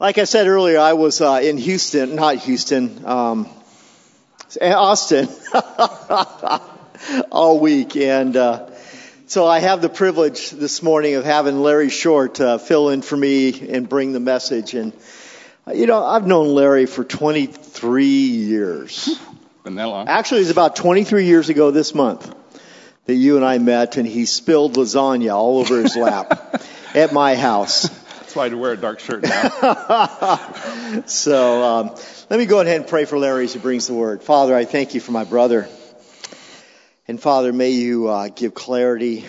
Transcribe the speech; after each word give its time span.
Like 0.00 0.16
I 0.16 0.24
said 0.24 0.46
earlier, 0.46 0.78
I 0.78 0.94
was 0.94 1.20
uh, 1.20 1.42
in 1.42 1.58
Houston, 1.58 2.14
not 2.14 2.36
Houston, 2.36 3.04
um, 3.04 3.46
Austin, 4.58 5.28
all 7.30 7.60
week, 7.60 7.96
and 7.96 8.34
uh, 8.34 8.70
so 9.26 9.46
I 9.46 9.58
have 9.58 9.82
the 9.82 9.90
privilege 9.90 10.52
this 10.52 10.82
morning 10.82 11.16
of 11.16 11.26
having 11.26 11.60
Larry 11.60 11.90
Short 11.90 12.40
uh, 12.40 12.56
fill 12.56 12.88
in 12.88 13.02
for 13.02 13.14
me 13.14 13.68
and 13.68 13.86
bring 13.90 14.12
the 14.12 14.20
message. 14.20 14.72
And 14.72 14.94
uh, 15.68 15.72
you 15.72 15.84
know, 15.84 16.02
I've 16.02 16.26
known 16.26 16.48
Larry 16.48 16.86
for 16.86 17.04
23 17.04 18.06
years. 18.06 19.20
Been 19.64 19.74
that 19.74 19.84
long? 19.84 20.08
Actually, 20.08 20.40
it's 20.40 20.50
about 20.50 20.76
23 20.76 21.26
years 21.26 21.50
ago 21.50 21.72
this 21.72 21.94
month 21.94 22.34
that 23.04 23.14
you 23.16 23.36
and 23.36 23.44
I 23.44 23.58
met, 23.58 23.98
and 23.98 24.08
he 24.08 24.24
spilled 24.24 24.76
lasagna 24.76 25.34
all 25.34 25.58
over 25.58 25.82
his 25.82 25.94
lap 25.94 26.64
at 26.94 27.12
my 27.12 27.34
house. 27.34 27.99
That's 28.30 28.36
why 28.36 28.46
I 28.46 28.54
wear 28.54 28.70
a 28.70 28.76
dark 28.76 29.00
shirt 29.00 29.24
now. 29.24 31.02
so 31.06 31.64
um, 31.64 31.96
let 32.30 32.38
me 32.38 32.46
go 32.46 32.60
ahead 32.60 32.76
and 32.76 32.86
pray 32.86 33.04
for 33.04 33.18
Larry 33.18 33.42
as 33.42 33.54
he 33.54 33.58
brings 33.58 33.88
the 33.88 33.94
word. 33.94 34.22
Father, 34.22 34.54
I 34.54 34.66
thank 34.66 34.94
you 34.94 35.00
for 35.00 35.10
my 35.10 35.24
brother. 35.24 35.68
And 37.08 37.20
Father, 37.20 37.52
may 37.52 37.70
you 37.70 38.06
uh, 38.06 38.28
give 38.28 38.54
clarity 38.54 39.26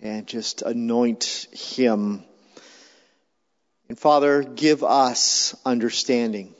and 0.00 0.26
just 0.26 0.62
anoint 0.62 1.48
him. 1.52 2.24
And 3.90 3.98
Father, 3.98 4.42
give 4.42 4.82
us 4.82 5.54
understanding, 5.66 6.54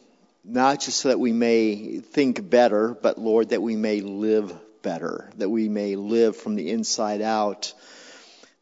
not 0.45 0.83
just 0.83 0.99
so 0.99 1.09
that 1.09 1.19
we 1.19 1.33
may 1.33 2.01
think 2.01 2.51
better, 2.51 2.93
but 2.93 3.17
Lord, 3.17 3.49
that 3.49 3.63
we 3.63 3.75
may 3.75 4.03
live 4.03 4.55
better, 4.83 5.31
that 5.39 5.49
we 5.49 5.71
may 5.71 5.97
live 5.97 6.37
from 6.37 6.57
the 6.57 6.69
inside 6.69 7.23
out 7.23 7.73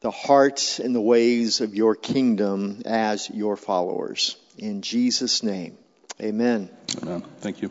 the 0.03 0.11
heart 0.11 0.81
and 0.81 0.95
the 0.95 1.01
ways 1.01 1.61
of 1.61 1.75
your 1.75 1.95
kingdom 1.95 2.83
as 2.85 3.31
your 3.31 3.57
followers. 3.57 4.37
In 4.59 4.83
Jesus' 4.83 5.43
name, 5.45 5.79
amen. 6.21 6.69
Amen. 7.03 7.23
Thank 7.39 7.63
you. 7.63 7.71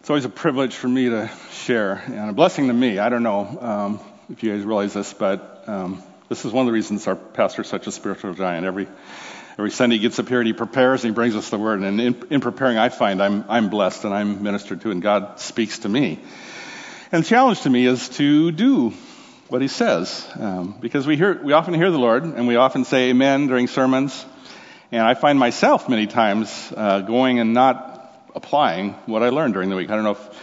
It's 0.00 0.10
always 0.10 0.24
a 0.24 0.28
privilege 0.28 0.74
for 0.74 0.88
me 0.88 1.08
to 1.08 1.30
share 1.52 2.02
and 2.06 2.30
a 2.30 2.32
blessing 2.32 2.66
to 2.66 2.74
me. 2.74 2.98
I 2.98 3.08
don't 3.08 3.22
know 3.22 3.58
um, 3.60 4.00
if 4.28 4.42
you 4.42 4.52
guys 4.52 4.64
realize 4.64 4.92
this, 4.92 5.14
but 5.14 5.64
um, 5.66 6.02
this 6.28 6.44
is 6.44 6.52
one 6.52 6.62
of 6.62 6.66
the 6.66 6.72
reasons 6.72 7.06
our 7.06 7.16
pastor 7.16 7.62
is 7.62 7.68
such 7.68 7.86
a 7.86 7.92
spiritual 7.92 8.34
giant. 8.34 8.66
Every 8.66 8.88
every 9.56 9.70
Sunday 9.70 9.96
he 9.96 10.02
gets 10.02 10.18
up 10.18 10.28
here 10.28 10.40
and 10.40 10.46
he 10.48 10.52
prepares 10.52 11.04
and 11.04 11.12
he 11.12 11.14
brings 11.14 11.36
us 11.36 11.48
the 11.48 11.58
word. 11.58 11.80
And 11.80 12.00
in, 12.00 12.22
in 12.28 12.40
preparing, 12.40 12.76
I 12.76 12.88
find 12.88 13.22
I'm 13.22 13.44
I'm 13.48 13.70
blessed 13.70 14.04
and 14.04 14.12
I'm 14.12 14.42
ministered 14.42 14.80
to, 14.80 14.90
and 14.90 15.00
God 15.00 15.38
speaks 15.38 15.78
to 15.80 15.88
me. 15.88 16.18
And 17.12 17.22
the 17.22 17.28
challenge 17.28 17.60
to 17.62 17.70
me 17.70 17.86
is 17.86 18.08
to 18.10 18.50
do 18.50 18.92
what 19.54 19.62
he 19.62 19.68
says. 19.68 20.28
Um, 20.34 20.74
because 20.80 21.06
we 21.06 21.16
hear, 21.16 21.40
we 21.40 21.52
often 21.52 21.74
hear 21.74 21.92
the 21.92 21.98
Lord 21.98 22.24
and 22.24 22.48
we 22.48 22.56
often 22.56 22.84
say 22.84 23.10
amen 23.10 23.46
during 23.46 23.68
sermons. 23.68 24.26
And 24.90 25.00
I 25.00 25.14
find 25.14 25.38
myself 25.38 25.88
many 25.88 26.08
times 26.08 26.72
uh, 26.76 27.02
going 27.02 27.38
and 27.38 27.54
not 27.54 28.32
applying 28.34 28.94
what 29.06 29.22
I 29.22 29.28
learned 29.28 29.54
during 29.54 29.70
the 29.70 29.76
week. 29.76 29.90
I 29.90 29.94
don't 29.94 30.02
know 30.02 30.18
if, 30.18 30.42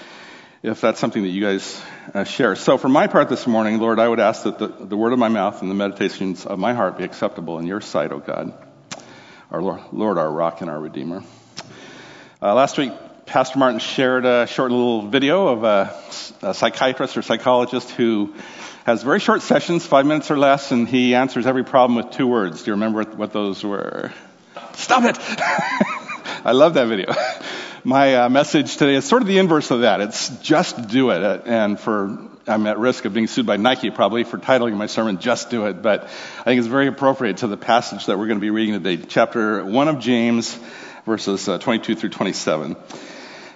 if 0.63 0.79
that's 0.79 0.97
something 0.97 1.23
that 1.23 1.27
you 1.27 1.41
guys 1.41 1.81
uh, 2.13 2.23
share. 2.23 2.55
So 2.55 2.77
for 2.77 2.87
my 2.87 3.07
part 3.07 3.27
this 3.27 3.45
morning, 3.45 3.79
Lord, 3.79 3.99
I 3.99 4.07
would 4.07 4.21
ask 4.21 4.43
that 4.43 4.57
the, 4.59 4.69
the 4.69 4.95
word 4.95 5.11
of 5.11 5.19
my 5.19 5.27
mouth 5.27 5.61
and 5.61 5.69
the 5.69 5.75
meditations 5.75 6.45
of 6.45 6.57
my 6.57 6.73
heart 6.73 6.97
be 6.97 7.03
acceptable 7.03 7.59
in 7.59 7.67
your 7.67 7.81
sight, 7.81 8.13
O 8.13 8.19
God, 8.19 8.53
our 9.51 9.61
Lord, 9.61 9.81
Lord 9.91 10.19
our 10.19 10.31
rock 10.31 10.61
and 10.61 10.69
our 10.69 10.79
redeemer. 10.79 11.21
Uh, 12.41 12.53
last 12.53 12.77
week, 12.77 12.93
Pastor 13.25 13.59
Martin 13.59 13.79
shared 13.79 14.25
a 14.25 14.47
short 14.47 14.71
little 14.71 15.07
video 15.07 15.49
of 15.49 15.65
a, 15.65 16.01
a 16.43 16.53
psychiatrist 16.53 17.17
or 17.17 17.21
psychologist 17.21 17.89
who 17.91 18.33
has 18.85 19.03
very 19.03 19.19
short 19.19 19.41
sessions, 19.41 19.85
five 19.85 20.05
minutes 20.05 20.31
or 20.31 20.37
less, 20.37 20.71
and 20.71 20.87
he 20.87 21.13
answers 21.15 21.45
every 21.45 21.63
problem 21.63 21.95
with 21.95 22.11
two 22.11 22.27
words. 22.27 22.63
Do 22.63 22.71
you 22.71 22.73
remember 22.73 23.03
what 23.03 23.31
those 23.31 23.63
were? 23.63 24.11
Stop 24.73 25.03
it! 25.03 25.17
I 26.43 26.53
love 26.53 26.73
that 26.73 26.87
video. 26.87 27.13
My 27.83 28.15
uh, 28.15 28.29
message 28.29 28.77
today 28.77 28.95
is 28.95 29.05
sort 29.05 29.21
of 29.21 29.27
the 29.27 29.37
inverse 29.37 29.69
of 29.71 29.81
that. 29.81 30.01
It's 30.01 30.29
just 30.39 30.87
do 30.87 31.11
it. 31.11 31.43
And 31.45 31.79
for, 31.79 32.17
I'm 32.47 32.65
at 32.65 32.79
risk 32.79 33.05
of 33.05 33.13
being 33.13 33.27
sued 33.27 33.45
by 33.45 33.57
Nike 33.57 33.91
probably 33.91 34.23
for 34.23 34.37
titling 34.37 34.75
my 34.75 34.87
sermon, 34.87 35.19
Just 35.19 35.49
Do 35.49 35.65
It. 35.67 35.81
But 35.81 36.03
I 36.03 36.43
think 36.43 36.59
it's 36.59 36.67
very 36.67 36.87
appropriate 36.87 37.37
to 37.37 37.47
the 37.47 37.57
passage 37.57 38.07
that 38.07 38.17
we're 38.17 38.27
going 38.27 38.39
to 38.39 38.41
be 38.41 38.49
reading 38.49 38.81
today, 38.81 39.03
chapter 39.07 39.63
1 39.63 39.87
of 39.87 39.99
James, 39.99 40.57
verses 41.05 41.47
uh, 41.47 41.59
22 41.59 41.95
through 41.95 42.09
27. 42.09 42.75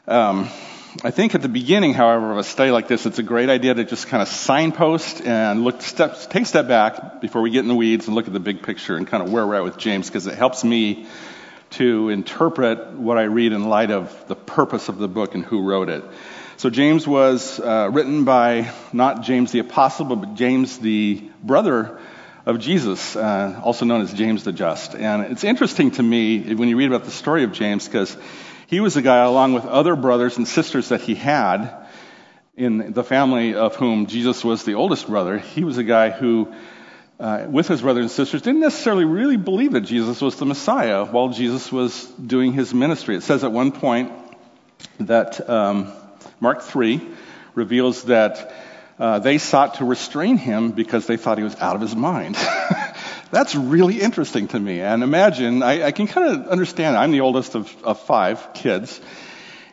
Um, 0.08 0.50
I 1.04 1.12
think 1.12 1.36
at 1.36 1.42
the 1.42 1.50
beginning, 1.50 1.94
however, 1.94 2.32
of 2.32 2.38
a 2.38 2.44
study 2.44 2.72
like 2.72 2.88
this, 2.88 3.06
it's 3.06 3.20
a 3.20 3.24
great 3.24 3.50
idea 3.50 3.74
to 3.74 3.84
just 3.84 4.08
kind 4.08 4.22
of 4.22 4.30
signpost 4.30 5.22
and 5.22 5.66
look 5.66 5.80
take 5.82 6.44
a 6.44 6.46
step 6.46 6.70
back 6.70 7.20
before 7.20 7.42
we 7.42 7.50
get 7.50 7.60
in 7.60 7.68
the 7.68 7.76
weeds 7.76 8.08
and 8.08 8.16
look 8.16 8.28
at 8.28 8.34
the 8.34 8.40
big 8.40 8.64
picture 8.64 8.96
and 8.96 9.06
kind 9.06 9.22
of 9.22 9.30
where 9.30 9.46
we're 9.46 9.56
at 9.56 9.64
with 9.66 9.78
James 9.78 10.08
because 10.08 10.26
it 10.26 10.36
helps 10.36 10.64
me 10.64 11.06
to 11.72 12.08
interpret 12.10 12.94
what 12.94 13.18
I 13.18 13.24
read 13.24 13.52
in 13.52 13.68
light 13.68 13.92
of 13.92 14.28
the 14.30 14.38
purpose 14.38 14.88
of 14.88 14.98
the 14.98 15.10
book 15.10 15.36
and 15.36 15.44
who 15.44 15.64
wrote 15.64 15.90
it. 15.90 16.06
So 16.56 16.70
James 16.70 17.06
was 17.06 17.60
uh, 17.60 17.90
written 17.92 18.24
by 18.24 18.72
not 18.94 19.24
James 19.24 19.52
the 19.52 19.60
apostle, 19.60 20.06
but 20.06 20.36
James 20.36 20.80
the 20.80 21.22
brother 21.44 22.00
of 22.46 22.60
Jesus, 22.60 23.18
uh, 23.18 23.60
also 23.62 23.84
known 23.84 24.00
as 24.00 24.14
James 24.14 24.46
the 24.46 24.54
Just. 24.54 24.96
And 24.96 25.24
it's 25.24 25.44
interesting 25.44 25.92
to 25.92 26.04
me 26.04 26.56
when 26.56 26.70
you 26.70 26.78
read 26.78 26.88
about 26.88 27.04
the 27.04 27.12
story 27.12 27.44
of 27.44 27.52
James 27.52 27.86
because 27.86 28.16
he 28.68 28.80
was 28.80 28.98
a 28.98 29.02
guy, 29.02 29.24
along 29.24 29.54
with 29.54 29.66
other 29.66 29.96
brothers 29.96 30.38
and 30.38 30.48
sisters 30.48 30.90
that 30.90 31.02
he 31.02 31.16
had 31.16 31.86
in 32.56 32.94
the 32.94 33.04
family 33.04 33.54
of 33.54 33.76
whom 33.76 34.08
Jesus 34.08 34.44
was 34.44 34.64
the 34.64 34.76
oldest 34.76 35.08
brother. 35.08 35.38
He 35.38 35.64
was 35.64 35.78
a 35.78 35.84
guy 35.84 36.10
who, 36.10 36.54
uh, 37.20 37.46
with 37.50 37.68
his 37.68 37.82
brothers 37.82 38.04
and 38.04 38.12
sisters, 38.12 38.42
didn't 38.42 38.62
necessarily 38.62 39.06
really 39.06 39.38
believe 39.38 39.74
that 39.74 39.82
Jesus 39.82 40.22
was 40.22 40.38
the 40.38 40.46
Messiah 40.46 41.06
while 41.06 41.30
Jesus 41.30 41.72
was 41.72 42.06
doing 42.06 42.54
his 42.54 42.74
ministry. 42.74 43.16
It 43.16 43.24
says 43.24 43.44
at 43.44 43.52
one 43.52 43.72
point 43.72 44.12
that 45.00 45.48
um, 45.50 45.92
Mark 46.40 46.62
3 46.62 47.02
reveals 47.54 48.04
that 48.04 48.54
uh, 48.98 49.20
they 49.20 49.38
sought 49.38 49.76
to 49.76 49.86
restrain 49.86 50.38
him 50.38 50.72
because 50.72 51.06
they 51.06 51.18
thought 51.18 51.38
he 51.38 51.44
was 51.44 51.56
out 51.58 51.76
of 51.76 51.82
his 51.82 51.96
mind. 51.96 52.38
That's 53.32 53.56
really 53.56 54.00
interesting 54.00 54.48
to 54.50 54.60
me. 54.60 54.82
And 54.82 55.04
imagine, 55.04 55.64
I, 55.64 55.88
I 55.88 55.92
can 55.92 56.08
kind 56.08 56.28
of 56.28 56.48
understand. 56.48 56.96
I'm 56.96 57.12
the 57.12 57.22
oldest 57.22 57.56
of, 57.56 57.84
of 57.84 58.00
five 58.02 58.54
kids, 58.54 59.02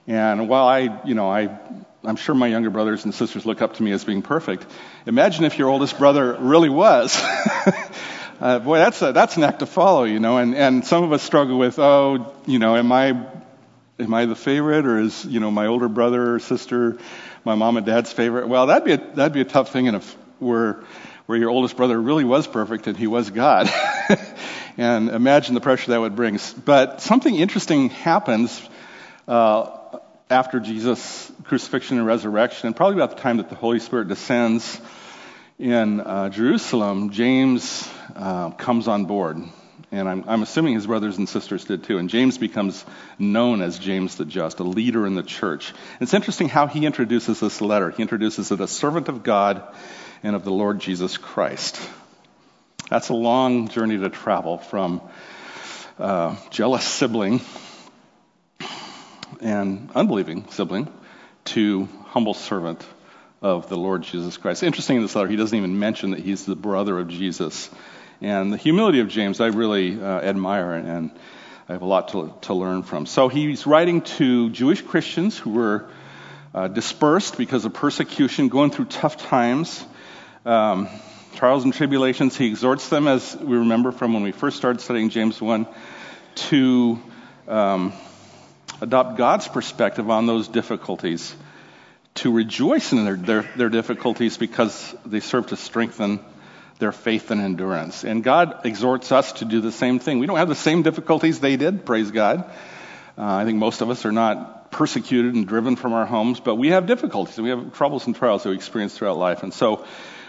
and 0.07 0.49
while 0.49 0.67
I, 0.67 1.01
you 1.05 1.15
know, 1.15 1.31
I, 1.31 1.59
I'm 2.03 2.17
sure 2.17 2.35
my 2.35 2.49
younger 2.49 2.71
brothers 2.71 3.05
and 3.05 3.15
sisters 3.15 3.47
look 3.47 3.63
up 3.63 3.75
to 3.75 3.83
me 3.83 3.93
as 3.93 4.05
being 4.05 4.23
perfect. 4.23 4.67
Imagine 5.07 5.45
if 5.45 5.59
your 5.59 5.69
oldest 5.69 5.99
brother 5.99 6.37
really 6.41 6.71
was. 6.71 7.17
uh, 8.41 8.59
boy, 8.59 8.79
that's 8.79 9.01
a, 9.03 9.13
that's 9.13 9.37
an 9.37 9.45
act 9.45 9.61
to 9.61 9.67
follow, 9.67 10.05
you 10.05 10.19
know. 10.19 10.39
And 10.39 10.57
and 10.57 10.85
some 10.85 11.05
of 11.05 11.13
us 11.13 11.23
struggle 11.23 11.59
with, 11.59 11.79
oh, 11.79 12.35
you 12.47 12.59
know, 12.59 12.75
am 12.77 12.91
I 12.91 13.27
am 13.99 14.15
I 14.15 14.25
the 14.25 14.35
favorite, 14.35 14.87
or 14.87 14.99
is 14.99 15.25
you 15.25 15.41
know 15.41 15.51
my 15.51 15.67
older 15.67 15.89
brother 15.89 16.35
or 16.35 16.39
sister 16.39 16.99
my 17.45 17.55
mom 17.55 17.77
and 17.77 17.85
dad's 17.85 18.13
favorite? 18.13 18.49
Well, 18.49 18.67
that'd 18.67 18.85
be 18.85 18.93
a, 18.93 19.15
that'd 19.15 19.33
be 19.33 19.43
a 19.43 19.45
tough 19.45 19.73
thing, 19.73 19.89
and 19.89 19.97
if 19.99 20.17
we're 20.41 20.83
where 21.27 21.39
your 21.39 21.51
oldest 21.51 21.77
brother 21.77 22.01
really 22.01 22.25
was 22.25 22.47
perfect 22.47 22.87
and 22.87 22.97
he 22.97 23.07
was 23.07 23.31
God. 23.31 23.71
and 24.77 25.09
imagine 25.09 25.55
the 25.55 25.61
pressure 25.61 25.91
that 25.93 26.01
would 26.01 26.17
bring. 26.17 26.39
But 26.65 27.01
something 27.01 27.35
interesting 27.35 27.91
happens 27.91 28.61
uh, 29.29 29.79
after 30.31 30.61
Jesus' 30.61 31.31
crucifixion 31.45 31.99
and 31.99 32.07
resurrection, 32.07 32.67
and 32.67 32.77
probably 32.77 32.97
about 32.97 33.17
the 33.17 33.23
time 33.23 33.37
that 33.37 33.51
the 33.51 33.55
Holy 33.55 33.81
Spirit 33.81 34.09
descends 34.09 34.81
in 35.59 36.01
uh, 36.01 36.29
Jerusalem, 36.31 37.11
James 37.11 37.89
uh, 38.17 38.51
comes 38.51 38.89
on 38.89 39.05
board. 39.05 39.39
And 39.93 40.09
I'm, 40.09 40.25
I'm, 40.27 40.43
assuming 40.43 40.75
his 40.75 40.87
brothers 40.87 41.19
and 41.19 41.29
sisters 41.29 41.67
did 41.67 41.85
too. 41.85 41.99
And 41.99 42.09
James 42.09 42.39
becomes 42.39 42.83
known 43.19 43.61
as 43.61 43.79
James 43.79 44.17
the 44.17 44.25
Just, 44.25 44.59
a 44.59 44.65
leader 44.65 45.07
in 45.07 45.15
the 45.15 45.23
church. 45.23 45.75
It's 46.01 46.15
interesting 46.15 46.49
how 46.49 46.67
he 46.67 46.87
introduces 46.87 47.41
this 47.41 47.61
letter. 47.61 47.91
He 47.91 48.01
introduces 48.01 48.51
it 48.51 48.61
as 48.61 48.71
a 48.71 48.73
servant 48.73 49.09
of 49.09 49.23
God 49.23 49.63
and 50.23 50.37
of 50.37 50.45
the 50.45 50.53
Lord 50.53 50.79
Jesus 50.79 51.17
Christ. 51.17 51.81
That's 52.89 53.09
a 53.09 53.15
long 53.15 53.69
journey 53.69 53.99
to 53.99 54.09
travel 54.11 54.59
from 54.59 55.01
uh, 55.99 56.37
jealous 56.51 56.85
sibling 56.85 57.41
and 59.41 59.91
unbelieving 59.95 60.47
sibling 60.51 60.93
to 61.47 61.89
humble 62.07 62.35
servant 62.35 62.85
of 63.41 63.69
the 63.69 63.77
Lord 63.77 64.03
Jesus 64.03 64.37
Christ. 64.37 64.63
Interesting 64.63 64.97
in 64.97 65.03
this 65.03 65.17
letter, 65.17 65.29
he 65.29 65.37
doesn't 65.37 65.57
even 65.57 65.79
mention 65.79 66.13
that 66.13 66.21
he's 66.21 66.47
the 66.47 66.55
brother 66.55 66.99
of 67.01 67.09
Jesus. 67.09 67.69
And 68.21 68.53
the 68.53 68.57
humility 68.57 69.01
of 69.01 69.09
James, 69.09 69.41
I 69.41 69.49
really 69.49 70.01
uh, 70.01 70.21
admire, 70.21 70.75
and 70.75 71.11
I 71.69 71.73
have 71.73 71.83
a 71.83 71.87
lot 71.87 72.09
to, 72.09 72.33
to 72.43 72.55
learn 72.55 72.85
from. 72.85 73.07
So 73.07 73.29
he's 73.29 73.67
writing 73.67 74.03
to 74.03 74.51
Jewish 74.51 74.83
Christians 74.83 75.37
who 75.37 75.51
were 75.51 75.89
uh, 76.55 76.69
dispersed 76.69 77.37
because 77.37 77.65
of 77.65 77.75
persecution, 77.75 78.49
going 78.49 78.71
through 78.71 78.85
tough 78.85 79.17
times 79.17 79.85
um, 80.45 80.89
trials 81.35 81.65
and 81.65 81.73
tribulations. 81.73 82.37
He 82.37 82.47
exhorts 82.47 82.89
them, 82.89 83.09
as 83.09 83.37
we 83.37 83.57
remember 83.57 83.93
from 83.93 84.15
when 84.15 84.23
we 84.23 84.33
first 84.33 84.57
started 84.57 84.81
studying 84.81 85.11
James 85.11 85.41
1, 85.41 85.67
to 86.35 87.01
um, 87.49 87.93
adopt 88.81 89.17
God's 89.17 89.49
perspective 89.49 90.11
on 90.11 90.27
those 90.27 90.49
difficulties, 90.49 91.35
to 92.15 92.33
rejoice 92.33 92.93
in 92.93 93.05
their, 93.05 93.17
their, 93.17 93.43
their 93.57 93.69
difficulties 93.69 94.37
because 94.37 94.95
they 95.07 95.21
serve 95.21 95.49
to 95.49 95.57
strengthen 95.57 96.21
their 96.79 96.93
faith 96.93 97.31
and 97.31 97.41
endurance. 97.41 98.05
And 98.05 98.25
God 98.25 98.67
exhorts 98.67 99.13
us 99.13 99.33
to 99.35 99.45
do 99.45 99.61
the 99.61 99.73
same 99.73 99.99
thing. 99.99 100.19
We 100.19 100.27
don't 100.27 100.39
have 100.39 100.49
the 100.49 100.55
same 100.55 100.83
difficulties 100.83 101.39
they 101.39 101.57
did, 101.57 101.87
praise 101.87 102.11
God. 102.11 102.51
Uh, 103.17 103.25
I 103.25 103.45
think 103.45 103.59
most 103.59 103.83
of 103.83 103.91
us 103.91 104.05
are 104.05 104.13
not 104.13 104.73
persecuted 104.73 105.35
and 105.35 105.47
driven 105.47 105.77
from 105.77 105.93
our 105.93 106.07
homes, 106.07 106.41
but 106.41 106.57
we 106.57 106.69
have 106.69 106.87
difficulties. 106.87 107.39
We 107.39 107.51
have 107.51 107.75
troubles 107.75 108.07
and 108.07 108.17
trials 108.17 108.43
that 108.43 108.49
we 108.49 108.57
experience 108.57 108.97
throughout 108.97 109.19
life. 109.19 109.43
And 109.43 109.53
so 109.53 109.85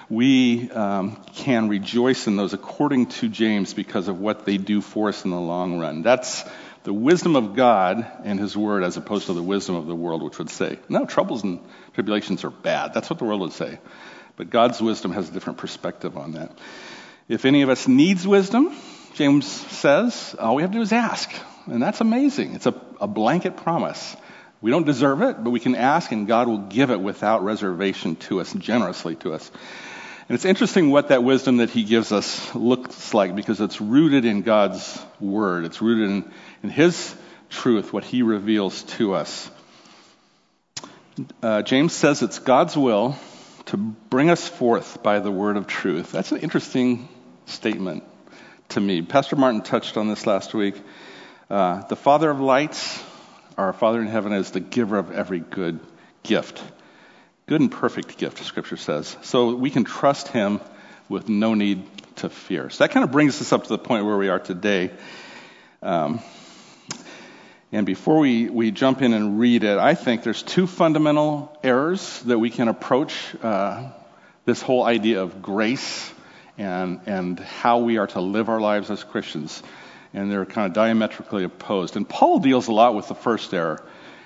we 0.10 0.70
um, 0.72 1.16
can 1.34 1.70
rejoice 1.70 2.28
in 2.28 2.36
those 2.36 2.54
according 2.54 3.08
to 3.08 3.30
James 3.30 3.74
because 3.74 4.08
of 4.08 4.20
what 4.20 4.46
they 4.46 4.58
do 4.58 4.82
for 4.82 5.10
us 5.10 5.26
in 5.26 5.32
the 5.32 5.40
long 5.40 5.80
run. 5.80 6.02
That's 6.02 6.44
the 6.84 6.94
wisdom 6.94 7.36
of 7.36 7.56
God 7.56 8.06
and 8.24 8.40
His 8.40 8.58
Word 8.58 8.84
as 8.84 8.98
opposed 8.98 9.28
to 9.28 9.34
the 9.34 9.44
wisdom 9.44 9.76
of 9.76 9.88
the 9.88 9.96
world, 9.96 10.22
which 10.22 10.38
would 10.38 10.50
say, 10.50 10.78
no, 10.90 11.06
troubles 11.06 11.44
and 11.44 11.60
tribulations 11.94 12.44
are 12.44 12.50
bad. 12.50 12.94
That's 12.94 13.10
what 13.10 13.20
the 13.20 13.26
world 13.26 13.42
would 13.42 13.54
say. 13.54 13.80
But 14.36 14.50
God's 14.50 14.82
wisdom 14.82 15.12
has 15.12 15.30
a 15.30 15.32
different 15.32 15.60
perspective 15.60 16.18
on 16.18 16.34
that. 16.34 16.52
If 17.30 17.46
any 17.46 17.62
of 17.62 17.70
us 17.70 17.88
needs 17.88 18.28
wisdom, 18.28 18.76
James 19.14 19.50
says, 19.50 20.36
all 20.40 20.56
we 20.56 20.64
have 20.64 20.72
to 20.72 20.78
do 20.78 20.82
is 20.82 20.92
ask. 20.92 21.32
And 21.68 21.82
that's 21.82 22.02
amazing. 22.02 22.56
It's 22.56 22.66
a, 22.66 22.76
a 23.00 23.08
blanket 23.08 23.58
promise. 23.58 24.18
We 24.60 24.72
don't 24.72 24.86
deserve 24.86 25.22
it, 25.22 25.44
but 25.44 25.52
we 25.52 25.60
can 25.60 25.76
ask, 25.76 26.12
and 26.12 26.28
God 26.28 26.48
will 26.48 26.58
give 26.58 26.90
it 26.90 27.00
without 27.00 27.44
reservation 27.44 28.16
to 28.28 28.42
us, 28.42 28.52
generously 28.54 29.16
to 29.18 29.34
us. 29.34 29.52
And 30.30 30.36
it's 30.36 30.46
interesting 30.46 30.90
what 30.90 31.10
that 31.10 31.22
wisdom 31.22 31.58
that 31.58 31.70
he 31.70 31.84
gives 31.84 32.14
us 32.14 32.56
looks 32.56 33.14
like 33.14 33.36
because 33.36 33.60
it's 33.60 33.82
rooted 33.82 34.24
in 34.24 34.42
God's 34.42 35.04
word. 35.20 35.66
It's 35.66 35.82
rooted 35.82 36.10
in, 36.10 36.32
in 36.64 36.70
his 36.70 37.14
truth, 37.50 37.92
what 37.92 38.06
he 38.06 38.22
reveals 38.22 38.84
to 38.84 39.16
us. 39.16 39.52
Uh, 41.42 41.62
James 41.62 41.92
says 41.92 42.22
it's 42.22 42.40
God's 42.40 42.78
will 42.78 43.18
to 43.66 43.78
bring 43.78 44.30
us 44.30 44.48
forth 44.48 45.04
by 45.04 45.20
the 45.20 45.30
word 45.30 45.58
of 45.58 45.68
truth. 45.68 46.14
That's 46.14 46.32
an 46.32 46.40
interesting 46.40 47.10
statement 47.46 48.04
to 48.70 48.80
me. 48.80 49.02
Pastor 49.02 49.36
Martin 49.36 49.62
touched 49.62 49.98
on 49.98 50.08
this 50.08 50.26
last 50.26 50.54
week. 50.54 50.82
Uh, 51.50 51.86
the 51.88 51.98
Father 51.98 52.30
of 52.30 52.40
lights, 52.40 53.04
our 53.58 53.74
Father 53.74 54.00
in 54.00 54.08
heaven, 54.08 54.32
is 54.32 54.52
the 54.52 54.62
giver 54.62 54.98
of 54.98 55.12
every 55.12 55.40
good 55.40 55.82
gift 56.24 56.64
good 57.46 57.62
and 57.62 57.72
perfect 57.72 58.18
gift, 58.18 58.44
Scripture 58.44 58.78
says. 58.78 59.18
So 59.22 59.56
we 59.56 59.70
can 59.70 59.84
trust 59.84 60.30
Him 60.30 60.62
with 61.10 61.30
no 61.30 61.54
need 61.54 61.84
to 62.18 62.30
fear. 62.30 62.70
So 62.70 62.84
that 62.84 62.92
kind 62.92 63.04
of 63.04 63.12
brings 63.12 63.40
us 63.42 63.52
up 63.52 63.64
to 63.64 63.70
the 63.70 63.78
point 63.78 64.06
where 64.06 64.18
we 64.18 64.30
are 64.30 64.40
today. 64.40 64.92
Um, 65.82 66.22
and 67.72 67.86
before 67.86 68.20
we, 68.20 68.50
we 68.50 68.72
jump 68.72 69.02
in 69.02 69.14
and 69.14 69.40
read 69.40 69.64
it, 69.64 69.78
I 69.78 69.96
think 69.96 70.24
there's 70.24 70.44
two 70.44 70.68
fundamental 70.68 71.58
errors 71.64 72.22
that 72.22 72.38
we 72.38 72.50
can 72.50 72.68
approach 72.68 73.36
uh, 73.42 73.90
this 74.46 74.62
whole 74.62 74.84
idea 74.84 75.24
of 75.24 75.42
grace 75.42 76.14
and, 76.58 77.02
and 77.08 77.40
how 77.40 77.80
we 77.80 77.98
are 77.98 78.08
to 78.08 78.22
live 78.22 78.48
our 78.48 78.62
lives 78.62 78.92
as 78.92 79.04
Christians. 79.04 79.64
And 80.14 80.32
they're 80.32 80.46
kind 80.46 80.68
of 80.68 80.74
diametrically 80.74 81.44
opposed. 81.44 81.98
And 81.98 82.08
Paul 82.08 82.40
deals 82.40 82.68
a 82.68 82.72
lot 82.72 82.94
with 82.94 83.08
the 83.08 83.16
first 83.16 83.54
error. 83.54 83.84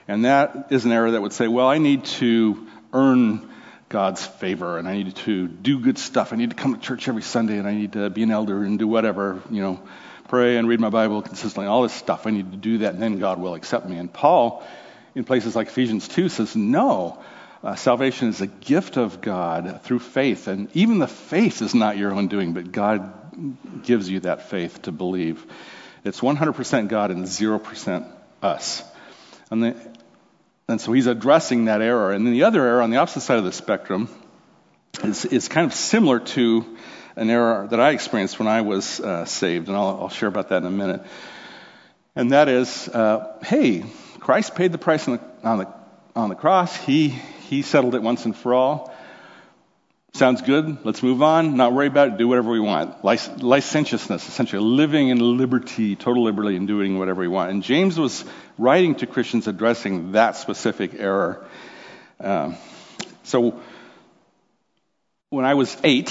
And 0.10 0.26
that 0.26 0.68
is 0.70 0.86
an 0.86 0.92
error 0.92 1.12
that 1.12 1.22
would 1.22 1.34
say, 1.34 1.48
well, 1.48 1.68
I 1.68 1.78
need 1.78 2.04
to 2.06 2.68
earn 2.94 3.50
God's 3.90 4.26
favor 4.26 4.78
and 4.78 4.88
I 4.88 4.98
need 4.98 5.16
to 5.16 5.48
do 5.48 5.80
good 5.80 5.98
stuff. 5.98 6.34
I 6.34 6.36
need 6.36 6.50
to 6.50 6.56
come 6.56 6.76
to 6.76 6.82
church 6.82 7.08
every 7.08 7.22
Sunday 7.22 7.58
and 7.58 7.68
I 7.68 7.74
need 7.74 7.94
to 7.94 8.10
be 8.10 8.24
an 8.24 8.32
elder 8.32 8.64
and 8.64 8.78
do 8.78 8.88
whatever, 8.88 9.42
you 9.50 9.62
know, 9.62 9.82
pray 10.28 10.58
and 10.58 10.68
read 10.68 10.80
my 10.80 10.90
Bible 10.90 11.22
consistently, 11.22 11.68
all 11.68 11.84
this 11.84 11.94
stuff. 11.94 12.28
I 12.28 12.32
need 12.32 12.52
to 12.52 12.58
do 12.58 12.80
that 12.80 12.94
and 12.94 13.02
then 13.02 13.20
God 13.20 13.40
will 13.40 13.54
accept 13.54 13.88
me. 13.88 13.98
And 13.98 14.12
Paul, 14.12 14.66
in 15.16 15.24
places 15.24 15.56
like 15.56 15.68
Ephesians 15.68 16.08
2, 16.08 16.30
says, 16.30 16.56
no. 16.56 17.24
Uh, 17.64 17.76
salvation 17.76 18.28
is 18.28 18.42
a 18.42 18.48
gift 18.48 18.98
of 18.98 19.20
God 19.22 19.82
through 19.84 20.00
faith. 20.00 20.48
And 20.48 20.70
even 20.76 21.00
the 21.00 21.08
faith 21.08 21.62
is 21.62 21.74
not 21.74 21.98
your 21.98 22.14
own 22.14 22.28
doing, 22.28 22.54
but 22.54 22.72
God 22.72 23.84
gives 23.84 24.10
you 24.10 24.20
that 24.22 24.50
faith 24.50 24.84
to 24.84 24.92
believe. 24.92 25.46
It's 26.04 26.20
100% 26.20 26.88
God 26.88 27.12
and 27.12 27.26
0% 27.26 28.12
us. 28.42 28.84
And 29.50 29.64
the, 29.64 29.97
and 30.68 30.82
so 30.82 30.92
he's 30.92 31.08
addressing 31.08 31.66
that 31.66 31.82
error. 31.82 32.12
And 32.12 32.26
then 32.26 32.34
the 32.34 32.44
other 32.44 32.66
error 32.66 32.82
on 32.82 32.90
the 32.90 32.98
opposite 32.98 33.22
side 33.22 33.38
of 33.38 33.46
the 33.46 33.54
spectrum 33.54 34.10
is, 35.04 35.26
is 35.26 35.48
kind 35.48 35.66
of 35.66 35.74
similar 35.74 36.20
to 36.20 36.78
an 37.16 37.30
error 37.30 37.68
that 37.70 37.80
I 37.80 37.92
experienced 37.92 38.38
when 38.38 38.48
I 38.48 38.62
was 38.62 39.00
uh, 39.00 39.26
saved. 39.26 39.70
And 39.70 39.78
I'll, 39.78 40.02
I'll, 40.02 40.10
share 40.10 40.30
about 40.30 40.50
that 40.50 40.58
in 40.58 40.66
a 40.66 40.72
minute. 40.72 41.02
And 42.16 42.32
that 42.32 42.50
is, 42.50 42.90
uh, 42.90 43.38
hey, 43.44 43.86
Christ 44.20 44.56
paid 44.56 44.72
the 44.72 44.78
price 44.78 45.08
on 45.08 45.18
the, 45.18 45.48
on 45.48 45.58
the, 45.60 45.74
on 46.16 46.30
the 46.30 46.36
cross. 46.36 46.76
He, 46.76 47.10
he 47.10 47.62
settled 47.62 47.96
it 47.96 48.02
once 48.02 48.26
and 48.26 48.36
for 48.36 48.54
all. 48.54 48.94
Sounds 50.14 50.42
good. 50.42 50.84
Let's 50.84 51.04
move 51.04 51.22
on. 51.22 51.58
Not 51.58 51.74
worry 51.74 51.88
about 51.88 52.08
it. 52.08 52.18
Do 52.18 52.28
whatever 52.28 52.50
we 52.50 52.60
want. 52.60 53.04
Lic- 53.04 53.38
licentiousness, 53.38 54.28
essentially 54.28 54.64
living 54.64 55.10
in 55.10 55.20
liberty, 55.38 55.96
total 55.96 56.24
liberty, 56.24 56.56
and 56.56 56.68
doing 56.68 56.98
whatever 56.98 57.22
we 57.22 57.28
want. 57.28 57.52
And 57.52 57.62
James 57.62 58.00
was 58.00 58.26
writing 58.58 58.96
to 58.96 59.06
Christians 59.06 59.48
addressing 59.48 60.14
that 60.14 60.36
specific 60.36 60.96
error. 60.96 61.46
Um, 62.20 62.56
so 63.24 63.62
when 65.30 65.46
I 65.46 65.54
was 65.54 65.78
eight, 65.84 66.10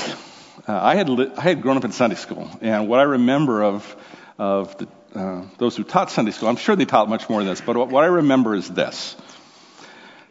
uh, 0.68 0.78
I 0.80 0.94
had 0.94 1.08
li- 1.08 1.32
I 1.36 1.40
had 1.40 1.62
grown 1.62 1.76
up 1.76 1.84
in 1.84 1.90
Sunday 1.90 2.16
school, 2.16 2.48
and 2.60 2.88
what 2.88 3.00
I 3.00 3.04
remember 3.04 3.62
of 3.64 3.96
of 4.38 4.76
the, 4.78 4.88
uh, 5.18 5.46
those 5.58 5.74
who 5.76 5.82
taught 5.82 6.10
Sunday 6.10 6.30
school, 6.30 6.48
I'm 6.48 6.56
sure 6.56 6.76
they 6.76 6.84
taught 6.84 7.08
much 7.08 7.28
more 7.28 7.40
than 7.40 7.48
this, 7.48 7.60
but 7.60 7.76
what 7.76 8.04
I 8.04 8.08
remember 8.08 8.54
is 8.54 8.68
this: 8.68 9.16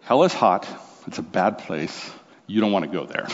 Hell 0.04 0.24
is 0.24 0.34
hot. 0.34 0.68
It's 1.08 1.18
a 1.18 1.24
bad 1.24 1.58
place 1.60 2.12
you 2.48 2.62
don't 2.62 2.72
want 2.72 2.86
to 2.86 2.92
go 2.92 3.06
there. 3.06 3.28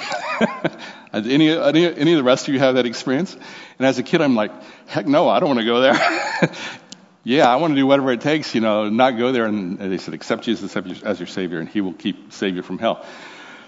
any, 1.14 1.50
any, 1.50 1.86
any 1.86 2.14
of 2.14 2.18
the 2.18 2.24
rest 2.24 2.48
of 2.48 2.54
you 2.54 2.60
have 2.60 2.76
that 2.76 2.86
experience? 2.86 3.34
And 3.34 3.86
as 3.88 4.00
a 4.00 4.04
kid, 4.04 4.22
I'm 4.22 4.36
like, 4.36 4.52
heck 4.88 5.06
no, 5.06 5.30
I 5.30 5.40
don't 5.40 5.50
want 5.50 5.60
to 5.60 5.66
go 5.66 5.82
there. 5.82 6.52
yeah, 7.24 7.48
I 7.48 7.58
want 7.58 7.72
to 7.72 7.76
do 7.76 7.86
whatever 7.86 8.12
it 8.12 8.22
takes, 8.22 8.56
you 8.56 8.62
know, 8.62 8.90
not 8.90 9.18
go 9.18 9.32
there. 9.32 9.46
And 9.46 9.78
they 9.78 9.98
said, 9.98 10.14
accept 10.14 10.44
Jesus 10.44 10.76
as 10.76 11.20
your 11.20 11.28
Savior, 11.28 11.60
and 11.60 11.68
He 11.68 11.82
will 11.82 11.94
keep 11.94 12.32
save 12.32 12.56
you 12.56 12.62
from 12.62 12.80
hell. 12.80 13.06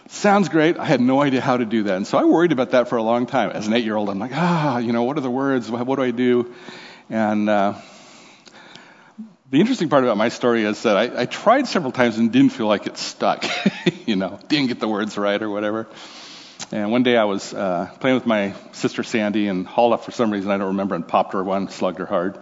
Sounds 0.08 0.50
great. 0.50 0.78
I 0.78 0.86
had 0.86 1.02
no 1.02 1.22
idea 1.22 1.42
how 1.42 1.58
to 1.58 1.66
do 1.66 1.84
that. 1.84 1.96
And 1.96 2.06
so 2.06 2.18
I 2.18 2.26
worried 2.26 2.52
about 2.52 2.72
that 2.72 2.90
for 2.90 2.98
a 2.98 3.04
long 3.04 3.26
time. 3.26 3.52
As 3.52 3.68
an 3.68 3.74
eight 3.74 3.86
year 3.86 3.96
old, 3.96 4.10
I'm 4.10 4.20
like, 4.20 4.34
ah, 4.34 4.78
you 4.78 4.92
know, 4.92 5.04
what 5.04 5.18
are 5.18 5.22
the 5.22 5.32
words? 5.32 5.72
What 5.72 5.96
do 5.96 6.04
I 6.04 6.12
do? 6.12 6.54
And, 7.10 7.50
uh, 7.50 7.76
the 9.54 9.60
interesting 9.60 9.88
part 9.88 10.04
about 10.04 10.18
my 10.18 10.30
story 10.30 10.64
is 10.64 10.82
that 10.82 10.98
I, 10.98 11.22
I 11.22 11.26
tried 11.28 11.68
several 11.68 11.92
times 11.92 12.18
and 12.18 12.32
didn't 12.32 12.54
feel 12.54 12.66
like 12.66 12.88
it 12.88 12.98
stuck. 12.98 13.46
you 14.08 14.16
know, 14.16 14.40
didn't 14.48 14.70
get 14.70 14.80
the 14.80 14.88
words 14.88 15.16
right 15.16 15.40
or 15.40 15.48
whatever. 15.48 15.86
And 16.72 16.92
one 16.92 17.04
day 17.04 17.16
I 17.16 17.26
was 17.26 17.54
uh, 17.54 17.88
playing 18.00 18.16
with 18.16 18.26
my 18.26 18.56
sister 18.72 19.04
Sandy 19.04 19.48
and 19.48 19.68
hauled 19.68 19.94
up 19.94 20.06
for 20.06 20.12
some 20.12 20.32
reason 20.32 20.50
I 20.50 20.58
don't 20.58 20.70
remember 20.70 20.96
and 20.96 21.08
popped 21.08 21.34
her 21.34 21.44
one, 21.44 21.70
slugged 21.70 22.00
her 22.00 22.08
hard. 22.08 22.40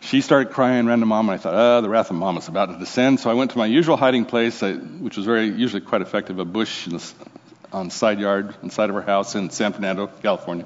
She 0.00 0.22
started 0.22 0.54
crying, 0.54 0.86
ran 0.86 1.00
to 1.00 1.06
mom, 1.06 1.28
and 1.28 1.34
I 1.34 1.36
thought, 1.36 1.52
oh, 1.52 1.82
the 1.82 1.90
wrath 1.90 2.08
of 2.08 2.16
mom 2.16 2.38
is 2.38 2.48
about 2.48 2.72
to 2.72 2.78
descend. 2.78 3.20
So 3.20 3.28
I 3.28 3.34
went 3.34 3.50
to 3.50 3.58
my 3.58 3.66
usual 3.66 3.98
hiding 3.98 4.24
place, 4.24 4.62
which 4.62 5.18
was 5.18 5.26
very 5.26 5.50
usually 5.50 5.82
quite 5.82 6.00
effective, 6.00 6.38
a 6.38 6.46
bush 6.46 6.86
the, 6.86 7.12
on 7.74 7.90
side 7.90 8.20
yard 8.20 8.54
inside 8.62 8.88
of 8.88 8.96
her 8.96 9.02
house 9.02 9.34
in 9.34 9.50
San 9.50 9.74
Fernando, 9.74 10.06
California. 10.22 10.64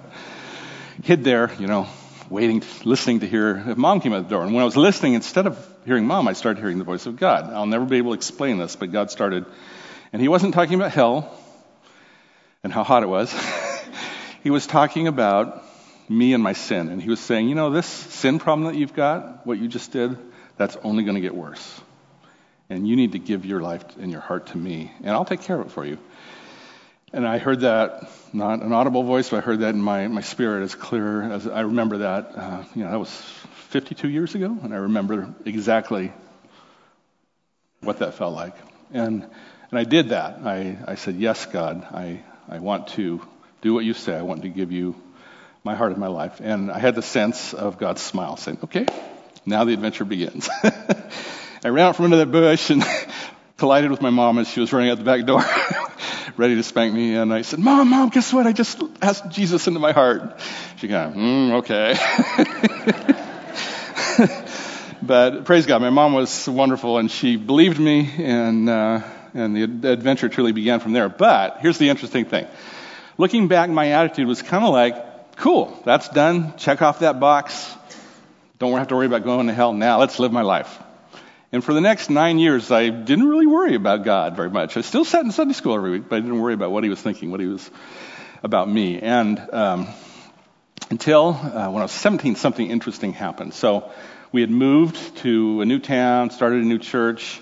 Hid 1.02 1.24
there, 1.24 1.50
you 1.58 1.66
know, 1.66 1.88
waiting, 2.32 2.62
listening 2.84 3.20
to 3.20 3.26
hear 3.26 3.62
if 3.68 3.76
mom 3.76 4.00
came 4.00 4.14
at 4.14 4.24
the 4.24 4.28
door. 4.30 4.42
And 4.42 4.54
when 4.54 4.62
I 4.62 4.64
was 4.64 4.76
listening, 4.76 5.12
instead 5.12 5.46
of 5.46 5.74
hearing 5.84 6.06
mom, 6.06 6.26
I 6.26 6.32
started 6.32 6.60
hearing 6.60 6.78
the 6.78 6.84
voice 6.84 7.04
of 7.04 7.16
God. 7.16 7.52
I'll 7.52 7.66
never 7.66 7.84
be 7.84 7.98
able 7.98 8.12
to 8.12 8.16
explain 8.16 8.56
this, 8.56 8.74
but 8.74 8.90
God 8.90 9.10
started. 9.10 9.44
And 10.14 10.22
he 10.22 10.28
wasn't 10.28 10.54
talking 10.54 10.74
about 10.74 10.92
hell 10.92 11.30
and 12.64 12.72
how 12.72 12.84
hot 12.84 13.02
it 13.02 13.06
was. 13.06 13.30
he 14.42 14.48
was 14.48 14.66
talking 14.66 15.08
about 15.08 15.62
me 16.08 16.32
and 16.32 16.42
my 16.42 16.54
sin. 16.54 16.88
And 16.88 17.02
he 17.02 17.10
was 17.10 17.20
saying, 17.20 17.50
you 17.50 17.54
know, 17.54 17.68
this 17.68 17.86
sin 17.86 18.38
problem 18.38 18.72
that 18.72 18.78
you've 18.78 18.94
got, 18.94 19.46
what 19.46 19.58
you 19.58 19.68
just 19.68 19.92
did, 19.92 20.16
that's 20.56 20.76
only 20.82 21.04
going 21.04 21.16
to 21.16 21.20
get 21.20 21.34
worse. 21.34 21.80
And 22.70 22.88
you 22.88 22.96
need 22.96 23.12
to 23.12 23.18
give 23.18 23.44
your 23.44 23.60
life 23.60 23.84
and 24.00 24.10
your 24.10 24.22
heart 24.22 24.46
to 24.48 24.56
me, 24.56 24.90
and 25.00 25.10
I'll 25.10 25.26
take 25.26 25.42
care 25.42 25.60
of 25.60 25.66
it 25.66 25.70
for 25.70 25.84
you. 25.84 25.98
And 27.14 27.28
I 27.28 27.36
heard 27.36 27.60
that, 27.60 28.08
not 28.32 28.62
an 28.62 28.72
audible 28.72 29.02
voice, 29.02 29.28
but 29.28 29.38
I 29.38 29.40
heard 29.40 29.60
that 29.60 29.74
in 29.74 29.82
my, 29.82 30.08
my 30.08 30.22
spirit 30.22 30.62
as 30.62 30.74
clear 30.74 31.22
as 31.22 31.46
I 31.46 31.60
remember 31.60 31.98
that. 31.98 32.32
Uh, 32.34 32.64
you 32.74 32.84
know, 32.84 32.90
that 32.90 32.98
was 32.98 33.10
52 33.68 34.08
years 34.08 34.34
ago, 34.34 34.56
and 34.62 34.72
I 34.72 34.78
remember 34.78 35.34
exactly 35.44 36.10
what 37.82 37.98
that 37.98 38.14
felt 38.14 38.34
like. 38.34 38.54
And, 38.94 39.24
and 39.70 39.78
I 39.78 39.84
did 39.84 40.08
that. 40.08 40.38
I, 40.42 40.78
I 40.86 40.94
said, 40.94 41.16
Yes, 41.16 41.44
God, 41.44 41.84
I, 41.92 42.22
I 42.48 42.60
want 42.60 42.88
to 42.88 43.20
do 43.60 43.74
what 43.74 43.84
you 43.84 43.92
say. 43.92 44.16
I 44.16 44.22
want 44.22 44.42
to 44.42 44.48
give 44.48 44.72
you 44.72 44.96
my 45.64 45.74
heart 45.74 45.92
and 45.92 46.00
my 46.00 46.08
life. 46.08 46.40
And 46.40 46.70
I 46.70 46.78
had 46.78 46.94
the 46.94 47.02
sense 47.02 47.52
of 47.52 47.76
God's 47.76 48.00
smile 48.00 48.38
saying, 48.38 48.58
Okay, 48.64 48.86
now 49.44 49.64
the 49.64 49.74
adventure 49.74 50.06
begins. 50.06 50.48
I 51.64 51.68
ran 51.68 51.88
out 51.88 51.96
from 51.96 52.06
under 52.06 52.16
that 52.16 52.32
bush 52.32 52.70
and 52.70 52.82
collided 53.58 53.90
with 53.90 54.00
my 54.00 54.10
mom 54.10 54.38
as 54.38 54.48
she 54.48 54.60
was 54.60 54.72
running 54.72 54.88
out 54.88 54.96
the 54.96 55.04
back 55.04 55.26
door. 55.26 55.44
ready 56.36 56.56
to 56.56 56.62
spank 56.62 56.94
me. 56.94 57.14
And 57.14 57.32
I 57.32 57.42
said, 57.42 57.58
Mom, 57.58 57.90
Mom, 57.90 58.08
guess 58.08 58.32
what? 58.32 58.46
I 58.46 58.52
just 58.52 58.82
asked 59.00 59.30
Jesus 59.30 59.66
into 59.66 59.80
my 59.80 59.92
heart. 59.92 60.40
She 60.78 60.88
kind 60.88 61.14
mm, 61.14 61.52
okay. 61.60 61.94
but 65.02 65.44
praise 65.44 65.66
God, 65.66 65.80
my 65.82 65.90
mom 65.90 66.12
was 66.12 66.48
wonderful 66.48 66.98
and 66.98 67.10
she 67.10 67.36
believed 67.36 67.78
me 67.78 68.10
and, 68.18 68.68
uh, 68.68 69.00
and 69.34 69.56
the 69.56 69.92
adventure 69.92 70.28
truly 70.28 70.52
began 70.52 70.80
from 70.80 70.92
there. 70.92 71.08
But 71.08 71.58
here's 71.60 71.78
the 71.78 71.88
interesting 71.88 72.24
thing. 72.24 72.46
looking 73.18 73.48
back, 73.48 73.70
my 73.70 73.92
attitude 73.92 74.26
was 74.26 74.42
kind 74.42 74.64
of 74.64 74.72
like, 74.72 75.36
cool, 75.36 75.80
that's 75.84 76.08
done. 76.08 76.56
Check 76.56 76.82
off 76.82 77.00
that 77.00 77.20
box. 77.20 77.74
Don't 78.58 78.78
have 78.78 78.88
to 78.88 78.94
worry 78.94 79.06
about 79.06 79.24
going 79.24 79.48
to 79.48 79.54
hell 79.54 79.72
now. 79.72 79.98
Let's 79.98 80.18
live 80.18 80.32
my 80.32 80.42
life. 80.42 80.78
And 81.52 81.62
for 81.62 81.74
the 81.74 81.82
next 81.82 82.08
nine 82.08 82.38
years, 82.38 82.70
I 82.70 82.88
didn't 82.88 83.28
really 83.28 83.46
worry 83.46 83.74
about 83.74 84.04
God 84.04 84.36
very 84.36 84.48
much. 84.48 84.78
I 84.78 84.80
still 84.80 85.04
sat 85.04 85.22
in 85.22 85.32
Sunday 85.32 85.52
school 85.52 85.74
every 85.74 85.90
week, 85.90 86.08
but 86.08 86.16
I 86.16 86.20
didn't 86.20 86.40
worry 86.40 86.54
about 86.54 86.70
what 86.70 86.82
he 86.82 86.88
was 86.88 87.00
thinking, 87.00 87.30
what 87.30 87.40
he 87.40 87.46
was 87.46 87.70
about 88.42 88.70
me. 88.70 88.98
And 89.00 89.38
um, 89.52 89.88
until 90.88 91.28
uh, 91.28 91.68
when 91.70 91.82
I 91.82 91.84
was 91.84 91.92
17, 91.92 92.36
something 92.36 92.70
interesting 92.70 93.12
happened. 93.12 93.52
So 93.52 93.92
we 94.32 94.40
had 94.40 94.50
moved 94.50 95.18
to 95.18 95.60
a 95.60 95.66
new 95.66 95.78
town, 95.78 96.30
started 96.30 96.62
a 96.62 96.66
new 96.66 96.78
church. 96.78 97.38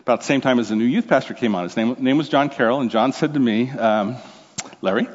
About 0.00 0.20
the 0.20 0.26
same 0.26 0.42
time 0.42 0.58
as 0.58 0.68
the 0.68 0.76
new 0.76 0.84
youth 0.84 1.08
pastor 1.08 1.32
came 1.32 1.54
on, 1.54 1.64
his 1.64 1.76
name, 1.76 1.96
name 1.98 2.18
was 2.18 2.28
John 2.28 2.48
Carroll, 2.50 2.80
and 2.80 2.90
John 2.90 3.12
said 3.12 3.34
to 3.34 3.40
me, 3.40 3.68
um, 3.70 4.16
"Larry, 4.80 5.06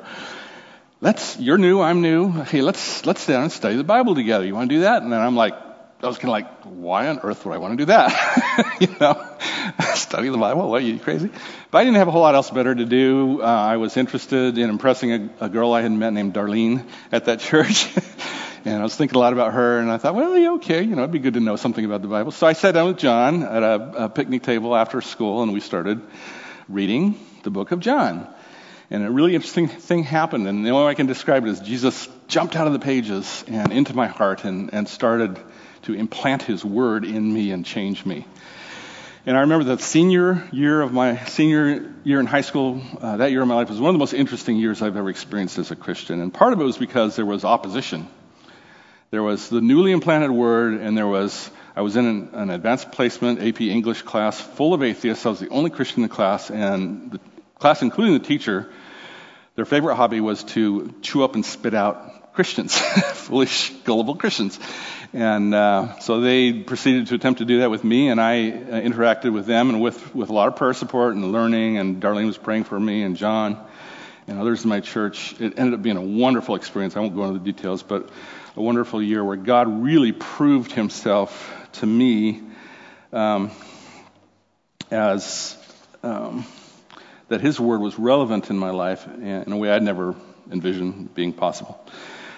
let's 1.02 1.40
you're 1.40 1.58
new, 1.58 1.82
I'm 1.82 2.04
new. 2.04 2.30
Hey, 2.30 2.62
let's 2.62 3.04
let's 3.04 3.22
sit 3.22 3.34
down 3.34 3.42
and 3.44 3.52
study 3.52 3.76
the 3.76 3.84
Bible 3.84 4.14
together. 4.14 4.46
You 4.46 4.54
want 4.54 4.70
to 4.70 4.76
do 4.76 4.82
that?" 4.82 5.02
And 5.02 5.12
then 5.12 5.20
I'm 5.20 5.36
like, 5.36 5.56
I 6.04 6.08
was 6.08 6.18
kind 6.18 6.26
of 6.26 6.32
like, 6.32 6.64
why 6.64 7.08
on 7.08 7.20
earth 7.20 7.46
would 7.46 7.54
I 7.54 7.60
want 7.60 7.74
to 7.74 7.78
do 7.78 7.86
that? 7.86 8.78
you 8.82 8.94
know, 9.00 9.26
study 9.96 10.28
the 10.28 10.38
Bible? 10.38 10.70
What, 10.70 10.82
are 10.82 10.86
you 10.86 11.00
crazy? 11.00 11.30
But 11.72 11.78
I 11.78 11.84
didn't 11.86 11.96
have 11.96 12.10
a 12.10 12.12
whole 12.12 12.22
lot 12.22 12.36
else 12.36 12.50
better 12.50 12.76
to 12.76 12.84
do. 12.84 13.42
Uh, 13.42 13.46
I 13.46 13.78
was 13.78 13.96
interested 13.96 14.58
in 14.58 14.70
impressing 14.70 15.14
a, 15.14 15.30
a 15.46 15.50
girl 15.50 15.72
I 15.72 15.82
had 15.82 15.94
met 15.94 16.12
named 16.12 16.34
Darlene 16.34 16.86
at 17.14 17.26
that 17.26 17.40
church. 17.40 17.88
and 18.66 18.80
I 18.80 18.84
was 18.84 18.96
thinking 18.98 19.16
a 19.16 19.20
lot 19.20 19.32
about 19.32 19.54
her, 19.54 19.80
and 19.80 19.90
I 19.90 19.98
thought, 19.98 20.16
well, 20.16 20.38
yeah, 20.38 20.52
okay, 20.54 20.84
you 20.84 20.94
know, 20.94 21.04
it'd 21.04 21.14
be 21.14 21.20
good 21.20 21.36
to 21.36 21.40
know 21.40 21.56
something 21.56 21.86
about 21.86 22.02
the 22.02 22.10
Bible. 22.10 22.32
So 22.32 22.48
I 22.48 22.52
sat 22.52 22.74
down 22.74 22.88
with 22.88 22.98
John 22.98 23.44
at 23.44 23.64
a, 23.64 24.06
a 24.06 24.10
picnic 24.10 24.44
table 24.44 24.76
after 24.76 25.00
school, 25.00 25.42
and 25.42 25.54
we 25.54 25.62
started 25.62 26.02
reading 26.68 27.18
the 27.44 27.50
book 27.50 27.72
of 27.72 27.80
John. 27.80 28.28
And 28.90 29.06
a 29.06 29.10
really 29.10 29.36
interesting 29.36 29.70
thing 29.70 30.04
happened, 30.04 30.50
and 30.50 30.66
the 30.66 30.72
only 30.72 30.86
way 30.86 30.92
I 30.92 30.96
can 30.96 31.08
describe 31.08 31.46
it 31.46 31.50
is 31.50 31.62
Jesus 31.62 32.10
jumped 32.28 32.58
out 32.58 32.68
of 32.68 32.74
the 32.74 32.80
pages 32.80 33.46
and 33.48 33.72
into 33.72 33.96
my 33.96 34.08
heart 34.08 34.44
and, 34.44 34.74
and 34.74 34.88
started 34.90 35.40
to 35.84 35.94
implant 35.94 36.44
His 36.44 36.64
Word 36.64 37.06
in 37.06 37.34
me 37.34 37.52
and 37.52 37.66
change 37.66 38.06
me. 38.06 38.26
And 39.26 39.38
I 39.38 39.42
remember 39.42 39.64
the 39.64 39.78
senior 39.78 40.48
year 40.52 40.82
of 40.82 40.92
my 40.92 41.24
senior 41.26 41.94
year 42.04 42.20
in 42.20 42.26
high 42.26 42.42
school, 42.42 42.82
uh, 43.00 43.18
that 43.18 43.32
year 43.32 43.42
of 43.42 43.48
my 43.48 43.56
life 43.56 43.70
was 43.70 43.80
one 43.80 43.90
of 43.90 43.94
the 43.94 44.00
most 44.00 44.14
interesting 44.14 44.58
years 44.58 44.82
I've 44.82 44.98
ever 44.98 45.10
experienced 45.10 45.58
as 45.60 45.72
a 45.72 45.78
Christian. 45.78 46.20
And 46.20 46.34
part 46.34 46.52
of 46.52 46.60
it 46.60 46.64
was 46.64 46.78
because 46.78 47.16
there 47.16 47.26
was 47.26 47.46
opposition. 47.46 48.08
There 49.12 49.24
was 49.24 49.48
the 49.48 49.62
newly 49.62 49.92
implanted 49.92 50.32
Word, 50.32 50.82
and 50.82 50.98
there 50.98 51.08
was 51.08 51.50
I 51.76 51.82
was 51.82 51.96
in 51.96 52.06
an, 52.06 52.30
an 52.34 52.50
advanced 52.50 52.92
placement 52.92 53.42
AP 53.42 53.62
English 53.62 54.04
class 54.04 54.40
full 54.40 54.74
of 54.74 54.84
atheists. 54.84 55.26
I 55.26 55.30
was 55.30 55.40
the 55.40 55.50
only 55.50 55.70
Christian 55.70 56.04
in 56.04 56.10
the 56.10 56.14
class, 56.14 56.52
and 56.52 57.12
the 57.14 57.20
class, 57.58 57.82
including 57.82 58.14
the 58.14 58.26
teacher, 58.26 58.70
their 59.56 59.66
favorite 59.66 59.96
hobby 59.96 60.20
was 60.20 60.44
to 60.44 60.94
chew 61.02 61.24
up 61.24 61.36
and 61.36 61.46
spit 61.46 61.74
out 61.74 62.34
Christians, 62.34 62.78
foolish, 63.14 63.70
gullible 63.86 64.16
Christians. 64.16 64.60
And 65.14 65.54
uh, 65.54 66.00
so 66.00 66.22
they 66.22 66.54
proceeded 66.54 67.08
to 67.08 67.16
attempt 67.16 67.38
to 67.38 67.46
do 67.46 67.60
that 67.60 67.70
with 67.70 67.84
me, 67.84 68.10
and 68.10 68.20
I 68.20 68.50
uh, 68.50 68.82
interacted 68.82 69.32
with 69.32 69.46
them 69.46 69.70
and 69.70 69.80
with, 69.80 70.16
with 70.16 70.30
a 70.30 70.34
lot 70.34 70.48
of 70.48 70.56
prayer 70.56 70.74
support 70.74 71.14
and 71.14 71.32
learning. 71.32 71.78
And 71.78 72.02
Darlene 72.02 72.26
was 72.26 72.38
praying 72.38 72.64
for 72.64 72.80
me, 72.80 73.04
and 73.04 73.16
John 73.16 73.64
and 74.28 74.40
others 74.40 74.64
in 74.64 74.70
my 74.70 74.80
church. 74.80 75.40
It 75.40 75.60
ended 75.60 75.76
up 75.76 75.84
being 75.84 75.98
a 75.98 76.02
wonderful 76.02 76.56
experience. 76.56 76.98
I 76.98 77.02
won't 77.02 77.16
go 77.16 77.26
into 77.26 77.38
the 77.38 77.46
details, 77.46 77.84
but 77.84 78.10
a 78.56 78.62
wonderful 78.62 79.04
year 79.04 79.24
where 79.24 79.36
God 79.36 79.84
really 79.84 80.14
proved 80.14 80.72
Himself 80.72 81.54
to 81.74 81.86
me 81.86 82.42
um, 83.12 83.52
as 84.90 85.56
um, 86.02 86.44
that 87.28 87.40
His 87.40 87.60
Word 87.60 87.82
was 87.82 88.00
relevant 88.00 88.50
in 88.50 88.58
my 88.58 88.72
life 88.72 89.06
in 89.08 89.52
a 89.52 89.58
way 89.58 89.70
I'd 89.70 89.84
never 89.84 90.16
envisioned 90.52 91.14
being 91.14 91.34
possible. 91.34 91.80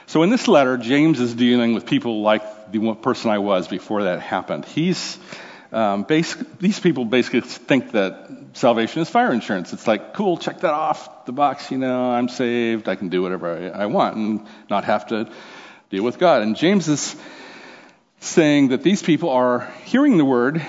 So 0.07 0.23
in 0.23 0.29
this 0.29 0.49
letter, 0.49 0.77
James 0.77 1.21
is 1.21 1.33
dealing 1.33 1.73
with 1.73 1.85
people 1.85 2.21
like 2.21 2.43
the 2.71 2.93
person 2.95 3.31
I 3.31 3.39
was 3.39 3.67
before 3.67 4.03
that 4.03 4.19
happened. 4.19 4.65
He's 4.65 5.17
um, 5.71 6.03
basic, 6.03 6.59
these 6.59 6.79
people 6.79 7.05
basically 7.05 7.41
think 7.41 7.91
that 7.91 8.29
salvation 8.53 9.01
is 9.01 9.09
fire 9.09 9.33
insurance. 9.33 9.73
It's 9.73 9.87
like, 9.87 10.13
cool, 10.13 10.37
check 10.37 10.61
that 10.61 10.73
off 10.73 11.25
the 11.25 11.33
box. 11.33 11.71
You 11.71 11.77
know, 11.77 12.11
I'm 12.11 12.29
saved. 12.29 12.87
I 12.87 12.95
can 12.95 13.09
do 13.09 13.21
whatever 13.21 13.73
I, 13.75 13.83
I 13.83 13.85
want 13.87 14.15
and 14.15 14.47
not 14.69 14.85
have 14.85 15.07
to 15.07 15.29
deal 15.89 16.03
with 16.03 16.17
God. 16.17 16.41
And 16.41 16.55
James 16.55 16.87
is 16.87 17.15
saying 18.19 18.69
that 18.69 18.83
these 18.83 19.03
people 19.03 19.29
are 19.29 19.71
hearing 19.83 20.17
the 20.17 20.25
word 20.25 20.65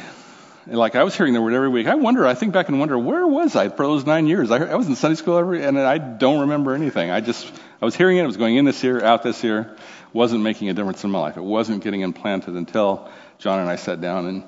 like 0.67 0.97
I 0.97 1.05
was 1.05 1.17
hearing 1.17 1.33
the 1.33 1.41
word 1.41 1.55
every 1.55 1.69
week. 1.69 1.87
I 1.87 1.95
wonder, 1.95 2.27
I 2.27 2.35
think 2.35 2.53
back 2.53 2.69
and 2.69 2.79
wonder, 2.81 2.99
where 2.99 3.27
was 3.27 3.55
I 3.55 3.69
for 3.69 3.87
those 3.87 4.05
nine 4.05 4.27
years? 4.27 4.51
I, 4.51 4.59
I 4.59 4.75
was 4.75 4.89
in 4.89 4.97
Sunday 4.97 5.15
school 5.15 5.39
every, 5.39 5.65
and 5.65 5.79
I 5.79 5.99
don't 5.99 6.41
remember 6.41 6.75
anything. 6.75 7.11
I 7.11 7.21
just, 7.21 7.51
I 7.81 7.85
was 7.85 7.95
hearing 7.95 8.17
it, 8.17 8.23
I 8.23 8.27
was 8.27 8.37
going 8.37 8.57
in 8.57 8.65
this 8.65 8.83
year, 8.83 9.03
out 9.03 9.23
this 9.23 9.45
year, 9.45 9.77
wasn't 10.17 10.43
making 10.43 10.69
a 10.69 10.75
difference 10.75 11.05
in 11.05 11.11
my 11.11 11.21
life. 11.21 11.37
It 11.37 11.45
wasn't 11.45 11.85
getting 11.85 12.01
implanted 12.01 12.55
until 12.55 13.09
John 13.39 13.61
and 13.61 13.69
I 13.69 13.77
sat 13.77 14.01
down 14.01 14.27
and, 14.27 14.45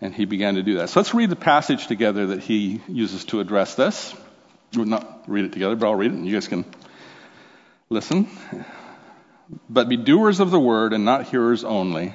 and 0.00 0.14
he 0.14 0.26
began 0.26 0.54
to 0.54 0.62
do 0.62 0.76
that. 0.76 0.90
So 0.90 1.00
let's 1.00 1.14
read 1.14 1.30
the 1.30 1.36
passage 1.36 1.86
together 1.86 2.26
that 2.28 2.42
he 2.42 2.80
uses 2.86 3.24
to 3.26 3.40
address 3.40 3.74
this. 3.74 4.14
We'll 4.74 4.84
not 4.84 5.24
read 5.26 5.46
it 5.46 5.52
together, 5.52 5.74
but 5.74 5.86
I'll 5.86 5.94
read 5.94 6.12
it 6.12 6.14
and 6.14 6.26
you 6.26 6.34
guys 6.34 6.46
can 6.46 6.64
listen. 7.88 8.28
But 9.68 9.88
be 9.88 9.96
doers 9.96 10.40
of 10.40 10.50
the 10.50 10.60
word 10.60 10.92
and 10.92 11.04
not 11.04 11.26
hearers 11.26 11.64
only, 11.64 12.14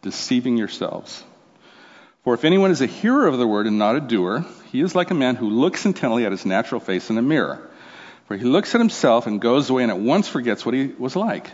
deceiving 0.00 0.56
yourselves. 0.56 1.22
For 2.24 2.34
if 2.34 2.44
anyone 2.44 2.70
is 2.70 2.80
a 2.80 2.86
hearer 2.86 3.26
of 3.26 3.38
the 3.38 3.46
word 3.46 3.66
and 3.66 3.78
not 3.78 3.96
a 3.96 4.00
doer, 4.00 4.46
he 4.72 4.80
is 4.80 4.94
like 4.94 5.10
a 5.10 5.14
man 5.14 5.36
who 5.36 5.50
looks 5.50 5.84
intently 5.84 6.24
at 6.24 6.32
his 6.32 6.46
natural 6.46 6.80
face 6.80 7.10
in 7.10 7.18
a 7.18 7.22
mirror. 7.22 7.70
For 8.26 8.36
he 8.36 8.44
looks 8.44 8.74
at 8.74 8.80
himself 8.80 9.26
and 9.26 9.40
goes 9.40 9.68
away 9.68 9.82
and 9.82 9.92
at 9.92 9.98
once 9.98 10.28
forgets 10.28 10.64
what 10.64 10.74
he 10.74 10.86
was 10.86 11.16
like. 11.16 11.50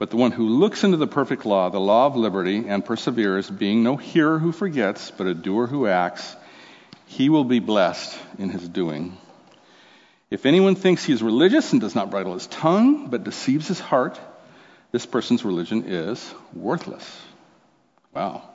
But 0.00 0.08
the 0.08 0.16
one 0.16 0.32
who 0.32 0.48
looks 0.48 0.82
into 0.82 0.96
the 0.96 1.06
perfect 1.06 1.44
law, 1.44 1.68
the 1.68 1.78
law 1.78 2.06
of 2.06 2.16
liberty, 2.16 2.64
and 2.66 2.82
perseveres, 2.82 3.50
being 3.50 3.82
no 3.82 3.98
hearer 3.98 4.38
who 4.38 4.50
forgets, 4.50 5.10
but 5.10 5.26
a 5.26 5.34
doer 5.34 5.66
who 5.66 5.86
acts, 5.86 6.34
he 7.04 7.28
will 7.28 7.44
be 7.44 7.58
blessed 7.58 8.18
in 8.38 8.48
his 8.48 8.66
doing. 8.66 9.18
If 10.30 10.46
anyone 10.46 10.74
thinks 10.74 11.04
he 11.04 11.12
is 11.12 11.22
religious 11.22 11.72
and 11.72 11.82
does 11.82 11.94
not 11.94 12.10
bridle 12.10 12.32
his 12.32 12.46
tongue, 12.46 13.08
but 13.10 13.24
deceives 13.24 13.68
his 13.68 13.78
heart, 13.78 14.18
this 14.90 15.04
person's 15.04 15.44
religion 15.44 15.84
is 15.86 16.32
worthless. 16.54 17.20
Wow. 18.14 18.48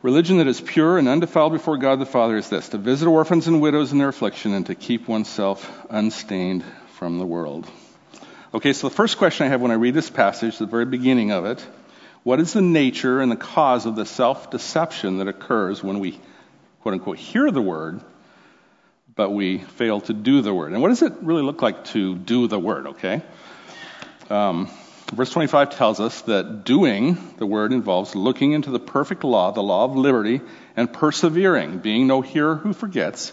Religion 0.00 0.38
that 0.38 0.46
is 0.46 0.60
pure 0.60 0.96
and 0.96 1.08
undefiled 1.08 1.54
before 1.54 1.76
God 1.76 1.98
the 1.98 2.06
Father 2.06 2.36
is 2.36 2.48
this 2.48 2.68
to 2.68 2.78
visit 2.78 3.08
orphans 3.08 3.48
and 3.48 3.60
widows 3.60 3.90
in 3.90 3.98
their 3.98 4.10
affliction 4.10 4.52
and 4.52 4.66
to 4.66 4.76
keep 4.76 5.08
oneself 5.08 5.68
unstained 5.90 6.62
from 6.92 7.18
the 7.18 7.26
world. 7.26 7.68
Okay, 8.54 8.74
so 8.74 8.90
the 8.90 8.94
first 8.94 9.16
question 9.16 9.46
I 9.46 9.48
have 9.48 9.62
when 9.62 9.70
I 9.70 9.76
read 9.76 9.94
this 9.94 10.10
passage, 10.10 10.58
the 10.58 10.66
very 10.66 10.84
beginning 10.84 11.32
of 11.32 11.46
it, 11.46 11.66
what 12.22 12.38
is 12.38 12.52
the 12.52 12.60
nature 12.60 13.22
and 13.22 13.32
the 13.32 13.36
cause 13.36 13.86
of 13.86 13.96
the 13.96 14.04
self 14.04 14.50
deception 14.50 15.18
that 15.18 15.28
occurs 15.28 15.82
when 15.82 16.00
we, 16.00 16.20
quote 16.82 16.92
unquote, 16.92 17.16
hear 17.16 17.50
the 17.50 17.62
word, 17.62 18.02
but 19.14 19.30
we 19.30 19.56
fail 19.56 20.02
to 20.02 20.12
do 20.12 20.42
the 20.42 20.52
word? 20.52 20.72
And 20.72 20.82
what 20.82 20.88
does 20.88 21.00
it 21.00 21.14
really 21.22 21.42
look 21.42 21.62
like 21.62 21.84
to 21.86 22.14
do 22.14 22.46
the 22.46 22.58
word, 22.58 22.88
okay? 22.88 23.22
Um, 24.28 24.68
Verse 25.14 25.30
25 25.30 25.76
tells 25.76 26.00
us 26.00 26.22
that 26.22 26.64
doing 26.64 27.18
the 27.36 27.44
word 27.44 27.72
involves 27.72 28.14
looking 28.14 28.52
into 28.52 28.70
the 28.70 28.80
perfect 28.80 29.24
law, 29.24 29.50
the 29.50 29.62
law 29.62 29.84
of 29.84 29.94
liberty, 29.94 30.40
and 30.74 30.90
persevering, 30.90 31.78
being 31.78 32.06
no 32.06 32.22
hearer 32.22 32.56
who 32.56 32.72
forgets, 32.72 33.32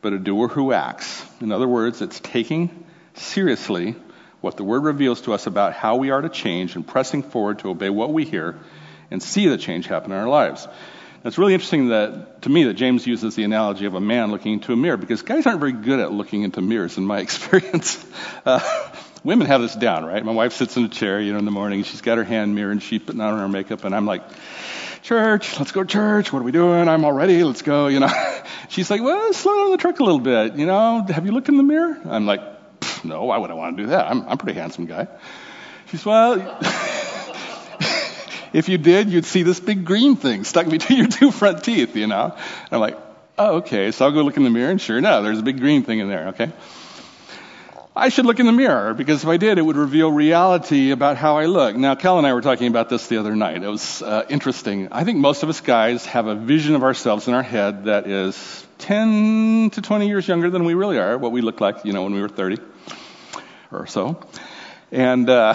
but 0.00 0.12
a 0.12 0.18
doer 0.18 0.46
who 0.46 0.72
acts. 0.72 1.24
In 1.40 1.50
other 1.50 1.66
words, 1.66 2.02
it's 2.02 2.20
taking 2.20 2.84
seriously 3.14 3.96
what 4.40 4.56
the 4.56 4.64
word 4.64 4.84
reveals 4.84 5.22
to 5.22 5.32
us 5.32 5.46
about 5.46 5.72
how 5.72 5.96
we 5.96 6.10
are 6.10 6.20
to 6.20 6.28
change 6.28 6.76
and 6.76 6.86
pressing 6.86 7.22
forward 7.22 7.60
to 7.60 7.70
obey 7.70 7.90
what 7.90 8.12
we 8.12 8.24
hear 8.24 8.56
and 9.10 9.22
see 9.22 9.48
the 9.48 9.58
change 9.58 9.86
happen 9.86 10.12
in 10.12 10.18
our 10.18 10.28
lives. 10.28 10.68
It's 11.24 11.36
really 11.36 11.54
interesting 11.54 11.88
that, 11.88 12.42
to 12.42 12.48
me, 12.48 12.64
that 12.64 12.74
James 12.74 13.06
uses 13.06 13.34
the 13.34 13.42
analogy 13.42 13.86
of 13.86 13.94
a 13.94 14.00
man 14.00 14.30
looking 14.30 14.52
into 14.52 14.72
a 14.72 14.76
mirror 14.76 14.96
because 14.96 15.22
guys 15.22 15.46
aren't 15.46 15.58
very 15.58 15.72
good 15.72 15.98
at 15.98 16.12
looking 16.12 16.42
into 16.42 16.60
mirrors, 16.60 16.96
in 16.96 17.04
my 17.04 17.18
experience. 17.28 18.04
Uh, 18.46 18.60
women 19.24 19.48
have 19.48 19.60
this 19.60 19.74
down, 19.74 20.04
right? 20.04 20.24
My 20.24 20.32
wife 20.32 20.52
sits 20.52 20.76
in 20.76 20.84
a 20.84 20.88
chair, 20.88 21.20
you 21.20 21.32
know, 21.32 21.38
in 21.38 21.44
the 21.44 21.50
morning. 21.50 21.82
She's 21.82 22.02
got 22.02 22.18
her 22.18 22.24
hand 22.24 22.54
mirror 22.54 22.70
and 22.70 22.82
she's 22.82 23.02
putting 23.02 23.20
on 23.20 23.36
her 23.36 23.48
makeup, 23.48 23.84
and 23.84 23.94
I'm 23.94 24.06
like, 24.06 24.22
church, 25.02 25.58
let's 25.58 25.72
go 25.72 25.82
to 25.82 25.88
church. 25.88 26.32
What 26.32 26.40
are 26.40 26.44
we 26.44 26.52
doing? 26.52 26.88
I'm 26.88 27.04
all 27.04 27.12
ready. 27.12 27.42
Let's 27.42 27.62
go, 27.62 27.88
you 27.88 27.98
know. 27.98 28.08
She's 28.68 28.90
like, 28.90 29.02
well, 29.02 29.32
slow 29.32 29.56
down 29.56 29.70
the 29.70 29.78
truck 29.78 30.00
a 30.00 30.04
little 30.04 30.20
bit. 30.20 30.56
You 30.56 30.66
know, 30.66 31.02
have 31.08 31.24
you 31.24 31.32
looked 31.32 31.48
in 31.48 31.56
the 31.56 31.62
mirror? 31.62 31.98
I'm 32.04 32.26
like, 32.26 32.42
no, 33.04 33.24
why 33.24 33.38
would 33.38 33.50
I 33.50 33.54
want 33.54 33.76
to 33.76 33.82
do 33.82 33.88
that? 33.90 34.06
I'm, 34.10 34.22
I'm 34.22 34.32
a 34.32 34.36
pretty 34.36 34.58
handsome 34.58 34.86
guy. 34.86 35.06
She 35.86 35.92
She's, 35.92 36.06
well, 36.06 36.34
if 38.52 38.68
you 38.68 38.78
did, 38.78 39.10
you'd 39.10 39.24
see 39.24 39.42
this 39.42 39.60
big 39.60 39.84
green 39.84 40.16
thing 40.16 40.44
stuck 40.44 40.68
between 40.70 40.98
your 40.98 41.08
two 41.08 41.30
front 41.30 41.64
teeth, 41.64 41.96
you 41.96 42.06
know. 42.06 42.34
And 42.34 42.72
I'm 42.72 42.80
like, 42.80 42.98
oh, 43.38 43.56
okay. 43.56 43.90
So 43.90 44.04
I'll 44.04 44.12
go 44.12 44.22
look 44.22 44.36
in 44.36 44.44
the 44.44 44.50
mirror, 44.50 44.70
and 44.70 44.80
sure 44.80 44.98
enough, 44.98 45.22
there's 45.22 45.38
a 45.38 45.42
big 45.42 45.60
green 45.60 45.82
thing 45.82 45.98
in 46.00 46.08
there, 46.08 46.28
okay? 46.28 46.52
I 47.98 48.10
should 48.10 48.26
look 48.26 48.38
in 48.38 48.46
the 48.46 48.52
mirror 48.52 48.94
because 48.94 49.24
if 49.24 49.28
I 49.28 49.38
did, 49.38 49.58
it 49.58 49.62
would 49.62 49.74
reveal 49.74 50.12
reality 50.12 50.92
about 50.92 51.16
how 51.16 51.38
I 51.38 51.46
look. 51.46 51.74
Now, 51.74 51.96
Cal 51.96 52.18
and 52.18 52.26
I 52.28 52.32
were 52.32 52.42
talking 52.42 52.68
about 52.68 52.88
this 52.88 53.08
the 53.08 53.16
other 53.16 53.34
night. 53.34 53.60
It 53.60 53.68
was 53.68 54.02
uh, 54.02 54.24
interesting. 54.28 54.92
I 54.92 55.02
think 55.02 55.18
most 55.18 55.42
of 55.42 55.48
us 55.48 55.60
guys 55.60 56.06
have 56.06 56.28
a 56.28 56.36
vision 56.36 56.76
of 56.76 56.84
ourselves 56.84 57.26
in 57.26 57.34
our 57.34 57.42
head 57.42 57.86
that 57.86 58.06
is 58.06 58.67
10 58.78 59.70
to 59.70 59.82
20 59.82 60.08
years 60.08 60.26
younger 60.26 60.50
than 60.50 60.64
we 60.64 60.74
really 60.74 60.98
are, 60.98 61.18
what 61.18 61.32
we 61.32 61.40
look 61.40 61.60
like, 61.60 61.84
you 61.84 61.92
know, 61.92 62.02
when 62.04 62.14
we 62.14 62.20
were 62.20 62.28
30 62.28 62.58
or 63.70 63.86
so. 63.86 64.20
And, 64.90 65.28
uh, 65.28 65.54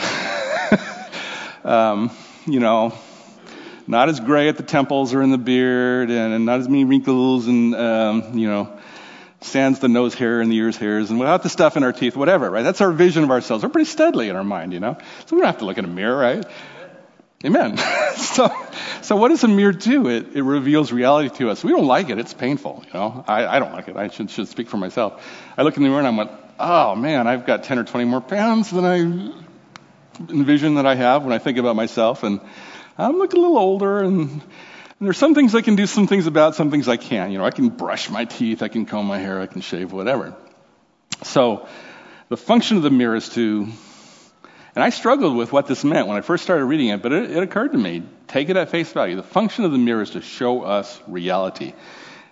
um, 1.63 2.11
you 2.45 2.59
know, 2.59 2.93
not 3.87 4.09
as 4.09 4.19
gray 4.19 4.49
at 4.49 4.57
the 4.57 4.63
temples 4.63 5.13
or 5.13 5.21
in 5.21 5.31
the 5.31 5.37
beard, 5.37 6.09
and, 6.09 6.33
and 6.33 6.45
not 6.45 6.59
as 6.59 6.69
many 6.69 6.85
wrinkles, 6.85 7.47
and 7.47 7.75
um, 7.75 8.37
you 8.37 8.47
know, 8.47 8.79
sans 9.41 9.79
the 9.79 9.89
nose 9.89 10.13
hair 10.13 10.41
and 10.41 10.51
the 10.51 10.55
ears 10.55 10.77
hairs, 10.77 11.09
and 11.09 11.19
without 11.19 11.43
the 11.43 11.49
stuff 11.49 11.75
in 11.75 11.83
our 11.83 11.91
teeth, 11.91 12.15
whatever, 12.15 12.49
right? 12.49 12.63
That's 12.63 12.81
our 12.81 12.91
vision 12.91 13.23
of 13.23 13.31
ourselves. 13.31 13.63
We're 13.63 13.69
pretty 13.69 13.89
steadily 13.89 14.29
in 14.29 14.35
our 14.35 14.43
mind, 14.43 14.73
you 14.73 14.79
know. 14.79 14.97
So 15.25 15.35
we 15.35 15.41
don't 15.41 15.47
have 15.47 15.59
to 15.59 15.65
look 15.65 15.77
in 15.77 15.85
a 15.85 15.89
mirror, 15.89 16.17
right? 16.17 16.45
Amen. 17.45 17.77
so, 18.15 18.49
so 19.01 19.15
what 19.15 19.29
does 19.29 19.43
a 19.43 19.47
mirror 19.47 19.73
do? 19.73 20.07
It, 20.07 20.35
it 20.35 20.43
reveals 20.43 20.91
reality 20.91 21.29
to 21.37 21.49
us. 21.49 21.63
We 21.63 21.71
don't 21.71 21.87
like 21.87 22.09
it. 22.09 22.17
It's 22.17 22.33
painful, 22.33 22.83
you 22.85 22.93
know. 22.93 23.25
I, 23.27 23.45
I 23.45 23.59
don't 23.59 23.73
like 23.73 23.87
it. 23.89 23.97
I 23.97 24.07
should, 24.07 24.29
should 24.31 24.47
speak 24.47 24.69
for 24.69 24.77
myself. 24.77 25.25
I 25.57 25.63
look 25.63 25.75
in 25.75 25.83
the 25.83 25.89
mirror 25.89 25.99
and 25.99 26.07
I'm 26.07 26.17
like, 26.17 26.31
oh 26.59 26.95
man, 26.95 27.27
I've 27.27 27.45
got 27.45 27.63
10 27.63 27.79
or 27.79 27.83
20 27.83 28.05
more 28.05 28.21
pounds 28.21 28.71
than 28.71 28.85
I 28.85 28.99
envision 30.29 30.75
that 30.75 30.85
I 30.85 30.95
have 30.95 31.23
when 31.23 31.33
I 31.33 31.39
think 31.39 31.57
about 31.57 31.75
myself. 31.75 32.23
And 32.23 32.39
I'm 32.97 33.17
looking 33.17 33.39
a 33.39 33.41
little 33.41 33.57
older 33.57 34.03
and, 34.03 34.19
and 34.19 34.41
there's 35.01 35.17
some 35.17 35.35
things 35.35 35.53
I 35.53 35.61
can 35.61 35.75
do 35.75 35.85
some 35.85 36.07
things 36.07 36.27
about, 36.27 36.55
some 36.55 36.71
things 36.71 36.87
I 36.87 36.97
can't. 36.97 37.31
You 37.31 37.39
know, 37.39 37.45
I 37.45 37.51
can 37.51 37.69
brush 37.69 38.09
my 38.09 38.23
teeth, 38.23 38.61
I 38.61 38.69
can 38.69 38.85
comb 38.85 39.05
my 39.05 39.17
hair, 39.17 39.41
I 39.41 39.47
can 39.47 39.61
shave, 39.61 39.91
whatever. 39.91 40.35
So 41.23 41.67
the 42.29 42.37
function 42.37 42.77
of 42.77 42.83
the 42.83 42.89
mirror 42.89 43.15
is 43.15 43.29
to, 43.29 43.67
and 44.75 44.83
I 44.83 44.89
struggled 44.89 45.35
with 45.35 45.51
what 45.51 45.67
this 45.67 45.83
meant 45.83 46.07
when 46.07 46.17
I 46.17 46.21
first 46.21 46.43
started 46.43 46.65
reading 46.65 46.87
it, 46.87 47.01
but 47.01 47.11
it, 47.11 47.31
it 47.31 47.43
occurred 47.43 47.73
to 47.73 47.77
me, 47.77 48.03
take 48.27 48.49
it 48.49 48.57
at 48.57 48.69
face 48.69 48.91
value. 48.91 49.15
The 49.15 49.23
function 49.23 49.65
of 49.65 49.71
the 49.71 49.77
mirror 49.77 50.01
is 50.01 50.11
to 50.11 50.21
show 50.21 50.63
us 50.63 50.99
reality. 51.07 51.73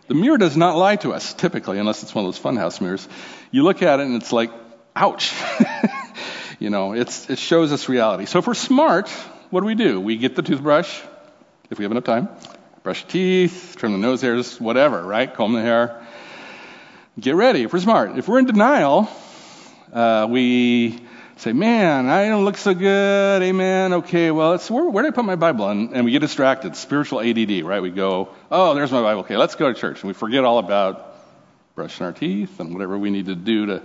The 0.08 0.16
mirror 0.16 0.38
does 0.38 0.58
not 0.58 0.76
lie 0.76 0.96
to 0.98 1.14
us, 1.14 1.34
typically, 1.34 1.78
unless 1.78 2.02
it's 2.02 2.16
one 2.16 2.26
of 2.26 2.34
those 2.34 2.42
funhouse 2.42 2.82
mirrors. 2.82 3.08
You 3.52 3.64
look 3.64 3.84
at 3.84 4.00
it 4.00 4.08
and 4.08 4.16
it's 4.16 4.34
like, 4.34 4.52
ouch. 4.96 5.34
you 6.60 6.72
know, 6.72 6.94
it 6.94 7.10
shows 7.10 7.72
us 7.72 7.88
reality. 7.88 8.26
So 8.26 8.40
if 8.40 8.48
we're 8.48 8.56
smart, 8.56 9.10
what 9.52 9.60
do 9.60 9.68
we 9.68 9.76
do? 9.76 10.00
We 10.00 10.18
get 10.18 10.36
the 10.36 10.42
toothbrush, 10.42 11.02
if 11.70 11.78
we 11.78 11.86
have 11.86 11.92
enough 11.92 12.06
time, 12.06 12.30
brush 12.82 13.06
teeth, 13.06 13.76
trim 13.78 13.92
the 13.92 14.00
nose 14.00 14.22
hairs, 14.22 14.60
whatever, 14.60 15.04
right? 15.04 15.32
Comb 15.32 15.54
the 15.54 15.62
hair. 15.62 16.06
Get 17.20 17.36
ready 17.36 17.64
if 17.64 17.74
we're 17.74 17.80
smart. 17.80 18.18
If 18.18 18.28
we're 18.28 18.40
in 18.40 18.46
denial, 18.46 19.10
uh, 19.94 20.28
we 20.30 21.00
say, 21.42 21.54
man, 21.54 22.08
I 22.08 22.28
don't 22.28 22.46
look 22.46 22.58
so 22.58 22.76
good. 22.76 23.42
Amen. 23.42 23.94
Okay, 23.94 24.30
well, 24.30 24.60
where, 24.60 24.90
where 24.90 25.04
did 25.04 25.14
I 25.14 25.16
put 25.16 25.26
my 25.26 25.36
Bible? 25.36 25.68
And, 25.70 25.92
and 25.92 26.06
we 26.06 26.12
get 26.12 26.20
distracted. 26.20 26.76
Spiritual 26.76 27.20
ADD, 27.20 27.64
right? 27.64 27.82
We 27.82 27.90
go, 27.90 28.30
oh, 28.52 28.76
there's 28.76 28.92
my 28.92 29.02
Bible. 29.02 29.22
Okay, 29.22 29.38
let's 29.38 29.56
go 29.56 29.74
to 29.74 29.80
church. 29.80 30.02
And 30.02 30.08
we 30.08 30.14
forget 30.14 30.44
all 30.44 30.60
about 30.60 31.16
brushing 31.74 32.06
our 32.06 32.12
teeth 32.12 32.60
and 32.60 32.74
whatever 32.74 32.96
we 32.96 33.10
need 33.10 33.26
to 33.26 33.36
do 33.36 33.66
to 33.66 33.82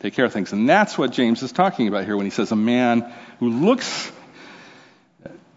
take 0.00 0.14
care 0.14 0.24
of 0.24 0.32
things. 0.32 0.54
And 0.54 0.66
that's 0.66 0.96
what 0.96 1.12
James 1.12 1.42
is 1.42 1.52
talking 1.52 1.88
about 1.88 2.06
here 2.06 2.16
when 2.16 2.24
he 2.24 2.30
says 2.30 2.52
a 2.52 2.56
man 2.56 3.12
who 3.38 3.50
looks 3.50 4.10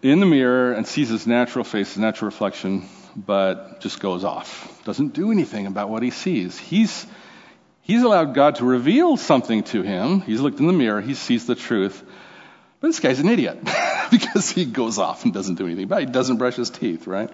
in 0.02 0.20
the 0.20 0.26
mirror 0.26 0.74
and 0.74 0.86
sees 0.86 1.08
his 1.08 1.26
natural 1.26 1.64
face, 1.64 1.94
his 1.94 1.98
natural 1.98 2.26
reflection, 2.26 2.86
but 3.16 3.80
just 3.80 4.00
goes 4.00 4.22
off. 4.22 4.84
Doesn't 4.84 5.14
do 5.14 5.32
anything 5.32 5.66
about 5.66 5.88
what 5.88 6.02
he 6.02 6.10
sees. 6.10 6.58
He's, 6.58 7.06
he's 7.88 8.02
allowed 8.02 8.34
God 8.34 8.56
to 8.56 8.64
reveal 8.64 9.16
something 9.16 9.64
to 9.64 9.82
him. 9.82 10.20
He's 10.20 10.40
looked 10.40 10.60
in 10.60 10.68
the 10.68 10.72
mirror, 10.72 11.00
he 11.00 11.14
sees 11.14 11.46
the 11.46 11.56
truth. 11.56 12.04
But 12.80 12.88
this 12.88 13.00
guy's 13.00 13.18
an 13.18 13.28
idiot 13.28 13.58
because 14.12 14.50
he 14.50 14.64
goes 14.64 14.98
off 14.98 15.24
and 15.24 15.34
doesn't 15.34 15.56
do 15.56 15.66
anything 15.66 15.90
it. 15.90 15.98
He 15.98 16.06
doesn't 16.06 16.36
brush 16.36 16.54
his 16.54 16.70
teeth, 16.70 17.08
right? 17.08 17.28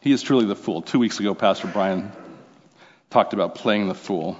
He 0.00 0.12
is 0.12 0.22
truly 0.22 0.46
the 0.46 0.56
fool. 0.56 0.80
Two 0.80 0.98
weeks 0.98 1.20
ago, 1.20 1.34
Pastor 1.34 1.68
Brian 1.68 2.10
talked 3.10 3.34
about 3.34 3.56
playing 3.56 3.88
the 3.88 3.94
fool. 3.94 4.38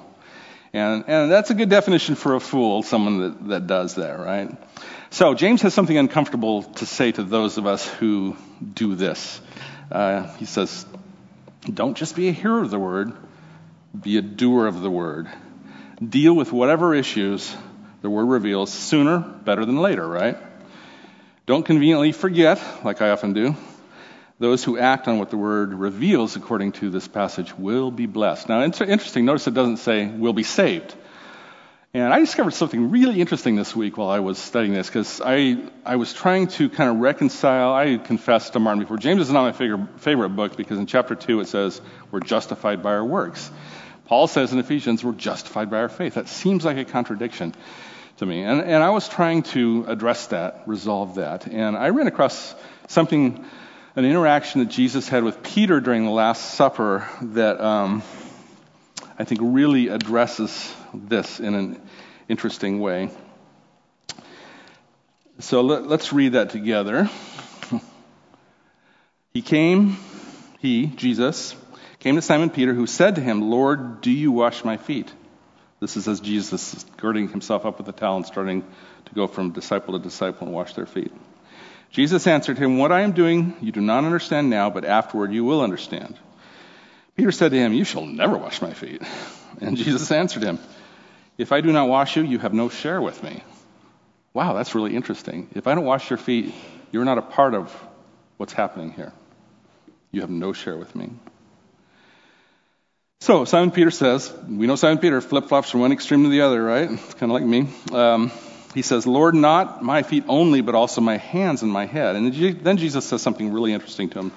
And, 0.73 1.05
and 1.09 1.31
that's 1.31 1.51
a 1.51 1.55
good 1.55 1.69
definition 1.69 2.15
for 2.15 2.35
a 2.35 2.41
fool, 2.41 2.83
someone 2.83 3.21
that, 3.21 3.49
that 3.49 3.67
does 3.67 3.97
that, 3.97 4.19
right? 4.19 4.57
So 5.11 5.35
James 5.35 5.63
has 5.63 5.75
something 5.75 5.97
uncomfortable 5.97 6.63
to 6.63 6.87
say 6.87 7.13
to 7.13 7.23
those 7.23 7.59
of 7.59 7.67
us 7.67 7.87
who 7.87 8.37
do 8.75 8.95
this. 8.95 9.41
Uh, 9.91 10.27
he 10.37 10.45
says, 10.45 10.87
Don't 11.63 11.97
just 11.97 12.17
be 12.17 12.29
a 12.29 12.33
hearer 12.33 12.61
of 12.61 12.71
the 12.71 12.79
word, 12.79 13.13
be 13.99 14.17
a 14.17 14.23
doer 14.23 14.67
of 14.67 14.81
the 14.81 14.91
word. 14.91 15.29
Deal 16.03 16.35
with 16.35 16.53
whatever 16.53 16.95
issues 16.95 17.57
the 18.03 18.11
word 18.11 18.27
reveals 18.27 18.73
sooner, 18.73 19.19
better 19.19 19.65
than 19.65 19.79
later, 19.79 20.07
right? 20.07 20.37
Don't 21.47 21.65
conveniently 21.65 22.13
forget, 22.13 22.61
like 22.85 23.01
I 23.01 23.11
often 23.11 23.33
do. 23.33 23.57
Those 24.39 24.63
who 24.63 24.79
act 24.79 25.09
on 25.09 25.19
what 25.19 25.31
the 25.31 25.39
word 25.39 25.73
reveals, 25.73 26.37
according 26.37 26.73
to 26.73 26.91
this 26.91 27.09
passage, 27.09 27.57
will 27.57 27.91
be 27.91 28.05
blessed. 28.05 28.51
Now, 28.51 28.63
interesting, 28.63 29.25
notice 29.25 29.47
it 29.47 29.55
doesn't 29.55 29.79
say 29.79 30.07
will 30.07 30.35
be 30.35 30.43
saved. 30.43 30.95
And 31.95 32.13
I 32.13 32.19
discovered 32.19 32.51
something 32.51 32.91
really 32.91 33.23
interesting 33.23 33.57
this 33.57 33.75
week 33.75 33.97
while 33.97 34.11
I 34.11 34.21
was 34.21 34.37
studying 34.37 34.75
this 34.75 34.89
because 34.89 35.23
I, 35.25 35.57
I 35.83 35.97
was 35.97 36.13
trying 36.13 36.49
to 36.49 36.69
kind 36.69 36.91
of 36.91 36.97
reconcile. 36.97 37.73
I 37.73 37.97
confessed 37.97 38.53
to 38.53 38.61
Martin 38.61 38.83
before. 38.83 38.99
James 38.99 39.23
is 39.23 39.31
not 39.31 39.45
my 39.45 39.53
favorite, 39.53 40.01
favorite 40.01 40.31
book 40.31 40.59
because 40.59 40.79
in 40.79 40.85
chapter 40.85 41.15
2 41.15 41.41
it 41.41 41.49
says 41.49 41.81
we're 42.11 42.21
justified 42.21 42.83
by 42.83 42.91
our 42.91 43.05
works. 43.05 43.51
Paul 44.07 44.29
says 44.29 44.53
in 44.53 44.59
Ephesians 44.59 45.05
we're 45.05 45.13
justified 45.13 45.71
by 45.71 45.79
our 45.79 45.89
faith. 45.89 46.15
That 46.15 46.29
seems 46.29 46.65
like 46.65 46.77
a 46.77 46.85
contradiction 46.85 47.55
to 48.19 48.27
me. 48.27 48.43
And, 48.43 48.61
and 48.61 48.83
I 48.83 48.91
was 48.91 49.09
trying 49.09 49.43
to 49.45 49.85
address 49.89 50.29
that, 50.29 50.63
resolve 50.67 51.17
that. 51.17 51.47
And 51.47 51.77
I 51.77 51.91
ran 51.91 52.07
across 52.07 52.55
something, 52.89 53.45
an 53.97 54.05
interaction 54.05 54.61
that 54.61 54.71
Jesus 54.71 55.09
had 55.09 55.25
with 55.25 55.43
Peter 55.43 55.81
during 55.81 56.05
the 56.05 56.11
Last 56.11 56.55
Supper 56.55 57.09
that 57.21 57.61
um, 57.61 58.03
I 59.19 59.25
think 59.25 59.41
really 59.43 59.89
addresses 59.89 60.73
this 60.95 61.41
in 61.41 61.55
an 61.55 61.81
interesting 62.29 62.81
way. 62.81 63.11
So 65.41 65.61
let, 65.61 65.91
us 65.91 66.13
read 66.13 66.33
that 66.33 66.51
together. 66.51 67.11
He 69.35 69.43
came, 69.43 69.99
he, 70.61 70.87
Jesus, 70.87 71.55
came 72.07 72.15
to 72.15 72.23
Simon 72.23 72.51
Peter, 72.51 72.73
who 72.73 72.87
said 72.87 73.17
to 73.17 73.21
him, 73.21 73.51
Lord, 73.51 74.01
do 74.01 74.13
you 74.13 74.31
wash 74.31 74.65
my 74.65 74.77
feet? 74.77 75.13
This 75.81 75.97
is 75.97 76.07
as 76.07 76.21
Jesus 76.21 76.73
is 76.73 76.85
girding 76.99 77.27
himself 77.27 77.67
up 77.67 77.79
with 77.79 77.89
a 77.89 77.93
towel 77.93 78.19
and 78.19 78.25
starting 78.25 78.63
to 79.07 79.15
go 79.15 79.27
from 79.27 79.51
disciple 79.51 79.99
to 79.99 80.05
disciple 80.05 80.47
and 80.47 80.55
wash 80.55 80.75
their 80.75 80.87
feet. 80.87 81.11
Jesus 81.91 82.29
answered 82.29 82.59
him, 82.59 82.79
What 82.79 82.93
I 82.93 83.01
am 83.01 83.11
doing 83.11 83.57
you 83.61 83.73
do 83.73 83.81
not 83.81 84.05
understand 84.05 84.51
now, 84.51 84.71
but 84.71 84.85
afterward 84.85 85.33
you 85.33 85.45
will 85.45 85.61
understand. 85.63 86.17
Peter 87.17 87.33
said 87.33 87.51
to 87.51 87.57
him, 87.57 87.73
You 87.73 87.83
shall 87.83 88.07
never 88.07 88.39
wash 88.39 88.63
my 88.63 88.73
feet. 88.73 89.03
And 89.59 89.77
Jesus 89.77 90.13
answered 90.13 90.43
him, 90.43 90.59
if 91.39 91.51
I 91.51 91.63
do 91.63 91.73
not 91.73 91.89
wash 91.89 92.15
you, 92.15 92.23
you 92.23 92.39
have 92.39 92.53
no 92.53 92.69
share 92.69 93.01
with 93.01 93.23
me. 93.23 93.43
Wow, 94.33 94.53
that's 94.53 94.75
really 94.75 94.95
interesting. 94.95 95.49
If 95.55 95.67
I 95.67 95.75
don't 95.75 95.87
wash 95.87 96.11
your 96.11 96.19
feet, 96.19 96.55
you're 96.93 97.07
not 97.07 97.17
a 97.17 97.23
part 97.23 97.55
of 97.55 97.75
what's 98.37 98.53
happening 98.53 98.93
here. 98.93 99.15
You 100.13 100.21
have 100.21 100.31
no 100.31 100.53
share 100.53 100.77
with 100.77 100.95
me. 100.95 101.11
So 103.21 103.47
Simon 103.47 103.71
Peter 103.71 103.91
says, 103.91 104.33
we 104.47 104.67
know 104.67 104.77
Simon 104.77 104.99
Peter 104.99 105.21
flip 105.21 105.47
flops 105.47 105.71
from 105.71 105.81
one 105.81 105.91
extreme 105.91 106.25
to 106.25 106.29
the 106.29 106.43
other, 106.43 106.63
right? 106.63 106.91
It's 106.91 107.15
kind 107.15 107.33
of 107.33 107.35
like 107.35 107.45
me. 107.45 107.67
Um, 107.91 108.31
he 108.75 108.83
says, 108.83 109.07
Lord, 109.07 109.35
not 109.35 109.83
my 109.83 110.03
feet 110.03 110.25
only, 110.29 110.61
but 110.61 110.75
also 110.75 111.01
my 111.01 111.17
hands 111.17 111.63
and 111.63 111.73
my 111.73 111.87
head. 111.87 112.15
And 112.15 112.33
then 112.63 112.77
Jesus 112.77 113.07
says 113.07 113.23
something 113.23 113.53
really 113.53 113.73
interesting 113.73 114.11
to 114.11 114.19
him. 114.19 114.33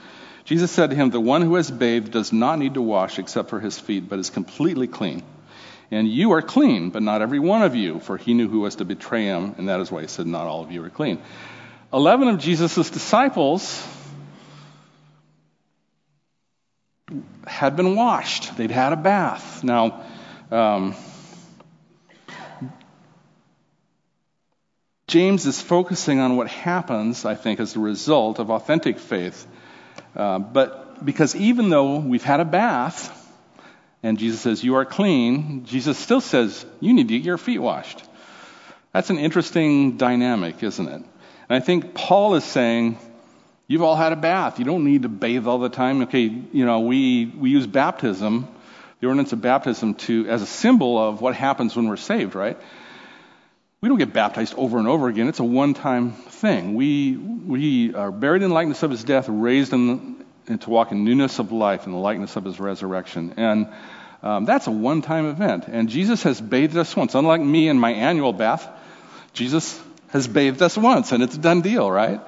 Jesus 0.45 0.71
said 0.71 0.91
to 0.91 0.95
him, 0.95 1.09
The 1.09 1.19
one 1.19 1.41
who 1.41 1.55
has 1.55 1.69
bathed 1.69 2.11
does 2.11 2.31
not 2.31 2.57
need 2.57 2.75
to 2.75 2.81
wash 2.81 3.19
except 3.19 3.49
for 3.49 3.59
his 3.59 3.77
feet, 3.77 4.07
but 4.07 4.17
is 4.17 4.29
completely 4.29 4.87
clean. 4.87 5.23
And 5.91 6.07
you 6.07 6.31
are 6.31 6.41
clean, 6.41 6.89
but 6.89 7.03
not 7.03 7.21
every 7.21 7.39
one 7.39 7.63
of 7.63 7.75
you, 7.75 7.99
for 7.99 8.15
he 8.15 8.33
knew 8.33 8.47
who 8.47 8.61
was 8.61 8.75
to 8.75 8.85
betray 8.85 9.25
him, 9.25 9.55
and 9.57 9.67
that 9.67 9.81
is 9.81 9.91
why 9.91 10.01
he 10.01 10.07
said, 10.07 10.25
Not 10.25 10.47
all 10.47 10.63
of 10.63 10.71
you 10.71 10.83
are 10.85 10.89
clean. 10.89 11.21
Eleven 11.91 12.29
of 12.29 12.39
Jesus' 12.39 12.89
disciples 12.89 13.85
had 17.47 17.75
been 17.75 17.95
washed, 17.95 18.55
they'd 18.57 18.71
had 18.71 18.93
a 18.93 18.97
bath. 18.97 19.63
Now, 19.63 20.03
um, 20.51 20.95
James 25.07 25.47
is 25.47 25.59
focusing 25.59 26.19
on 26.19 26.35
what 26.35 26.47
happens, 26.47 27.25
I 27.25 27.33
think, 27.35 27.59
as 27.59 27.75
a 27.75 27.79
result 27.79 28.39
of 28.39 28.51
authentic 28.51 28.99
faith. 28.99 29.47
Uh, 30.15 30.37
but 30.39 31.03
because 31.03 31.35
even 31.35 31.69
though 31.69 31.97
we've 31.97 32.23
had 32.23 32.39
a 32.39 32.45
bath, 32.45 33.15
and 34.03 34.17
Jesus 34.17 34.39
says, 34.41 34.63
You 34.63 34.75
are 34.75 34.85
clean, 34.85 35.65
Jesus 35.65 35.97
still 35.97 36.21
says, 36.21 36.65
You 36.79 36.93
need 36.93 37.07
to 37.07 37.17
get 37.17 37.25
your 37.25 37.37
feet 37.37 37.59
washed. 37.59 38.03
That's 38.93 39.09
an 39.09 39.17
interesting 39.17 39.97
dynamic, 39.97 40.61
isn't 40.63 40.87
it? 40.87 40.93
And 40.93 41.05
I 41.49 41.59
think 41.59 41.93
Paul 41.93 42.35
is 42.35 42.43
saying, 42.43 42.97
You've 43.69 43.83
all 43.83 43.95
had 43.95 44.11
a 44.11 44.17
bath. 44.17 44.59
You 44.59 44.65
don't 44.65 44.83
need 44.83 45.03
to 45.03 45.09
bathe 45.09 45.47
all 45.47 45.59
the 45.59 45.69
time. 45.69 46.01
Okay, 46.01 46.23
you 46.23 46.65
know, 46.65 46.81
we, 46.81 47.25
we 47.27 47.51
use 47.51 47.67
baptism, 47.67 48.47
the 48.99 49.07
ordinance 49.07 49.31
of 49.31 49.41
baptism, 49.41 49.93
to 49.93 50.27
as 50.27 50.41
a 50.41 50.45
symbol 50.45 50.97
of 50.97 51.21
what 51.21 51.35
happens 51.35 51.75
when 51.75 51.87
we're 51.87 51.95
saved, 51.95 52.35
right? 52.35 52.57
we 53.81 53.87
don't 53.87 53.97
get 53.97 54.11
baptized 54.11 54.53
over 54.57 54.77
and 54.77 54.87
over 54.87 55.07
again. 55.07 55.29
It's 55.29 55.39
a 55.39 55.43
one-time 55.43 56.11
thing. 56.11 56.75
We 56.75 57.15
we 57.15 57.93
are 57.93 58.11
buried 58.11 58.41
in 58.41 58.49
the 58.49 58.55
likeness 58.55 58.83
of 58.83 58.91
his 58.91 59.03
death, 59.03 59.29
raised 59.29 59.71
in, 59.71 60.25
and 60.47 60.61
to 60.61 60.69
walk 60.69 60.91
in 60.91 61.05
newness 61.05 61.39
of 61.39 61.51
life 61.51 61.85
in 61.85 61.93
the 61.93 61.97
likeness 61.97 62.35
of 62.35 62.43
his 62.43 62.59
resurrection. 62.59 63.35
And 63.37 63.67
um, 64.21 64.43
that's 64.43 64.67
a 64.67 64.71
one-time 64.71 65.27
event. 65.27 65.65
And 65.67 65.87
Jesus 65.87 66.23
has 66.23 66.41
bathed 66.41 66.75
us 66.75 66.93
once. 66.93 67.15
Unlike 67.15 67.41
me 67.41 67.69
and 67.69 67.79
my 67.79 67.91
annual 67.91 68.33
bath, 68.33 68.67
Jesus 69.31 69.81
has 70.09 70.27
bathed 70.27 70.61
us 70.61 70.77
once, 70.77 71.13
and 71.13 71.23
it's 71.23 71.35
a 71.35 71.39
done 71.39 71.61
deal, 71.61 71.89
right? 71.89 72.19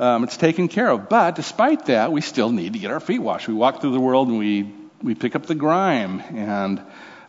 Um, 0.00 0.24
it's 0.24 0.38
taken 0.38 0.68
care 0.68 0.88
of. 0.88 1.10
But 1.10 1.34
despite 1.34 1.86
that, 1.86 2.10
we 2.10 2.22
still 2.22 2.50
need 2.50 2.72
to 2.72 2.78
get 2.78 2.90
our 2.90 3.00
feet 3.00 3.18
washed. 3.18 3.48
We 3.48 3.54
walk 3.54 3.82
through 3.82 3.92
the 3.92 4.00
world 4.00 4.28
and 4.28 4.38
we 4.38 4.72
we 5.02 5.14
pick 5.14 5.36
up 5.36 5.44
the 5.44 5.54
grime 5.54 6.20
and 6.20 6.82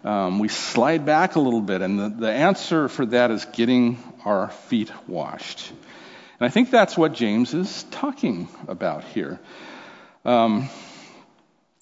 um, 0.05 0.39
we 0.39 0.47
slide 0.47 1.05
back 1.05 1.35
a 1.35 1.39
little 1.41 1.61
bit. 1.61 1.81
And 1.81 1.99
the, 1.99 2.09
the 2.09 2.31
answer 2.31 2.87
for 2.87 3.05
that 3.07 3.29
is 3.29 3.43
getting 3.43 4.01
our 4.23 4.49
feet 4.49 4.89
washed. 5.05 5.69
And 6.39 6.47
I 6.47 6.49
think 6.49 6.71
that's 6.71 6.97
what 6.97 7.13
James 7.13 7.53
is 7.53 7.83
talking 7.91 8.47
about 8.69 9.03
here. 9.03 9.37
Um, 10.23 10.69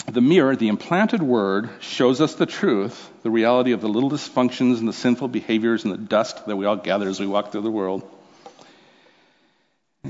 the 0.08 0.22
mirror, 0.22 0.56
the 0.56 0.70
implanted 0.70 1.22
word, 1.22 1.70
shows 1.82 2.20
us 2.20 2.34
the 2.34 2.48
truth, 2.48 3.12
the 3.22 3.30
reality 3.30 3.74
of 3.74 3.82
the 3.82 3.90
little 3.90 4.10
dysfunctions 4.10 4.80
and 4.80 4.88
the 4.88 4.94
sinful 4.94 5.28
behaviors 5.28 5.84
and 5.84 5.94
the 5.94 5.98
dust 5.98 6.48
that 6.48 6.56
we 6.56 6.66
all 6.66 6.78
gather 6.78 7.08
as 7.08 7.20
we 7.20 7.28
walk 7.28 7.52
through 7.52 7.62
the 7.62 7.70
world. 7.70 8.10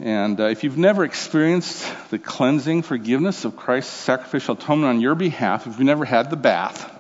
And 0.02 0.40
uh, 0.40 0.46
if 0.46 0.64
you've 0.64 0.78
never 0.78 1.04
experienced 1.04 1.86
the 2.10 2.20
cleansing 2.20 2.84
forgiveness 2.84 3.44
of 3.44 3.58
Christ's 3.58 3.94
sacrificial 3.94 4.56
atonement 4.56 4.90
on 4.90 5.02
your 5.02 5.16
behalf, 5.16 5.68
if 5.68 5.74
you've 5.74 5.86
never 5.86 6.06
had 6.06 6.30
the 6.30 6.38
bath, 6.38 6.96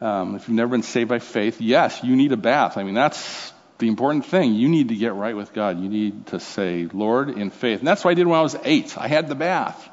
um, 0.00 0.36
if 0.36 0.46
you've 0.46 0.56
never 0.56 0.70
been 0.70 0.82
saved 0.82 1.08
by 1.08 1.18
faith, 1.18 1.60
yes, 1.60 2.04
you 2.04 2.14
need 2.14 2.32
a 2.32 2.36
bath. 2.36 2.76
I 2.76 2.84
mean, 2.84 2.94
that's 2.94 3.52
the 3.78 3.88
important 3.88 4.26
thing. 4.26 4.54
You 4.54 4.68
need 4.68 4.88
to 4.88 4.96
get 4.96 5.14
right 5.14 5.34
with 5.34 5.52
God. 5.52 5.80
You 5.80 5.88
need 5.88 6.26
to 6.28 6.40
say, 6.40 6.88
Lord, 6.92 7.30
in 7.30 7.50
faith. 7.50 7.80
And 7.80 7.88
that's 7.88 8.04
what 8.04 8.12
I 8.12 8.14
did 8.14 8.26
when 8.26 8.38
I 8.38 8.42
was 8.42 8.56
eight. 8.64 8.96
I 8.96 9.08
had 9.08 9.28
the 9.28 9.34
bath. 9.34 9.90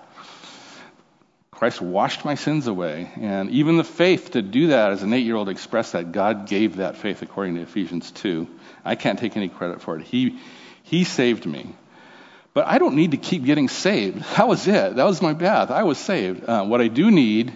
Christ 1.52 1.82
washed 1.82 2.26
my 2.26 2.36
sins 2.36 2.68
away. 2.68 3.12
And 3.20 3.50
even 3.50 3.78
the 3.78 3.84
faith 3.84 4.32
to 4.32 4.42
do 4.42 4.68
that 4.68 4.92
as 4.92 5.02
an 5.02 5.14
eight 5.14 5.26
year 5.26 5.36
old 5.36 5.50
express 5.50 5.92
that, 5.94 6.12
God 6.12 6.48
gave 6.48 6.78
that 6.78 6.98
faith 6.98 7.22
according 7.22 7.56
to 7.56 7.62
Ephesians 7.62 8.12
2. 8.12 8.48
I 8.86 8.96
can't 8.96 9.18
take 9.18 9.38
any 9.38 9.50
credit 9.50 9.82
for 9.82 9.98
it. 9.98 10.06
He, 10.06 10.40
he 10.84 11.04
saved 11.04 11.46
me. 11.46 11.76
But 12.54 12.68
I 12.68 12.78
don't 12.78 12.96
need 12.96 13.12
to 13.12 13.18
keep 13.18 13.44
getting 13.44 13.68
saved. 13.68 14.24
That 14.38 14.48
was 14.48 14.68
it. 14.68 14.96
That 14.96 15.06
was 15.06 15.22
my 15.22 15.34
bath. 15.34 15.72
I 15.72 15.84
was 15.84 15.98
saved. 15.98 16.44
Uh, 16.46 16.66
what 16.66 16.82
I 16.82 16.88
do 16.88 17.10
need 17.10 17.52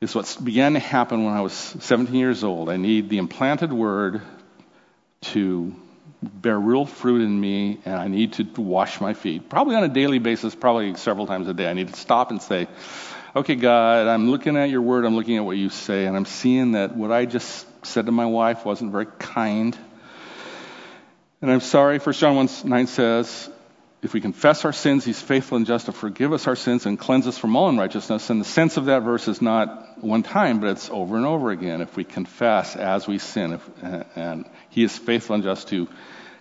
is 0.00 0.14
what 0.14 0.36
began 0.42 0.74
to 0.74 0.78
happen 0.78 1.24
when 1.24 1.34
I 1.34 1.40
was 1.40 1.52
17 1.52 2.14
years 2.14 2.44
old. 2.44 2.68
I 2.68 2.76
need 2.76 3.08
the 3.08 3.18
implanted 3.18 3.72
word 3.72 4.20
to 5.32 5.74
bear 6.22 6.58
real 6.58 6.86
fruit 6.86 7.22
in 7.22 7.40
me, 7.40 7.78
and 7.84 7.94
I 7.94 8.08
need 8.08 8.34
to 8.34 8.44
wash 8.60 9.00
my 9.00 9.14
feet. 9.14 9.48
Probably 9.48 9.76
on 9.76 9.84
a 9.84 9.88
daily 9.88 10.18
basis, 10.18 10.54
probably 10.54 10.94
several 10.96 11.26
times 11.26 11.48
a 11.48 11.54
day. 11.54 11.68
I 11.68 11.72
need 11.72 11.88
to 11.88 11.98
stop 11.98 12.30
and 12.30 12.42
say, 12.42 12.68
Okay, 13.34 13.54
God, 13.54 14.06
I'm 14.06 14.30
looking 14.30 14.56
at 14.56 14.70
your 14.70 14.80
word, 14.80 15.04
I'm 15.04 15.14
looking 15.14 15.36
at 15.36 15.44
what 15.44 15.58
you 15.58 15.68
say, 15.68 16.06
and 16.06 16.16
I'm 16.16 16.24
seeing 16.24 16.72
that 16.72 16.96
what 16.96 17.12
I 17.12 17.26
just 17.26 17.66
said 17.84 18.06
to 18.06 18.12
my 18.12 18.24
wife 18.24 18.64
wasn't 18.64 18.92
very 18.92 19.06
kind. 19.18 19.76
And 21.46 21.52
I'm 21.52 21.60
sorry, 21.60 22.00
1 22.00 22.12
John 22.14 22.34
1 22.34 22.48
9 22.64 22.86
says, 22.88 23.48
if 24.02 24.12
we 24.12 24.20
confess 24.20 24.64
our 24.64 24.72
sins, 24.72 25.04
he's 25.04 25.22
faithful 25.22 25.56
and 25.56 25.64
just 25.64 25.86
to 25.86 25.92
forgive 25.92 26.32
us 26.32 26.48
our 26.48 26.56
sins 26.56 26.86
and 26.86 26.98
cleanse 26.98 27.28
us 27.28 27.38
from 27.38 27.54
all 27.54 27.68
unrighteousness. 27.68 28.30
And 28.30 28.40
the 28.40 28.44
sense 28.44 28.78
of 28.78 28.86
that 28.86 29.04
verse 29.04 29.28
is 29.28 29.40
not 29.40 30.02
one 30.02 30.24
time, 30.24 30.58
but 30.58 30.70
it's 30.70 30.90
over 30.90 31.16
and 31.16 31.24
over 31.24 31.52
again. 31.52 31.82
If 31.82 31.96
we 31.96 32.02
confess 32.02 32.74
as 32.74 33.06
we 33.06 33.18
sin, 33.18 33.52
if, 33.52 34.16
and 34.16 34.46
he 34.70 34.82
is 34.82 34.98
faithful 34.98 35.36
and 35.36 35.44
just 35.44 35.68
to 35.68 35.86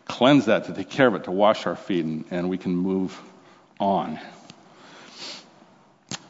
cleanse 0.06 0.46
that, 0.46 0.64
to 0.64 0.74
take 0.74 0.90
care 0.90 1.08
of 1.08 1.14
it, 1.14 1.26
to 1.26 1.32
wash 1.32 1.68
our 1.68 1.76
feet, 1.76 2.04
and, 2.04 2.26
and 2.32 2.50
we 2.50 2.58
can 2.58 2.76
move 2.76 3.16
on. 3.80 4.20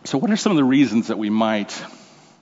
So, 0.04 0.18
what 0.18 0.32
are 0.32 0.36
some 0.36 0.52
of 0.52 0.58
the 0.58 0.66
reasons 0.66 1.08
that 1.08 1.18
we 1.18 1.30
might, 1.30 1.72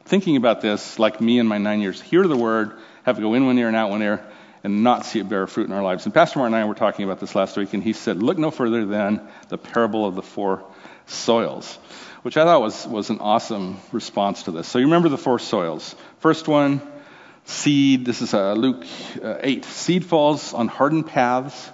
thinking 0.05 0.35
about 0.35 0.61
this, 0.61 0.97
like 0.97 1.21
me 1.21 1.37
in 1.37 1.45
my 1.45 1.59
nine 1.59 1.79
years, 1.79 2.01
hear 2.01 2.27
the 2.27 2.35
word, 2.35 2.71
have 3.03 3.19
it 3.19 3.21
go 3.21 3.35
in 3.35 3.45
one 3.45 3.59
ear 3.59 3.67
and 3.67 3.77
out 3.77 3.91
one 3.91 4.01
ear, 4.01 4.25
and 4.63 4.83
not 4.83 5.05
see 5.05 5.19
it 5.19 5.27
bear 5.27 5.45
fruit 5.45 5.67
in 5.67 5.73
our 5.73 5.83
lives. 5.83 6.05
And 6.05 6.13
Pastor 6.13 6.39
Martin 6.39 6.53
and 6.53 6.63
I 6.63 6.67
were 6.67 6.73
talking 6.73 7.05
about 7.05 7.19
this 7.19 7.35
last 7.35 7.57
week, 7.57 7.73
and 7.73 7.83
he 7.83 7.93
said, 7.93 8.23
Look 8.23 8.37
no 8.37 8.49
further 8.49 8.85
than 8.85 9.27
the 9.49 9.57
parable 9.57 10.05
of 10.05 10.15
the 10.15 10.21
four 10.21 10.63
soils, 11.05 11.75
which 12.21 12.37
I 12.37 12.45
thought 12.45 12.61
was, 12.61 12.87
was 12.87 13.09
an 13.09 13.19
awesome 13.19 13.77
response 13.91 14.43
to 14.43 14.51
this. 14.51 14.67
So 14.67 14.79
you 14.79 14.85
remember 14.85 15.09
the 15.09 15.17
four 15.17 15.39
soils. 15.39 15.95
First 16.19 16.47
one, 16.47 16.81
seed. 17.45 18.05
This 18.05 18.21
is 18.21 18.33
uh, 18.33 18.53
Luke 18.53 18.85
uh, 19.21 19.37
8. 19.41 19.65
Seed 19.65 20.05
falls 20.05 20.53
on 20.53 20.69
hardened 20.69 21.07
paths 21.07 21.69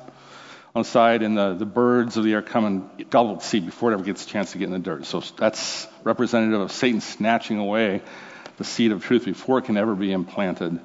on 0.73 0.81
the 0.83 0.89
side, 0.89 1.21
and 1.21 1.37
the, 1.37 1.53
the 1.53 1.65
birds 1.65 2.17
of 2.17 2.23
the 2.23 2.33
air 2.33 2.41
come 2.41 2.65
and 2.65 3.09
gobble 3.09 3.35
the 3.35 3.43
seed 3.43 3.65
before 3.65 3.91
it 3.91 3.95
ever 3.95 4.03
gets 4.03 4.25
a 4.25 4.27
chance 4.27 4.53
to 4.53 4.57
get 4.57 4.65
in 4.65 4.71
the 4.71 4.79
dirt. 4.79 5.05
So 5.05 5.21
that's 5.37 5.87
representative 6.03 6.59
of 6.59 6.71
Satan 6.71 7.01
snatching 7.01 7.59
away 7.59 8.01
the 8.57 8.63
seed 8.63 8.91
of 8.91 9.03
truth 9.03 9.25
before 9.25 9.59
it 9.59 9.65
can 9.65 9.77
ever 9.77 9.95
be 9.95 10.11
implanted. 10.11 10.79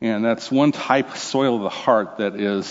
And 0.00 0.24
that's 0.24 0.50
one 0.50 0.70
type 0.70 1.10
of 1.10 1.18
soil 1.18 1.56
of 1.56 1.62
the 1.62 1.70
heart 1.70 2.18
that 2.18 2.36
is 2.36 2.66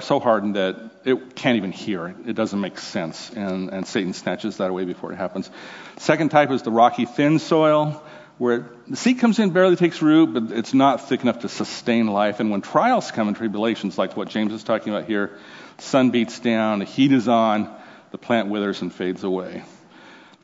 so 0.00 0.18
hardened 0.18 0.56
that 0.56 0.76
it 1.04 1.34
can't 1.34 1.56
even 1.56 1.72
hear. 1.72 2.14
It 2.26 2.34
doesn't 2.34 2.60
make 2.60 2.78
sense. 2.78 3.30
And, 3.30 3.68
and 3.68 3.86
Satan 3.86 4.14
snatches 4.14 4.56
that 4.56 4.70
away 4.70 4.86
before 4.86 5.12
it 5.12 5.16
happens. 5.16 5.50
Second 5.98 6.30
type 6.30 6.50
is 6.50 6.62
the 6.62 6.70
rocky, 6.70 7.04
thin 7.04 7.38
soil, 7.38 8.02
where 8.38 8.70
the 8.86 8.96
seed 8.96 9.18
comes 9.18 9.38
in, 9.38 9.50
barely 9.50 9.76
takes 9.76 10.00
root, 10.00 10.32
but 10.32 10.56
it's 10.56 10.72
not 10.72 11.08
thick 11.08 11.22
enough 11.22 11.40
to 11.40 11.48
sustain 11.50 12.06
life. 12.06 12.40
And 12.40 12.50
when 12.50 12.62
trials 12.62 13.10
come 13.10 13.28
and 13.28 13.36
tribulations, 13.36 13.98
like 13.98 14.16
what 14.16 14.28
James 14.28 14.52
is 14.52 14.64
talking 14.64 14.94
about 14.94 15.06
here, 15.06 15.36
sun 15.78 16.10
beats 16.10 16.38
down, 16.38 16.78
the 16.78 16.86
heat 16.86 17.12
is 17.12 17.28
on, 17.28 17.74
the 18.10 18.18
plant 18.18 18.48
withers 18.48 18.80
and 18.80 18.90
fades 18.92 19.22
away. 19.22 19.64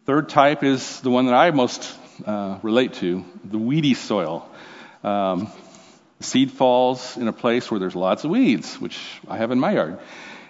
Third 0.05 0.29
type 0.29 0.65
is 0.65 1.01
the 1.01 1.11
one 1.11 1.27
that 1.27 1.35
I 1.35 1.51
most 1.53 1.97
uh, 2.27 2.59
relate 2.63 2.95
to, 2.95 3.25
the 3.43 3.59
weedy 3.59 3.95
soil. 3.95 4.47
Um, 5.03 5.51
Seed 6.21 6.53
falls 6.53 7.17
in 7.17 7.29
a 7.29 7.33
place 7.33 7.71
where 7.71 7.81
there's 7.81 7.97
lots 7.97 8.25
of 8.25 8.31
weeds, 8.31 8.81
which 8.81 8.99
I 9.29 9.37
have 9.37 9.51
in 9.51 9.61
my 9.61 9.73
yard. 9.73 9.99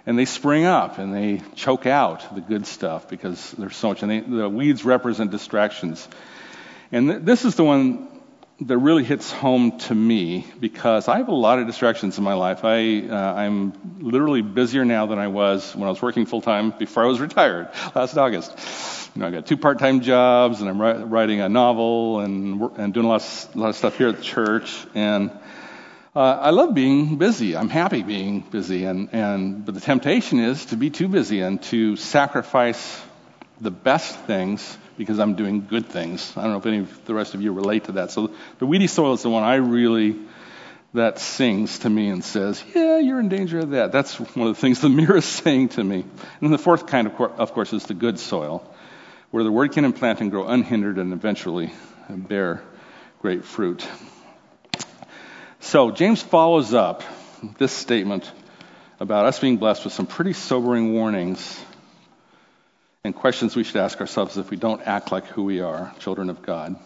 And 0.06 0.18
they 0.18 0.26
spring 0.26 0.66
up 0.66 0.98
and 0.98 1.14
they 1.14 1.40
choke 1.54 1.86
out 1.86 2.34
the 2.34 2.42
good 2.42 2.66
stuff 2.66 3.08
because 3.08 3.52
there's 3.52 3.76
so 3.76 3.88
much. 3.88 4.02
And 4.02 4.10
they, 4.10 4.20
the 4.20 4.48
weeds 4.48 4.84
represent 4.84 5.30
distractions. 5.30 6.06
And 6.92 7.08
th- 7.08 7.22
this 7.22 7.44
is 7.44 7.54
the 7.54 7.64
one 7.64 8.08
that 8.60 8.78
really 8.78 9.02
hits 9.02 9.32
home 9.32 9.78
to 9.78 9.94
me 9.94 10.46
because 10.60 11.08
I 11.08 11.18
have 11.18 11.28
a 11.28 11.34
lot 11.34 11.58
of 11.58 11.66
distractions 11.66 12.18
in 12.18 12.24
my 12.24 12.34
life. 12.34 12.64
I, 12.64 13.00
uh, 13.00 13.34
I'm 13.34 13.72
literally 13.98 14.42
busier 14.42 14.84
now 14.84 15.06
than 15.06 15.18
I 15.18 15.28
was 15.28 15.74
when 15.74 15.86
I 15.86 15.90
was 15.90 16.00
working 16.00 16.24
full 16.24 16.40
time 16.40 16.70
before 16.70 17.04
I 17.04 17.06
was 17.06 17.20
retired 17.20 17.70
last 17.94 18.16
August. 18.16 18.52
You 19.14 19.22
know, 19.22 19.28
I 19.28 19.30
got 19.30 19.46
two 19.46 19.56
part-time 19.56 20.02
jobs 20.02 20.60
and 20.60 20.68
I'm 20.68 20.80
writing 20.80 21.40
a 21.40 21.48
novel 21.48 22.20
and, 22.20 22.60
and 22.76 22.94
doing 22.94 23.06
a 23.06 23.08
lot, 23.08 23.22
of, 23.22 23.56
a 23.56 23.58
lot 23.58 23.68
of 23.70 23.76
stuff 23.76 23.96
here 23.96 24.08
at 24.08 24.18
the 24.18 24.22
church. 24.22 24.86
And 24.94 25.30
uh, 26.16 26.20
I 26.20 26.50
love 26.50 26.74
being 26.74 27.16
busy. 27.16 27.56
I'm 27.56 27.68
happy 27.68 28.02
being 28.02 28.40
busy, 28.40 28.84
and, 28.84 29.08
and 29.12 29.64
but 29.64 29.74
the 29.74 29.80
temptation 29.80 30.38
is 30.38 30.66
to 30.66 30.76
be 30.76 30.90
too 30.90 31.08
busy 31.08 31.40
and 31.40 31.60
to 31.64 31.96
sacrifice 31.96 33.02
the 33.60 33.72
best 33.72 34.16
things 34.20 34.78
because 34.96 35.18
I'm 35.18 35.34
doing 35.34 35.66
good 35.66 35.86
things. 35.86 36.32
I 36.36 36.42
don't 36.42 36.52
know 36.52 36.58
if 36.58 36.66
any 36.66 36.78
of 36.78 37.04
the 37.04 37.14
rest 37.14 37.34
of 37.34 37.42
you 37.42 37.52
relate 37.52 37.84
to 37.84 37.92
that. 37.92 38.12
So 38.12 38.30
the 38.58 38.66
weedy 38.66 38.86
soil 38.86 39.14
is 39.14 39.22
the 39.22 39.30
one 39.30 39.42
I 39.42 39.56
really 39.56 40.16
that 40.92 41.18
sings 41.18 41.80
to 41.80 41.90
me 41.90 42.08
and 42.08 42.22
says, 42.22 42.62
"Yeah, 42.72 42.98
you're 42.98 43.18
in 43.18 43.28
danger 43.28 43.58
of 43.58 43.70
that." 43.70 43.90
That's 43.90 44.14
one 44.20 44.46
of 44.46 44.54
the 44.54 44.60
things 44.60 44.80
the 44.80 44.88
mirror 44.88 45.16
is 45.16 45.24
saying 45.24 45.70
to 45.70 45.82
me. 45.82 46.04
And 46.40 46.52
the 46.52 46.58
fourth 46.58 46.86
kind, 46.86 47.08
of, 47.08 47.20
of 47.20 47.52
course, 47.52 47.72
is 47.72 47.86
the 47.86 47.94
good 47.94 48.20
soil, 48.20 48.64
where 49.32 49.42
the 49.42 49.50
word 49.50 49.72
can 49.72 49.84
implant 49.84 50.20
and 50.20 50.30
grow 50.30 50.46
unhindered 50.46 50.98
and 50.98 51.12
eventually 51.12 51.72
bear 52.08 52.62
great 53.20 53.44
fruit. 53.44 53.84
So 55.64 55.90
James 55.90 56.20
follows 56.20 56.74
up 56.74 57.02
this 57.56 57.72
statement 57.72 58.30
about 59.00 59.24
us 59.24 59.40
being 59.40 59.56
blessed 59.56 59.84
with 59.84 59.94
some 59.94 60.06
pretty 60.06 60.34
sobering 60.34 60.92
warnings 60.92 61.58
and 63.02 63.14
questions 63.14 63.56
we 63.56 63.64
should 63.64 63.78
ask 63.78 63.98
ourselves 63.98 64.36
if 64.36 64.50
we 64.50 64.58
don't 64.58 64.82
act 64.82 65.10
like 65.10 65.26
who 65.28 65.42
we 65.42 65.60
are, 65.60 65.92
children 66.00 66.28
of 66.28 66.42
God. 66.42 66.76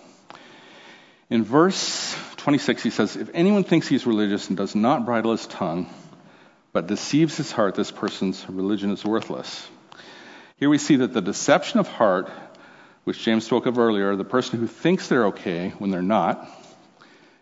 In 1.29 1.43
verse 1.43 2.17
26, 2.37 2.85
he 2.85 2.91
says, 2.91 3.17
If 3.17 3.31
anyone 3.35 3.65
thinks 3.65 3.89
he's 3.89 4.07
religious 4.07 4.47
and 4.47 4.57
does 4.57 4.77
not 4.77 5.05
bridle 5.05 5.33
his 5.33 5.49
tongue, 5.49 5.93
but 6.73 6.87
deceives 6.87 7.37
his 7.37 7.51
heart, 7.51 7.75
this 7.75 7.91
person's 7.91 8.49
religion 8.49 8.93
is 8.93 9.05
worthless. 9.05 9.69
Here 10.59 10.71
we 10.71 10.79
see 10.79 10.97
that 10.97 11.13
the 11.13 11.21
deception 11.21 11.81
of 11.81 11.89
heart, 11.89 12.31
which 13.03 13.25
James 13.25 13.45
spoke 13.45 13.67
of 13.67 13.77
earlier, 13.77 14.15
the 14.15 14.25
person 14.25 14.61
who 14.61 14.69
thinks 14.69 15.09
they're 15.09 15.27
okay 15.27 15.71
when 15.79 15.91
they're 15.91 16.01
not, 16.01 16.49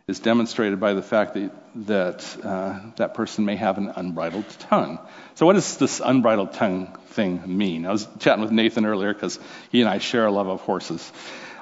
is 0.09 0.21
demonstrated 0.21 0.79
by 0.79 0.93
the 0.93 1.03
fact 1.03 1.35
that 1.35 1.51
that, 1.75 2.37
uh, 2.45 2.79
that 2.95 3.15
person 3.15 3.45
may 3.45 3.57
have 3.57 3.77
an 3.77 3.93
unbridled 3.97 4.49
tongue. 4.61 5.01
So, 5.35 5.47
what 5.47 5.55
does 5.55 5.79
this 5.79 5.99
unbridled 5.99 6.53
tongue 6.53 6.97
thing 7.09 7.43
mean? 7.59 7.85
I 7.85 7.91
was 7.91 8.07
chatting 8.21 8.41
with 8.41 8.53
Nathan 8.53 8.87
earlier 8.87 9.13
because 9.13 9.37
he 9.73 9.81
and 9.81 9.91
I 9.91 9.99
share 9.99 10.25
a 10.27 10.31
love 10.31 10.47
of 10.47 10.61
horses. 10.61 11.13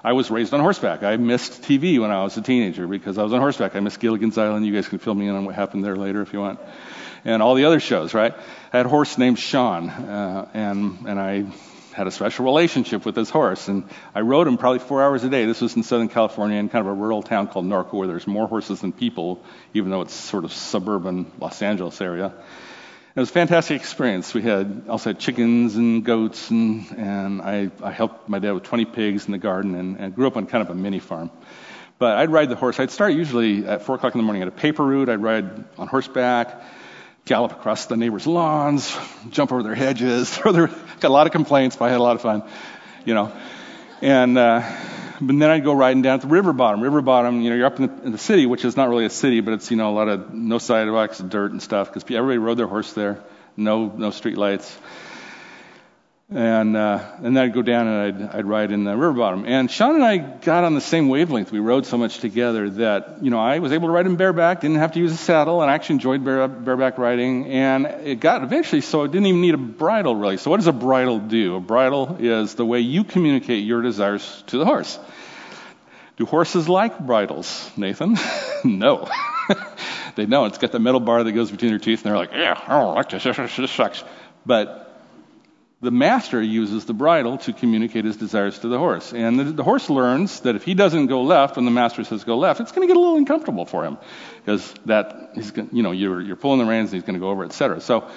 I 0.05 0.13
was 0.13 0.31
raised 0.31 0.53
on 0.53 0.61
horseback. 0.61 1.03
I 1.03 1.17
missed 1.17 1.63
TV 1.63 1.99
when 1.99 2.11
I 2.11 2.23
was 2.23 2.37
a 2.37 2.43
teenager 2.43 2.87
because 2.87 3.17
I 3.17 3.23
was 3.23 3.33
on 3.33 3.41
horseback. 3.41 3.77
I 3.77 3.81
missed 3.81 3.99
Gilligan's 3.99 4.37
Island. 4.37 4.67
You 4.67 4.75
guys 4.75 4.89
can 4.89 4.99
fill 4.99 5.15
me 5.15 5.27
in 5.27 5.35
on 5.35 5.47
what 5.47 5.55
happened 5.55 5.83
there 5.83 5.97
later 5.97 6.21
if 6.21 6.35
you 6.35 6.41
want. 6.41 6.61
And 7.25 7.43
all 7.43 7.55
the 7.55 7.65
other 7.65 7.81
shows, 7.81 8.13
right? 8.13 8.35
I 8.75 8.77
had 8.77 8.85
a 8.85 8.91
horse 8.91 9.17
named 9.17 9.39
Sean, 9.39 9.89
uh, 9.89 10.51
and 10.53 11.07
and 11.07 11.19
I 11.19 11.47
had 11.95 12.09
a 12.09 12.11
special 12.11 12.45
relationship 12.45 13.07
with 13.07 13.15
this 13.15 13.31
horse, 13.31 13.69
and 13.69 13.85
I 14.15 14.21
rode 14.21 14.49
him 14.49 14.59
probably 14.59 14.81
four 14.81 15.03
hours 15.03 15.23
a 15.23 15.29
day. 15.29 15.45
This 15.47 15.61
was 15.61 15.77
in 15.77 15.85
Southern 15.85 16.09
California 16.09 16.59
in 16.59 16.69
kind 16.69 16.85
of 16.85 16.93
a 16.93 16.95
rural 16.95 17.23
town 17.23 17.47
called 17.47 17.67
Norco, 17.67 17.95
where 17.95 18.09
there's 18.09 18.27
more 18.27 18.49
horses 18.49 18.81
than 18.81 18.93
people, 18.93 19.43
even 19.75 19.91
though 19.91 20.01
it's 20.01 20.13
sort 20.13 20.45
of 20.45 20.53
suburban 20.53 21.31
Los 21.39 21.63
Angeles 21.63 22.01
area. 22.01 22.35
It 23.15 23.21
was 23.21 23.31
a 23.31 23.33
fantastic 23.33 23.81
experience. 23.81 24.35
We 24.35 24.43
had 24.43 24.87
also 24.89 25.11
had 25.11 25.21
chickens 25.21 25.77
and 25.77 26.05
goats, 26.05 26.51
and, 26.51 26.85
and 26.97 27.41
I, 27.41 27.71
I 27.81 27.93
helped 27.93 28.29
my 28.29 28.41
dad 28.41 28.53
with 28.53 28.65
20 28.65 28.87
pigs 28.87 29.27
in 29.27 29.33
the 29.33 29.39
garden, 29.39 29.77
and, 29.77 30.01
and 30.01 30.15
grew 30.17 30.27
up 30.27 30.37
on 30.37 30.47
kind 30.47 30.63
of 30.63 30.71
a 30.71 30.75
mini 30.75 30.99
farm. 30.99 31.31
But 32.01 32.19
I'd 32.19 32.31
ride 32.31 32.49
the 32.49 32.57
horse. 32.57 32.81
I'd 32.81 32.91
start 32.91 33.13
usually 33.13 33.65
at 33.69 33.83
4 33.83 33.95
o'clock 33.95 34.17
in 34.17 34.19
the 34.19 34.25
morning 34.25 34.43
at 34.43 34.49
a 34.49 34.51
paper 34.51 34.85
route. 34.85 35.09
I'd 35.09 35.23
ride 35.23 35.65
on 35.79 35.87
horseback 35.87 36.61
gallop 37.25 37.53
across 37.53 37.87
the 37.87 37.97
neighbors' 37.97 38.27
lawns, 38.27 38.97
jump 39.31 39.53
over 39.53 39.63
their 39.63 39.75
hedges. 39.75 40.39
got 40.45 40.71
a 41.03 41.09
lot 41.09 41.27
of 41.27 41.33
complaints, 41.33 41.77
but 41.77 41.87
I 41.87 41.91
had 41.91 41.99
a 41.99 42.03
lot 42.03 42.17
of 42.17 42.23
fun, 42.23 42.43
you 43.05 43.15
know. 43.15 43.33
And 44.03 44.37
uh, 44.37 44.63
but 45.21 45.39
then 45.39 45.51
I'd 45.51 45.65
go 45.65 45.73
riding 45.73 46.03
down 46.03 46.21
to 46.21 46.27
the 46.27 46.33
river 46.33 46.53
bottom. 46.53 46.81
River 46.81 47.01
bottom, 47.01 47.41
you 47.41 47.51
know, 47.51 47.57
you're 47.57 47.67
up 47.67 47.81
in 47.81 47.87
the, 47.87 48.05
in 48.05 48.13
the 48.13 48.19
city, 48.19 48.47
which 48.47 48.65
is 48.65 48.77
not 48.77 48.89
really 48.89 49.07
a 49.07 49.11
city, 49.11 49.41
but 49.41 49.55
it's 49.55 49.71
you 49.71 49.77
know 49.77 49.91
a 49.91 49.97
lot 49.97 50.09
of 50.09 50.35
no 50.35 50.59
sidewalks, 50.59 51.19
dirt 51.19 51.53
and 51.53 51.63
stuff, 51.63 51.93
because 51.93 52.03
everybody 52.15 52.39
rode 52.39 52.59
their 52.59 52.67
horse 52.67 52.93
there. 52.93 53.23
No 53.57 53.87
no 53.87 54.11
street 54.11 54.37
lights 54.37 54.77
and 56.35 56.77
uh, 56.77 57.01
and 57.23 57.39
I'd 57.39 57.55
go 57.55 57.63
down 57.63 57.87
and 57.87 57.97
I'd 57.97 58.37
I'd 58.39 58.47
ride 58.47 58.73
in 58.73 58.83
the 58.83 58.97
river 58.97 59.13
bottom. 59.13 59.45
And 59.47 59.71
Sean 59.71 59.95
and 59.95 60.05
I 60.05 60.17
got 60.17 60.65
on 60.65 60.75
the 60.75 60.81
same 60.81 61.09
wavelength. 61.09 61.53
We 61.53 61.61
rode 61.61 61.87
so 61.87 61.97
much 61.97 62.19
together 62.19 62.69
that 62.71 63.23
you 63.23 63.31
know 63.31 63.39
I 63.39 63.61
was 63.61 63.71
able 63.71 63.87
to 63.87 63.93
ride 63.93 64.07
him 64.07 64.17
bareback, 64.17 64.61
didn't 64.61 64.79
have 64.79 64.93
to 64.93 64.99
use 64.99 65.13
a 65.13 65.17
saddle, 65.17 65.63
and 65.63 65.71
I 65.71 65.75
actually 65.75 65.95
enjoyed 65.95 66.25
bare, 66.25 66.49
bareback 66.49 66.99
riding. 66.99 67.47
And 67.47 67.87
it 67.87 68.19
got 68.19 68.43
eventually 68.43 68.81
so 68.81 69.05
I 69.05 69.07
didn't 69.07 69.27
even 69.27 69.41
need 69.43 69.55
a 69.55 69.59
bridle 69.59 70.17
really. 70.17 70.37
So 70.37 70.51
what 70.51 70.57
does 70.57 70.67
a 70.67 70.73
bridle 70.73 71.21
do? 71.21 71.55
A 71.55 71.61
bridle 71.61 72.17
is 72.19 72.57
the 72.57 72.67
way 72.67 72.81
you 72.81 73.05
communicate 73.05 73.65
your 73.65 73.83
desires 73.83 74.43
to 74.49 74.59
the 74.59 74.65
horse. 74.65 74.99
Do 76.17 76.27
horses 76.27 76.69
like 76.69 76.99
bridles, 76.99 77.71
Nathan? 77.77 78.17
no. 78.65 79.09
they 80.17 80.27
don't. 80.27 80.49
It's 80.49 80.59
got 80.59 80.73
the 80.73 80.79
metal 80.81 81.01
bar 81.01 81.23
that 81.23 81.33
goes 81.33 81.51
between 81.51 81.71
their 81.71 81.79
teeth, 81.79 82.05
and 82.05 82.11
they're 82.11 82.19
like, 82.19 82.33
yeah, 82.33 82.61
I 82.67 82.81
don't 82.81 82.95
like 82.95 83.09
this. 83.11 83.57
This 83.57 83.71
sucks. 83.71 84.03
But 84.47 84.84
the 85.85 85.91
master 85.91 86.43
uses 86.43 86.87
the 86.87 86.95
bridle 86.95 87.39
to 87.39 87.53
communicate 87.53 88.05
his 88.05 88.17
desires 88.17 88.59
to 88.61 88.69
the 88.69 88.79
horse. 88.79 89.13
And 89.13 89.39
the, 89.39 89.45
the, 89.45 89.63
horse 89.63 89.89
learns 89.91 90.41
that 90.41 90.57
if 90.57 90.65
he 90.65 90.75
doesn't 90.75 91.07
go 91.07 91.23
left 91.23 91.57
when 91.57 91.65
the 91.65 91.71
master 91.71 92.03
says 92.05 92.25
go 92.25 92.39
left, 92.39 92.61
it's 92.61 92.73
going 92.73 92.89
to 92.89 92.93
get 92.93 92.97
a 92.97 93.01
little 93.01 93.17
uncomfortable 93.17 93.67
for 93.67 93.85
him 93.85 93.99
because 94.39 94.75
that 94.87 95.31
he's 95.35 95.53
you 95.73 95.83
know 95.83 95.93
you're, 95.93 96.21
you're 96.21 96.37
pulling 96.37 96.59
the 96.59 96.65
reins 96.65 96.93
and 96.93 97.01
he's 97.01 97.07
going 97.07 97.15
to 97.15 97.21
go 97.21 97.31
over, 97.31 97.45
etc. 97.45 97.81
So 97.81 98.09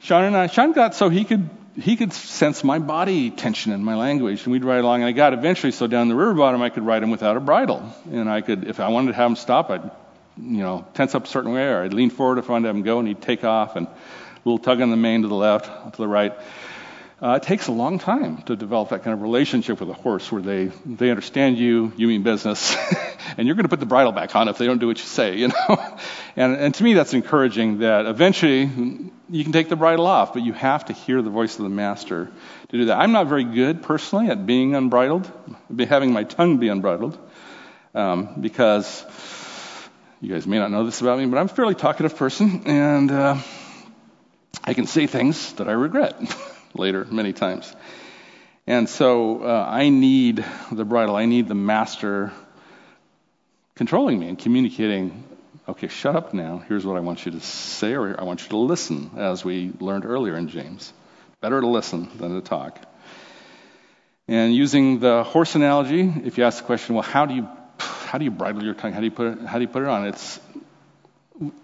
Sean 0.00 0.24
and 0.24 0.36
I, 0.36 0.46
Sean 0.46 0.72
got 0.72 0.94
so 0.94 1.08
he 1.08 1.24
could 1.24 1.48
he 1.76 1.96
could 1.96 2.12
sense 2.12 2.62
my 2.62 2.78
body 2.78 3.30
tension 3.30 3.72
in 3.72 3.82
my 3.82 3.94
language, 3.94 4.44
and 4.44 4.52
we'd 4.52 4.64
ride 4.64 4.80
along. 4.80 5.00
And 5.02 5.08
I 5.08 5.12
got 5.12 5.32
eventually 5.32 5.72
so 5.72 5.86
down 5.86 6.08
the 6.08 6.14
river 6.14 6.34
bottom 6.34 6.60
I 6.62 6.68
could 6.68 6.84
ride 6.84 7.02
him 7.02 7.10
without 7.10 7.36
a 7.36 7.40
bridle, 7.40 7.92
and 8.10 8.28
I 8.28 8.42
could 8.42 8.66
if 8.66 8.80
I 8.80 8.88
wanted 8.88 9.08
to 9.08 9.14
have 9.14 9.30
him 9.30 9.36
stop, 9.36 9.70
I'd 9.70 9.90
you 10.36 10.58
know 10.58 10.86
tense 10.94 11.14
up 11.14 11.24
a 11.24 11.28
certain 11.28 11.52
way, 11.52 11.66
or 11.66 11.82
I'd 11.82 11.94
lean 11.94 12.10
forward 12.10 12.38
if 12.38 12.48
I 12.48 12.52
wanted 12.52 12.64
to 12.64 12.68
have 12.68 12.76
him 12.76 12.82
go, 12.82 12.98
and 12.98 13.08
he'd 13.08 13.22
take 13.22 13.44
off 13.44 13.76
and 13.76 13.86
a 13.86 14.48
little 14.48 14.58
tug 14.58 14.80
on 14.80 14.90
the 14.90 14.96
mane 14.96 15.22
to 15.22 15.28
the 15.28 15.34
left, 15.34 15.94
to 15.94 15.96
the 15.98 16.08
right. 16.08 16.32
Uh, 17.22 17.32
it 17.32 17.42
takes 17.42 17.66
a 17.66 17.72
long 17.72 17.98
time 17.98 18.40
to 18.44 18.56
develop 18.56 18.88
that 18.88 19.02
kind 19.04 19.12
of 19.12 19.20
relationship 19.20 19.78
with 19.78 19.90
a 19.90 19.94
horse 19.94 20.32
where 20.32 20.40
they, 20.40 20.66
they 20.86 21.10
understand 21.10 21.58
you, 21.58 21.92
you 21.98 22.08
mean 22.08 22.22
business, 22.22 22.74
and 23.36 23.46
you're 23.46 23.54
going 23.54 23.64
to 23.64 23.68
put 23.68 23.78
the 23.78 23.84
bridle 23.84 24.10
back 24.10 24.34
on 24.34 24.48
if 24.48 24.56
they 24.56 24.64
don't 24.64 24.78
do 24.78 24.86
what 24.86 24.96
you 24.96 25.04
say, 25.04 25.36
you 25.36 25.48
know? 25.48 25.96
and, 26.36 26.56
and 26.56 26.74
to 26.74 26.82
me, 26.82 26.94
that's 26.94 27.12
encouraging 27.12 27.80
that 27.80 28.06
eventually 28.06 28.62
you 29.28 29.44
can 29.44 29.52
take 29.52 29.68
the 29.68 29.76
bridle 29.76 30.06
off, 30.06 30.32
but 30.32 30.42
you 30.42 30.54
have 30.54 30.86
to 30.86 30.94
hear 30.94 31.20
the 31.20 31.28
voice 31.28 31.58
of 31.58 31.64
the 31.64 31.68
master 31.68 32.30
to 32.70 32.78
do 32.78 32.86
that. 32.86 32.98
I'm 32.98 33.12
not 33.12 33.26
very 33.26 33.44
good 33.44 33.82
personally 33.82 34.30
at 34.30 34.46
being 34.46 34.74
unbridled, 34.74 35.30
having 35.78 36.14
my 36.14 36.24
tongue 36.24 36.56
be 36.56 36.68
unbridled, 36.68 37.18
um, 37.94 38.40
because 38.40 39.04
you 40.22 40.32
guys 40.32 40.46
may 40.46 40.58
not 40.58 40.70
know 40.70 40.86
this 40.86 41.02
about 41.02 41.18
me, 41.18 41.26
but 41.26 41.36
I'm 41.36 41.46
a 41.46 41.48
fairly 41.48 41.74
talkative 41.74 42.16
person, 42.16 42.62
and 42.64 43.10
uh, 43.10 43.36
I 44.64 44.72
can 44.72 44.86
say 44.86 45.06
things 45.06 45.52
that 45.54 45.68
I 45.68 45.72
regret. 45.72 46.18
later 46.74 47.04
many 47.04 47.32
times. 47.32 47.74
And 48.66 48.88
so 48.88 49.42
uh, 49.42 49.66
I 49.68 49.88
need 49.88 50.44
the 50.70 50.84
bridle, 50.84 51.16
I 51.16 51.26
need 51.26 51.48
the 51.48 51.54
master 51.54 52.32
controlling 53.74 54.18
me 54.18 54.28
and 54.28 54.38
communicating, 54.38 55.24
okay, 55.68 55.88
shut 55.88 56.14
up 56.14 56.34
now. 56.34 56.62
Here's 56.68 56.84
what 56.84 56.96
I 56.96 57.00
want 57.00 57.24
you 57.24 57.32
to 57.32 57.40
say, 57.40 57.94
or 57.94 58.20
I 58.20 58.24
want 58.24 58.42
you 58.42 58.48
to 58.50 58.58
listen, 58.58 59.12
as 59.16 59.44
we 59.44 59.72
learned 59.80 60.04
earlier 60.04 60.36
in 60.36 60.48
James. 60.48 60.92
Better 61.40 61.60
to 61.60 61.66
listen 61.66 62.08
than 62.18 62.34
to 62.34 62.42
talk. 62.42 62.78
And 64.28 64.54
using 64.54 65.00
the 65.00 65.24
horse 65.24 65.54
analogy, 65.54 66.02
if 66.24 66.38
you 66.38 66.44
ask 66.44 66.58
the 66.58 66.64
question, 66.64 66.94
well, 66.94 67.02
how 67.02 67.26
do 67.26 67.34
you 67.34 67.48
how 67.78 68.18
do 68.18 68.24
you 68.24 68.30
bridle 68.30 68.62
your 68.62 68.74
tongue? 68.74 68.92
How 68.92 68.98
do 68.98 69.06
you 69.06 69.12
put 69.12 69.26
it, 69.28 69.46
how 69.46 69.58
do 69.58 69.62
you 69.62 69.68
put 69.68 69.82
it 69.82 69.88
on? 69.88 70.06
It's 70.06 70.40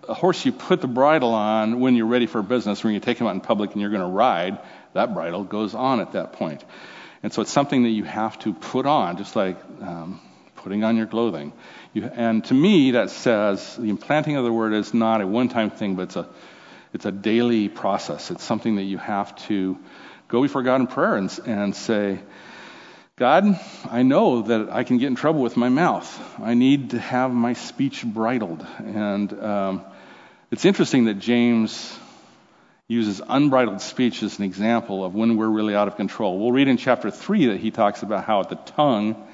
a 0.09 0.14
horse 0.14 0.47
you 0.47 0.53
put 0.53 0.81
the 0.81 0.88
bridle 0.88 1.35
on 1.35 1.81
when 1.81 1.97
you're 1.97 2.07
ready 2.07 2.27
for 2.27 2.40
business, 2.40 2.83
when 2.83 2.95
you 2.95 3.01
take 3.01 3.19
him 3.19 3.27
out 3.27 3.35
in 3.35 3.40
public 3.40 3.73
and 3.73 3.81
you're 3.81 3.90
going 3.90 4.03
to 4.03 4.09
ride 4.09 4.59
that 4.97 5.15
bridle 5.15 5.45
goes 5.45 5.75
on 5.75 6.01
at 6.01 6.13
that 6.13 6.35
point. 6.35 6.65
And 7.23 7.33
so 7.33 7.43
it's 7.43 7.53
something 7.53 7.85
that 7.85 7.91
you 7.91 8.05
have 8.05 8.39
to 8.41 8.53
put 8.53 8.87
on, 8.87 9.17
just 9.17 9.35
like 9.37 9.57
um, 9.81 10.21
putting 10.57 10.85
on 10.85 10.97
your 10.97 11.07
clothing. 11.07 11.53
You, 11.95 12.05
and 12.05 12.45
to 12.45 12.55
me, 12.55 12.93
that 12.93 13.11
says 13.11 13.77
the 13.77 13.89
implanting 13.89 14.37
of 14.37 14.45
the 14.45 14.53
word 14.53 14.75
is 14.75 14.93
not 14.93 15.21
a 15.21 15.27
one-time 15.27 15.71
thing, 15.71 15.97
but 15.97 16.03
it's 16.03 16.17
a 16.17 16.29
it's 16.93 17.05
a 17.05 17.13
daily 17.13 17.69
process. 17.69 18.31
It's 18.31 18.45
something 18.45 18.77
that 18.77 18.85
you 18.85 18.97
have 18.97 19.37
to 19.49 19.77
go 20.29 20.41
before 20.41 20.63
God 20.63 20.81
in 20.81 20.87
prayer 20.87 21.17
and, 21.17 21.41
and 21.45 21.75
say, 21.77 22.21
God, 23.17 23.45
I 23.91 24.03
know 24.03 24.43
that 24.43 24.71
I 24.71 24.85
can 24.85 24.99
get 24.99 25.09
in 25.09 25.15
trouble 25.15 25.43
with 25.43 25.57
my 25.57 25.69
mouth. 25.69 26.09
I 26.41 26.55
need 26.55 26.91
to 26.91 26.99
have 26.99 27.33
my 27.33 27.53
speech 27.53 28.05
bridled. 28.05 28.67
And 28.79 29.33
um, 29.43 29.85
it's 30.51 30.65
interesting 30.65 31.05
that 31.07 31.19
James 31.19 31.99
uses 32.88 33.20
unbridled 33.27 33.81
speech 33.81 34.22
as 34.22 34.38
an 34.38 34.44
example 34.44 35.05
of 35.05 35.14
when 35.14 35.37
we're 35.37 35.49
really 35.49 35.75
out 35.75 35.88
of 35.88 35.96
control. 35.96 36.38
We'll 36.38 36.53
read 36.53 36.68
in 36.68 36.77
chapter 36.77 37.11
3 37.11 37.46
that 37.46 37.59
he 37.59 37.70
talks 37.72 38.03
about 38.03 38.25
how 38.25 38.42
the 38.44 38.55
tongue 38.55 39.27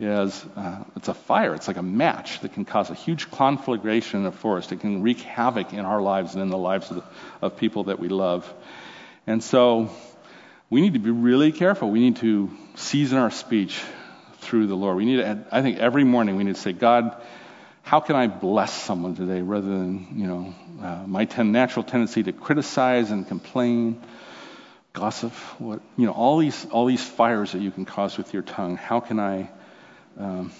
is 0.00 0.44
uh, 0.56 0.84
it's 0.96 1.08
a 1.08 1.14
fire. 1.14 1.54
It's 1.54 1.68
like 1.68 1.76
a 1.76 1.82
match 1.82 2.40
that 2.40 2.54
can 2.54 2.64
cause 2.64 2.88
a 2.88 2.94
huge 2.94 3.30
conflagration 3.30 4.20
in 4.20 4.26
a 4.26 4.32
forest. 4.32 4.72
It 4.72 4.80
can 4.80 5.02
wreak 5.02 5.20
havoc 5.20 5.72
in 5.72 5.80
our 5.80 6.00
lives 6.00 6.34
and 6.34 6.42
in 6.42 6.48
the 6.50 6.58
lives 6.58 6.90
of, 6.90 6.98
the, 6.98 7.04
of 7.42 7.56
people 7.56 7.84
that 7.84 7.98
we 7.98 8.08
love. 8.08 8.50
And 9.26 9.42
so 9.42 9.90
we 10.70 10.80
need 10.80 10.94
to 10.94 11.00
be 11.00 11.10
really 11.10 11.52
careful. 11.52 11.90
We 11.90 12.00
need 12.00 12.16
to 12.16 12.50
season 12.76 13.18
our 13.18 13.30
speech 13.30 13.82
through 14.38 14.68
the 14.68 14.76
lord. 14.76 14.96
We 14.96 15.04
need 15.04 15.16
to 15.16 15.46
i 15.50 15.62
think 15.62 15.78
every 15.78 16.04
morning 16.04 16.36
we 16.36 16.44
need 16.44 16.54
to 16.54 16.60
say 16.60 16.72
god 16.72 17.20
how 17.88 18.00
can 18.00 18.16
I 18.16 18.26
bless 18.26 18.70
someone 18.70 19.14
today 19.14 19.40
rather 19.40 19.66
than, 19.66 20.08
you 20.16 20.26
know, 20.26 20.54
uh, 20.82 21.04
my 21.06 21.24
ten, 21.24 21.52
natural 21.52 21.82
tendency 21.82 22.22
to 22.22 22.32
criticize 22.34 23.10
and 23.10 23.26
complain, 23.26 24.02
gossip, 24.92 25.32
what, 25.58 25.80
you 25.96 26.04
know, 26.04 26.12
all 26.12 26.36
these, 26.36 26.66
all 26.66 26.84
these 26.84 27.02
fires 27.02 27.52
that 27.52 27.62
you 27.62 27.70
can 27.70 27.86
cause 27.86 28.18
with 28.18 28.34
your 28.34 28.42
tongue. 28.42 28.76
How 28.76 29.00
can 29.00 29.18
I, 29.18 29.48
um, 30.18 30.52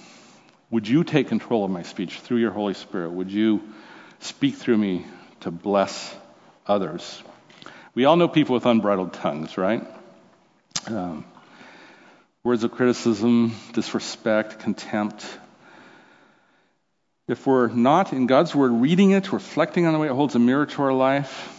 would 0.70 0.88
you 0.88 1.04
take 1.04 1.28
control 1.28 1.66
of 1.66 1.70
my 1.70 1.82
speech 1.82 2.18
through 2.18 2.38
your 2.38 2.50
Holy 2.50 2.72
Spirit? 2.72 3.10
Would 3.10 3.30
you 3.30 3.60
speak 4.20 4.54
through 4.54 4.78
me 4.78 5.04
to 5.40 5.50
bless 5.50 6.16
others? 6.66 7.22
We 7.94 8.06
all 8.06 8.16
know 8.16 8.28
people 8.28 8.54
with 8.54 8.64
unbridled 8.64 9.12
tongues, 9.12 9.58
right? 9.58 9.86
Um, 10.86 11.26
words 12.42 12.64
of 12.64 12.72
criticism, 12.72 13.54
disrespect, 13.74 14.60
contempt, 14.60 15.26
if 17.28 17.46
we're 17.46 17.68
not 17.68 18.12
in 18.14 18.26
God's 18.26 18.54
Word 18.54 18.72
reading 18.72 19.10
it, 19.10 19.32
reflecting 19.32 19.86
on 19.86 19.92
the 19.92 19.98
way 19.98 20.08
it 20.08 20.12
holds 20.12 20.34
a 20.34 20.38
mirror 20.38 20.64
to 20.64 20.82
our 20.82 20.92
life, 20.92 21.54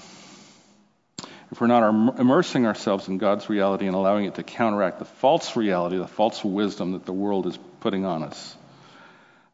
if 1.51 1.61
we're 1.61 1.67
not 1.67 2.19
immersing 2.19 2.65
ourselves 2.65 3.07
in 3.07 3.19
God's 3.19 3.49
reality 3.49 3.85
and 3.85 3.95
allowing 3.95 4.25
it 4.25 4.35
to 4.35 4.43
counteract 4.43 4.99
the 4.99 5.05
false 5.05 5.55
reality, 5.55 5.97
the 5.97 6.07
false 6.07 6.43
wisdom 6.43 6.93
that 6.93 7.05
the 7.05 7.13
world 7.13 7.47
is 7.47 7.57
putting 7.79 8.05
on 8.05 8.23
us, 8.23 8.55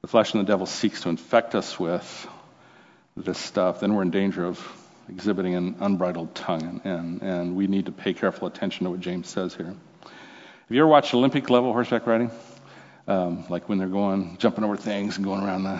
the 0.01 0.07
flesh 0.07 0.33
and 0.33 0.41
the 0.41 0.47
devil 0.47 0.65
seeks 0.65 1.01
to 1.01 1.09
infect 1.09 1.53
us 1.53 1.79
with 1.79 2.27
this 3.17 3.37
stuff, 3.37 3.79
then 3.81 3.93
we're 3.93 4.01
in 4.01 4.11
danger 4.11 4.45
of 4.45 4.65
exhibiting 5.09 5.55
an 5.55 5.75
unbridled 5.79 6.33
tongue, 6.33 6.81
and, 6.83 6.85
and, 6.85 7.21
and 7.21 7.55
we 7.55 7.67
need 7.67 7.85
to 7.85 7.91
pay 7.91 8.13
careful 8.13 8.47
attention 8.47 8.85
to 8.85 8.91
what 8.91 8.99
James 8.99 9.29
says 9.29 9.53
here. 9.53 9.67
Have 9.67 10.69
you 10.69 10.81
ever 10.81 10.87
watched 10.87 11.13
Olympic 11.13 11.49
level 11.49 11.71
horseback 11.71 12.07
riding? 12.07 12.31
Um, 13.07 13.45
like 13.49 13.69
when 13.69 13.77
they're 13.77 13.87
going, 13.87 14.37
jumping 14.37 14.63
over 14.63 14.75
things 14.75 15.17
and 15.17 15.25
going 15.25 15.43
around 15.43 15.63
the 15.63 15.79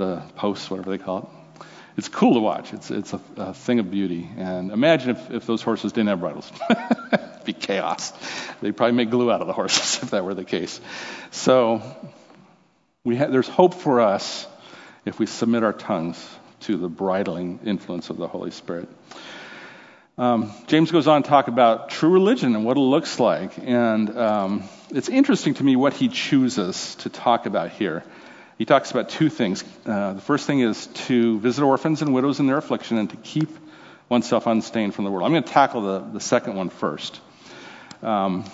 the 0.00 0.22
posts, 0.34 0.70
whatever 0.70 0.90
they 0.90 0.98
call 0.98 1.18
it. 1.18 1.64
It's 1.96 2.08
cool 2.08 2.34
to 2.34 2.40
watch. 2.40 2.72
It's 2.72 2.90
it's 2.90 3.12
a, 3.12 3.20
a 3.36 3.54
thing 3.54 3.78
of 3.78 3.90
beauty. 3.90 4.28
And 4.36 4.72
imagine 4.72 5.10
if, 5.10 5.30
if 5.30 5.46
those 5.46 5.60
horses 5.60 5.92
didn't 5.92 6.08
have 6.08 6.20
bridles. 6.20 6.50
It'd 6.70 7.44
be 7.44 7.52
chaos. 7.52 8.12
They'd 8.62 8.76
probably 8.76 8.96
make 8.96 9.10
glue 9.10 9.30
out 9.30 9.42
of 9.42 9.46
the 9.46 9.52
horses 9.52 10.02
if 10.02 10.10
that 10.10 10.24
were 10.24 10.34
the 10.34 10.44
case. 10.44 10.80
So 11.30 11.82
we 13.04 13.16
ha- 13.16 13.26
there's 13.26 13.48
hope 13.48 13.74
for 13.74 14.00
us 14.00 14.46
if 15.04 15.18
we 15.18 15.26
submit 15.26 15.62
our 15.62 15.74
tongues 15.74 16.18
to 16.60 16.76
the 16.76 16.88
bridling 16.88 17.60
influence 17.64 18.08
of 18.08 18.16
the 18.16 18.28
Holy 18.28 18.50
Spirit. 18.50 18.88
Um, 20.16 20.52
James 20.66 20.90
goes 20.90 21.06
on 21.06 21.22
to 21.22 21.28
talk 21.28 21.48
about 21.48 21.90
true 21.90 22.10
religion 22.10 22.54
and 22.54 22.64
what 22.64 22.76
it 22.76 22.80
looks 22.80 23.18
like. 23.20 23.52
And 23.58 24.16
um, 24.18 24.64
it's 24.90 25.08
interesting 25.08 25.54
to 25.54 25.64
me 25.64 25.76
what 25.76 25.92
he 25.92 26.08
chooses 26.08 26.94
to 26.96 27.08
talk 27.08 27.46
about 27.46 27.70
here. 27.70 28.04
He 28.60 28.66
talks 28.66 28.90
about 28.90 29.08
two 29.08 29.30
things. 29.30 29.64
Uh, 29.86 30.12
the 30.12 30.20
first 30.20 30.46
thing 30.46 30.60
is 30.60 30.86
to 31.06 31.40
visit 31.40 31.64
orphans 31.64 32.02
and 32.02 32.12
widows 32.12 32.40
in 32.40 32.46
their 32.46 32.58
affliction 32.58 32.98
and 32.98 33.08
to 33.08 33.16
keep 33.16 33.48
oneself 34.10 34.46
unstained 34.46 34.94
from 34.94 35.06
the 35.06 35.10
world. 35.10 35.24
I'm 35.24 35.32
going 35.32 35.44
to 35.44 35.50
tackle 35.50 35.80
the, 35.80 36.00
the 36.00 36.20
second 36.20 36.56
one 36.56 36.68
first. 36.68 37.22
Um, 38.02 38.44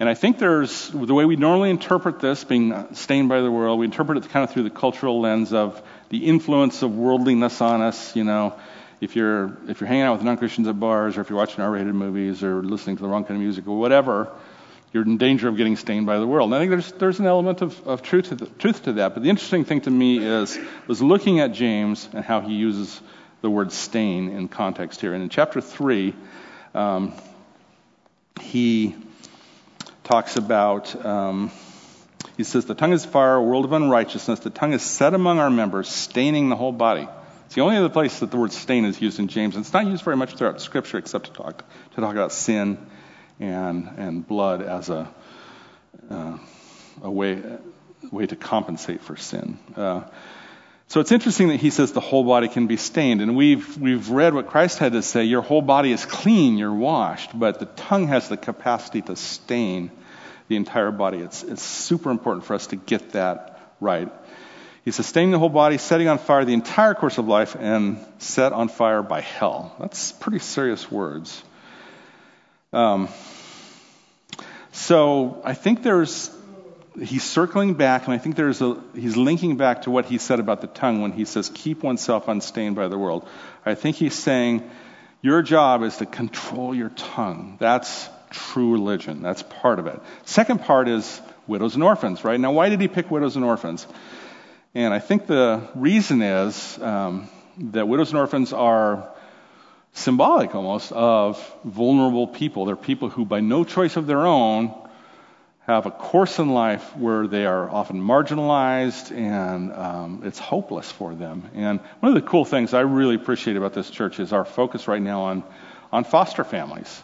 and 0.00 0.08
I 0.08 0.14
think 0.14 0.38
there's 0.38 0.88
the 0.88 1.12
way 1.12 1.26
we 1.26 1.36
normally 1.36 1.68
interpret 1.68 2.20
this, 2.20 2.42
being 2.42 2.94
stained 2.94 3.28
by 3.28 3.42
the 3.42 3.50
world, 3.50 3.78
we 3.78 3.84
interpret 3.84 4.16
it 4.16 4.30
kind 4.30 4.44
of 4.44 4.50
through 4.50 4.62
the 4.62 4.70
cultural 4.70 5.20
lens 5.20 5.52
of 5.52 5.82
the 6.08 6.24
influence 6.24 6.80
of 6.80 6.96
worldliness 6.96 7.60
on 7.60 7.82
us. 7.82 8.16
You 8.16 8.24
know, 8.24 8.58
if 9.02 9.14
you're 9.14 9.58
if 9.68 9.82
you're 9.82 9.88
hanging 9.88 10.04
out 10.04 10.14
with 10.14 10.22
non-Christians 10.22 10.68
at 10.68 10.80
bars, 10.80 11.18
or 11.18 11.20
if 11.20 11.28
you're 11.28 11.38
watching 11.38 11.62
R-rated 11.62 11.94
movies, 11.94 12.42
or 12.42 12.62
listening 12.62 12.96
to 12.96 13.02
the 13.02 13.10
wrong 13.10 13.24
kind 13.24 13.36
of 13.36 13.42
music, 13.42 13.68
or 13.68 13.78
whatever, 13.78 14.32
you're 14.92 15.04
in 15.04 15.16
danger 15.16 15.48
of 15.48 15.56
getting 15.56 15.76
stained 15.76 16.06
by 16.06 16.18
the 16.18 16.26
world. 16.26 16.48
And 16.48 16.54
I 16.54 16.58
think 16.58 16.70
there's 16.70 16.92
there's 16.92 17.18
an 17.18 17.26
element 17.26 17.62
of, 17.62 17.86
of 17.86 18.02
truth 18.02 18.28
to 18.28 18.34
the, 18.34 18.46
truth 18.46 18.84
to 18.84 18.92
that. 18.94 19.14
But 19.14 19.22
the 19.22 19.30
interesting 19.30 19.64
thing 19.64 19.80
to 19.82 19.90
me 19.90 20.18
is 20.18 20.58
was 20.86 21.02
looking 21.02 21.40
at 21.40 21.52
James 21.52 22.08
and 22.12 22.24
how 22.24 22.40
he 22.40 22.54
uses 22.54 23.00
the 23.40 23.50
word 23.50 23.72
stain 23.72 24.30
in 24.30 24.48
context 24.48 25.00
here. 25.00 25.14
And 25.14 25.22
in 25.22 25.28
chapter 25.28 25.60
three, 25.60 26.14
um, 26.74 27.12
he 28.40 28.94
talks 30.04 30.36
about, 30.36 30.94
um, 31.04 31.50
he 32.36 32.44
says, 32.44 32.66
the 32.66 32.74
tongue 32.74 32.92
is 32.92 33.04
fire, 33.04 33.34
a 33.34 33.42
world 33.42 33.64
of 33.64 33.72
unrighteousness. 33.72 34.40
The 34.40 34.50
tongue 34.50 34.72
is 34.72 34.82
set 34.82 35.14
among 35.14 35.38
our 35.38 35.50
members, 35.50 35.88
staining 35.88 36.48
the 36.48 36.56
whole 36.56 36.72
body. 36.72 37.08
It's 37.46 37.54
the 37.54 37.60
only 37.62 37.76
other 37.76 37.88
place 37.88 38.20
that 38.20 38.30
the 38.30 38.36
word 38.36 38.52
stain 38.52 38.84
is 38.84 39.00
used 39.00 39.18
in 39.18 39.28
James. 39.28 39.56
It's 39.56 39.72
not 39.72 39.86
used 39.86 40.04
very 40.04 40.16
much 40.16 40.34
throughout 40.34 40.60
Scripture 40.60 40.98
except 40.98 41.26
to 41.26 41.32
talk, 41.32 41.64
to 41.94 42.00
talk 42.00 42.12
about 42.12 42.32
sin 42.32 42.78
and, 43.40 43.88
and 43.96 44.26
blood 44.26 44.62
as 44.62 44.90
a, 44.90 45.12
uh, 46.10 46.38
a 47.02 47.10
way, 47.10 47.42
way 48.10 48.26
to 48.26 48.36
compensate 48.36 49.02
for 49.02 49.16
sin. 49.16 49.58
Uh, 49.76 50.02
so 50.88 51.00
it's 51.00 51.10
interesting 51.10 51.48
that 51.48 51.60
he 51.60 51.70
says 51.70 51.92
the 51.92 52.00
whole 52.00 52.22
body 52.22 52.48
can 52.48 52.66
be 52.66 52.76
stained. 52.76 53.22
And 53.22 53.34
we've, 53.34 53.78
we've 53.78 54.10
read 54.10 54.34
what 54.34 54.48
Christ 54.48 54.78
had 54.78 54.92
to 54.92 55.02
say 55.02 55.24
your 55.24 55.40
whole 55.40 55.62
body 55.62 55.90
is 55.90 56.04
clean, 56.04 56.58
you're 56.58 56.74
washed, 56.74 57.30
but 57.38 57.58
the 57.60 57.64
tongue 57.64 58.08
has 58.08 58.28
the 58.28 58.36
capacity 58.36 59.00
to 59.02 59.16
stain 59.16 59.90
the 60.48 60.56
entire 60.56 60.90
body. 60.90 61.18
It's, 61.18 61.42
it's 61.42 61.62
super 61.62 62.10
important 62.10 62.44
for 62.44 62.52
us 62.52 62.66
to 62.68 62.76
get 62.76 63.12
that 63.12 63.74
right. 63.80 64.12
He's 64.84 64.96
sustaining 64.96 65.30
the 65.30 65.38
whole 65.38 65.48
body, 65.48 65.78
setting 65.78 66.08
on 66.08 66.18
fire 66.18 66.44
the 66.44 66.52
entire 66.52 66.94
course 66.94 67.16
of 67.16 67.26
life, 67.26 67.56
and 67.58 68.04
set 68.18 68.52
on 68.52 68.68
fire 68.68 69.02
by 69.02 69.20
hell. 69.20 69.74
That's 69.78 70.12
pretty 70.12 70.40
serious 70.40 70.90
words. 70.90 71.42
Um, 72.72 73.08
so 74.72 75.42
I 75.44 75.54
think 75.54 75.82
there's 75.82 76.30
he's 77.00 77.24
circling 77.24 77.74
back, 77.74 78.04
and 78.04 78.14
I 78.14 78.18
think 78.18 78.36
there's 78.36 78.60
a, 78.60 78.76
he's 78.94 79.16
linking 79.16 79.56
back 79.56 79.82
to 79.82 79.90
what 79.90 80.06
he 80.06 80.18
said 80.18 80.40
about 80.40 80.60
the 80.60 80.66
tongue 80.66 81.00
when 81.00 81.12
he 81.12 81.24
says, 81.24 81.50
keep 81.52 81.82
oneself 81.82 82.28
unstained 82.28 82.76
by 82.76 82.88
the 82.88 82.98
world. 82.98 83.26
I 83.64 83.74
think 83.74 83.96
he's 83.96 84.14
saying, 84.14 84.68
your 85.22 85.42
job 85.42 85.82
is 85.82 85.96
to 85.98 86.06
control 86.06 86.74
your 86.74 86.90
tongue. 86.90 87.56
That's 87.60 88.08
true 88.30 88.72
religion. 88.72 89.22
That's 89.22 89.42
part 89.42 89.78
of 89.78 89.86
it. 89.86 90.00
Second 90.24 90.62
part 90.62 90.88
is 90.88 91.20
widows 91.46 91.74
and 91.74 91.84
orphans, 91.84 92.24
right? 92.24 92.38
Now, 92.38 92.52
why 92.52 92.68
did 92.68 92.80
he 92.80 92.88
pick 92.88 93.10
widows 93.10 93.36
and 93.36 93.44
orphans? 93.44 93.86
And 94.74 94.92
I 94.92 94.98
think 94.98 95.26
the 95.26 95.68
reason 95.74 96.22
is 96.22 96.78
um, 96.78 97.28
that 97.58 97.86
widows 97.86 98.10
and 98.10 98.18
orphans 98.18 98.52
are 98.52 99.08
symbolic 99.92 100.54
almost 100.54 100.92
of 100.92 101.54
vulnerable 101.64 102.26
people. 102.26 102.64
They're 102.64 102.76
people 102.76 103.08
who, 103.08 103.24
by 103.24 103.40
no 103.40 103.64
choice 103.64 103.96
of 103.96 104.06
their 104.06 104.26
own, 104.26 104.74
have 105.66 105.86
a 105.86 105.90
course 105.90 106.38
in 106.38 106.50
life 106.50 106.96
where 106.96 107.28
they 107.28 107.46
are 107.46 107.70
often 107.70 108.00
marginalized 108.02 109.16
and 109.16 109.72
um, 109.72 110.22
it's 110.24 110.38
hopeless 110.38 110.90
for 110.90 111.14
them. 111.14 111.48
And 111.54 111.78
one 112.00 112.16
of 112.16 112.20
the 112.20 112.28
cool 112.28 112.44
things 112.44 112.74
I 112.74 112.80
really 112.80 113.14
appreciate 113.14 113.56
about 113.56 113.72
this 113.72 113.88
church 113.88 114.18
is 114.18 114.32
our 114.32 114.44
focus 114.44 114.88
right 114.88 115.00
now 115.00 115.22
on, 115.22 115.44
on 115.92 116.04
foster 116.04 116.42
families. 116.42 117.02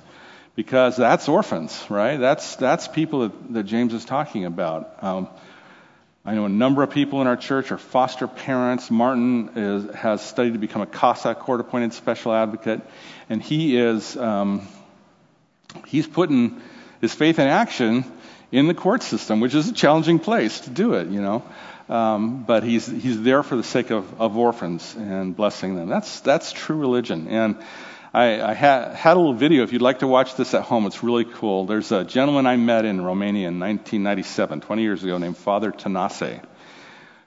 Because 0.57 0.97
that's 0.97 1.29
orphans, 1.29 1.87
right? 1.89 2.17
That's, 2.17 2.57
that's 2.57 2.89
people 2.89 3.21
that, 3.21 3.53
that 3.53 3.63
James 3.63 3.95
is 3.95 4.05
talking 4.05 4.45
about. 4.45 5.05
Um, 5.05 5.29
I 6.29 6.35
know 6.35 6.45
a 6.45 6.51
number 6.51 6.83
of 6.83 6.91
people 6.91 7.23
in 7.23 7.27
our 7.27 7.39
church 7.39 7.73
are 7.73 7.79
foster 7.79 8.29
parents. 8.29 8.91
Martin 8.91 9.49
is, 9.57 9.95
has 9.95 10.21
studied 10.21 10.53
to 10.53 10.59
become 10.59 10.83
a 10.83 10.87
CASA, 10.87 11.35
court 11.37 11.59
appointed 11.59 11.95
special 11.95 12.35
advocate, 12.35 12.83
and 13.31 13.43
he 13.43 13.79
is 13.79 14.15
um, 14.15 14.69
he's 15.87 16.07
putting 16.07 16.61
his 17.01 17.15
faith 17.15 17.39
in 17.39 17.49
action 17.49 18.05
in 18.53 18.69
the 18.69 18.75
court 18.75 19.03
system, 19.03 19.41
which 19.41 19.55
is 19.55 19.71
a 19.71 19.73
challenging 19.73 20.19
place 20.19 20.61
to 20.61 20.69
do 20.69 20.93
it, 20.93 21.09
you 21.09 21.23
know. 21.23 21.43
Um, 21.89 22.45
but 22.45 22.63
he's 22.63 22.87
he's 22.87 23.23
there 23.23 23.43
for 23.43 23.57
the 23.57 23.63
sake 23.63 23.89
of, 23.89 24.21
of 24.21 24.37
orphans 24.37 24.95
and 24.99 25.35
blessing 25.35 25.77
them. 25.77 25.89
That's 25.89 26.21
that's 26.21 26.53
true 26.53 26.77
religion. 26.77 27.29
And 27.29 27.57
I, 28.13 28.41
I 28.41 28.55
had, 28.55 28.95
had 28.95 29.17
a 29.17 29.21
little 29.21 29.35
video. 29.35 29.63
If 29.63 29.73
you'd 29.73 29.83
like 29.83 29.99
to 29.99 30.07
watch 30.07 30.35
this 30.37 30.55
at 30.55 30.63
home, 30.63 30.87
it's 30.87 31.03
really 31.03 31.25
cool. 31.25 31.67
There's 31.67 31.93
a 31.93 32.05
gentleman 32.05 32.47
I 32.47 32.57
met 32.57 32.85
in 32.85 33.01
Romania 33.01 33.49
in 33.49 33.61
1997, 33.61 34.61
20 34.63 34.83
years 34.83 35.05
ago, 35.05 35.19
named 35.19 35.37
Father 35.37 35.71
Tanase, 35.73 36.43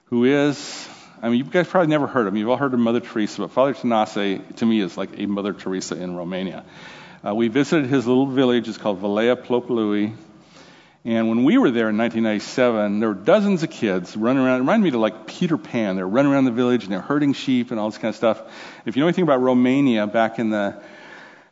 who 0.06 0.24
is 0.24 0.88
I 1.24 1.28
mean, 1.28 1.38
you 1.38 1.44
guys 1.44 1.68
probably 1.68 1.88
never 1.88 2.08
heard 2.08 2.26
of 2.26 2.32
him. 2.32 2.38
You've 2.38 2.48
all 2.48 2.56
heard 2.56 2.74
of 2.74 2.80
Mother 2.80 2.98
Teresa, 2.98 3.42
but 3.42 3.52
Father 3.52 3.74
Tanase, 3.74 4.56
to 4.56 4.66
me, 4.66 4.80
is 4.80 4.96
like 4.96 5.10
a 5.18 5.26
Mother 5.26 5.52
Teresa 5.52 5.94
in 5.94 6.16
Romania. 6.16 6.64
Uh, 7.24 7.32
we 7.32 7.46
visited 7.46 7.88
his 7.88 8.08
little 8.08 8.26
village. 8.26 8.68
It's 8.68 8.76
called 8.76 9.00
Valea 9.00 9.36
Plopului. 9.36 10.16
And 11.04 11.28
when 11.28 11.42
we 11.42 11.58
were 11.58 11.72
there 11.72 11.88
in 11.88 11.98
1997, 11.98 13.00
there 13.00 13.08
were 13.08 13.14
dozens 13.14 13.64
of 13.64 13.70
kids 13.70 14.16
running 14.16 14.42
around. 14.42 14.56
It 14.56 14.60
reminded 14.60 14.84
me 14.84 14.88
of 14.90 15.00
like 15.00 15.26
Peter 15.26 15.58
Pan. 15.58 15.96
They're 15.96 16.06
running 16.06 16.30
around 16.30 16.44
the 16.44 16.52
village 16.52 16.84
and 16.84 16.92
they're 16.92 17.00
herding 17.00 17.32
sheep 17.32 17.72
and 17.72 17.80
all 17.80 17.90
this 17.90 17.98
kind 17.98 18.10
of 18.10 18.16
stuff. 18.16 18.40
If 18.86 18.94
you 18.94 19.00
know 19.00 19.08
anything 19.08 19.24
about 19.24 19.40
Romania 19.40 20.06
back 20.06 20.38
in 20.38 20.50
the 20.50 20.80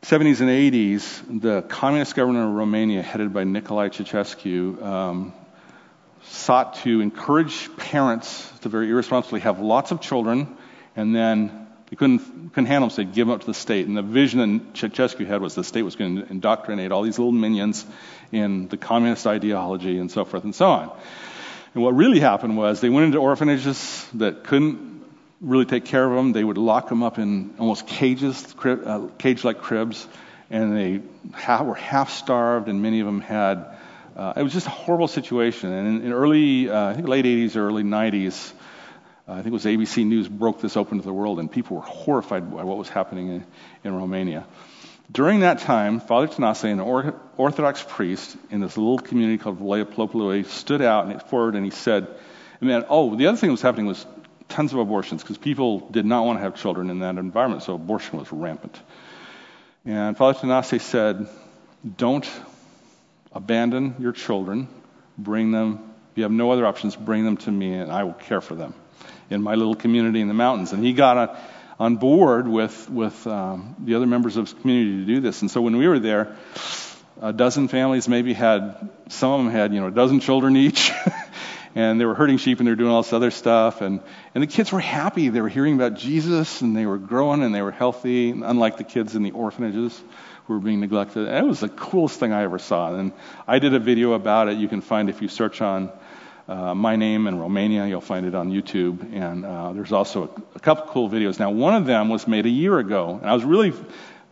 70s 0.03 0.39
and 0.39 0.49
80s, 0.49 1.41
the 1.41 1.63
communist 1.63 2.15
government 2.15 2.47
of 2.47 2.53
Romania, 2.53 3.01
headed 3.01 3.33
by 3.33 3.43
Nicolae 3.43 3.89
Ceausescu, 3.91 4.81
um, 4.81 5.33
sought 6.23 6.75
to 6.75 7.01
encourage 7.01 7.75
parents 7.75 8.49
to 8.61 8.69
very 8.69 8.89
irresponsibly 8.89 9.41
have 9.41 9.59
lots 9.59 9.91
of 9.91 9.99
children 9.99 10.55
and 10.95 11.13
then 11.13 11.67
they 11.91 11.97
couldn't, 11.97 12.53
couldn't 12.53 12.67
handle 12.67 12.87
them, 12.87 12.95
so 12.95 13.03
they'd 13.03 13.13
give 13.13 13.27
them 13.27 13.35
up 13.35 13.41
to 13.41 13.47
the 13.47 13.53
state. 13.53 13.85
And 13.85 13.97
the 13.97 14.01
vision 14.01 14.39
that 14.39 14.73
Ceausescu 14.73 15.27
had 15.27 15.41
was 15.41 15.55
the 15.55 15.63
state 15.63 15.81
was 15.81 15.97
going 15.97 16.15
to 16.15 16.31
indoctrinate 16.31 16.93
all 16.93 17.03
these 17.03 17.19
little 17.19 17.33
minions 17.33 17.85
in 18.31 18.69
the 18.69 18.77
communist 18.77 19.27
ideology 19.27 19.99
and 19.99 20.09
so 20.09 20.23
forth 20.23 20.45
and 20.45 20.55
so 20.55 20.67
on. 20.67 20.97
And 21.73 21.83
what 21.83 21.93
really 21.93 22.21
happened 22.21 22.55
was 22.55 22.79
they 22.79 22.89
went 22.89 23.07
into 23.07 23.17
orphanages 23.17 24.07
that 24.13 24.45
couldn't 24.45 25.03
really 25.41 25.65
take 25.65 25.83
care 25.83 26.05
of 26.05 26.15
them. 26.15 26.31
They 26.31 26.45
would 26.45 26.57
lock 26.57 26.87
them 26.87 27.03
up 27.03 27.19
in 27.19 27.55
almost 27.59 27.87
cages, 27.87 28.53
crib, 28.55 28.83
uh, 28.85 29.07
cage-like 29.17 29.59
cribs, 29.61 30.07
and 30.49 30.77
they 30.77 31.01
ha- 31.33 31.63
were 31.63 31.75
half 31.75 32.09
starved, 32.09 32.69
and 32.69 32.81
many 32.81 33.01
of 33.01 33.05
them 33.05 33.19
had. 33.19 33.65
Uh, 34.15 34.33
it 34.37 34.43
was 34.43 34.53
just 34.53 34.67
a 34.67 34.71
horrible 34.71 35.09
situation. 35.09 35.73
And 35.73 35.87
in, 35.87 36.05
in 36.07 36.13
early, 36.13 36.69
uh, 36.69 36.89
I 36.89 36.93
think 36.93 37.09
late 37.09 37.25
80s, 37.25 37.57
early 37.57 37.83
90s, 37.83 38.51
uh, 38.51 38.55
I 39.31 39.35
think 39.35 39.47
it 39.47 39.53
was 39.53 39.65
ABC 39.65 40.05
News 40.05 40.27
broke 40.27 40.59
this 40.59 40.75
open 40.75 40.99
to 40.99 41.05
the 41.05 41.13
world, 41.13 41.39
and 41.39 41.49
people 41.49 41.77
were 41.77 41.83
horrified 41.83 42.53
by 42.53 42.63
what 42.63 42.77
was 42.77 42.89
happening 42.89 43.29
in, 43.29 43.45
in 43.83 43.95
Romania. 43.95 44.45
During 45.09 45.41
that 45.41 45.59
time, 45.59 45.99
Father 46.01 46.27
Tanase, 46.27 46.65
an 46.65 46.79
or- 46.79 47.19
Orthodox 47.37 47.83
priest 47.87 48.35
in 48.49 48.59
this 48.59 48.77
little 48.77 48.99
community 48.99 49.37
called 49.37 49.59
Valea 49.59 49.85
Plopului, 49.85 50.45
stood 50.45 50.81
out 50.81 51.07
and 51.07 51.21
forward 51.23 51.55
and 51.55 51.63
he 51.63 51.71
said, 51.71 52.07
and 52.59 52.69
then, 52.69 52.85
oh, 52.89 53.15
the 53.15 53.27
other 53.27 53.37
thing 53.37 53.47
that 53.47 53.53
was 53.53 53.61
happening 53.61 53.87
was 53.87 54.05
tons 54.49 54.73
of 54.73 54.79
abortions 54.79 55.23
because 55.23 55.37
people 55.37 55.79
did 55.79 56.05
not 56.05 56.25
want 56.25 56.37
to 56.37 56.43
have 56.43 56.55
children 56.55 56.89
in 56.89 56.99
that 56.99 57.17
environment, 57.17 57.63
so 57.63 57.75
abortion 57.75 58.19
was 58.19 58.31
rampant. 58.31 58.79
And 59.85 60.15
Father 60.17 60.39
Tanase 60.39 60.81
said, 60.81 61.27
don't 61.97 62.29
abandon 63.31 63.95
your 63.99 64.11
children, 64.11 64.67
bring 65.17 65.51
them, 65.51 65.93
if 66.11 66.17
you 66.17 66.23
have 66.23 66.31
no 66.31 66.51
other 66.51 66.65
options, 66.65 66.95
bring 66.97 67.23
them 67.23 67.37
to 67.37 67.51
me 67.51 67.73
and 67.73 67.91
I 67.91 68.03
will 68.03 68.13
care 68.13 68.41
for 68.41 68.55
them 68.55 68.73
in 69.31 69.41
my 69.41 69.55
little 69.55 69.75
community 69.75 70.21
in 70.21 70.27
the 70.27 70.33
mountains. 70.33 70.73
And 70.73 70.83
he 70.83 70.93
got 70.93 71.17
on, 71.17 71.37
on 71.79 71.95
board 71.95 72.47
with, 72.47 72.89
with 72.89 73.25
um, 73.25 73.75
the 73.79 73.95
other 73.95 74.05
members 74.05 74.37
of 74.37 74.45
his 74.45 74.53
community 74.53 74.99
to 74.99 75.05
do 75.05 75.21
this. 75.21 75.41
And 75.41 75.49
so 75.49 75.61
when 75.61 75.77
we 75.77 75.87
were 75.87 75.99
there, 75.99 76.35
a 77.21 77.33
dozen 77.33 77.67
families 77.67 78.07
maybe 78.07 78.33
had, 78.33 78.89
some 79.09 79.31
of 79.31 79.43
them 79.43 79.53
had, 79.53 79.73
you 79.73 79.79
know, 79.79 79.87
a 79.87 79.91
dozen 79.91 80.19
children 80.19 80.57
each. 80.57 80.91
and 81.75 81.99
they 81.99 82.05
were 82.05 82.15
herding 82.15 82.37
sheep 82.37 82.59
and 82.59 82.67
they 82.67 82.71
were 82.71 82.77
doing 82.77 82.91
all 82.91 83.01
this 83.01 83.13
other 83.13 83.31
stuff. 83.31 83.81
And, 83.81 84.01
and 84.35 84.43
the 84.43 84.47
kids 84.47 84.71
were 84.71 84.79
happy. 84.79 85.29
They 85.29 85.41
were 85.41 85.49
hearing 85.49 85.75
about 85.75 85.95
Jesus 85.95 86.61
and 86.61 86.75
they 86.75 86.85
were 86.85 86.97
growing 86.97 87.41
and 87.43 87.55
they 87.55 87.61
were 87.61 87.71
healthy, 87.71 88.31
unlike 88.31 88.77
the 88.77 88.83
kids 88.83 89.15
in 89.15 89.23
the 89.23 89.31
orphanages 89.31 89.97
who 90.45 90.53
were 90.55 90.59
being 90.59 90.81
neglected. 90.81 91.27
And 91.27 91.45
it 91.45 91.47
was 91.47 91.61
the 91.61 91.69
coolest 91.69 92.19
thing 92.19 92.33
I 92.33 92.43
ever 92.43 92.59
saw. 92.59 92.93
And 92.93 93.13
I 93.47 93.59
did 93.59 93.73
a 93.73 93.79
video 93.79 94.13
about 94.13 94.49
it. 94.49 94.57
You 94.57 94.67
can 94.67 94.81
find 94.81 95.09
if 95.09 95.21
you 95.21 95.29
search 95.29 95.61
on 95.61 95.91
uh, 96.47 96.75
my 96.75 96.95
name 96.95 97.27
in 97.27 97.39
Romania. 97.39 97.85
You'll 97.85 98.01
find 98.01 98.25
it 98.25 98.35
on 98.35 98.51
YouTube. 98.51 99.13
And 99.13 99.45
uh, 99.45 99.73
there's 99.73 99.91
also 99.91 100.23
a, 100.23 100.57
a 100.57 100.59
couple 100.59 100.85
cool 100.87 101.09
videos. 101.09 101.39
Now, 101.39 101.51
one 101.51 101.75
of 101.75 101.85
them 101.85 102.09
was 102.09 102.27
made 102.27 102.45
a 102.45 102.49
year 102.49 102.77
ago. 102.79 103.17
And 103.21 103.29
I 103.29 103.33
was 103.33 103.43
really 103.43 103.73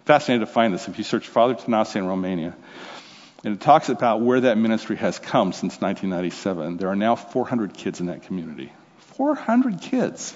fascinated 0.06 0.48
to 0.48 0.52
find 0.52 0.74
this. 0.74 0.88
If 0.88 0.98
you 0.98 1.04
search 1.04 1.28
Father 1.28 1.56
Tanase 1.56 1.96
in 1.96 2.08
Romania, 2.08 2.56
and 3.44 3.56
it 3.56 3.62
talks 3.62 3.90
about 3.90 4.22
where 4.22 4.42
that 4.42 4.58
ministry 4.58 4.98
has 4.98 5.18
come 5.18 5.54
since 5.54 5.80
1997. 5.80 6.78
There 6.78 6.90
are 6.90 6.96
now 6.96 7.16
400 7.16 7.74
kids 7.74 8.02
in 8.02 8.08
that 8.08 8.24
community. 8.24 8.72
400 9.16 9.80
kids. 9.80 10.36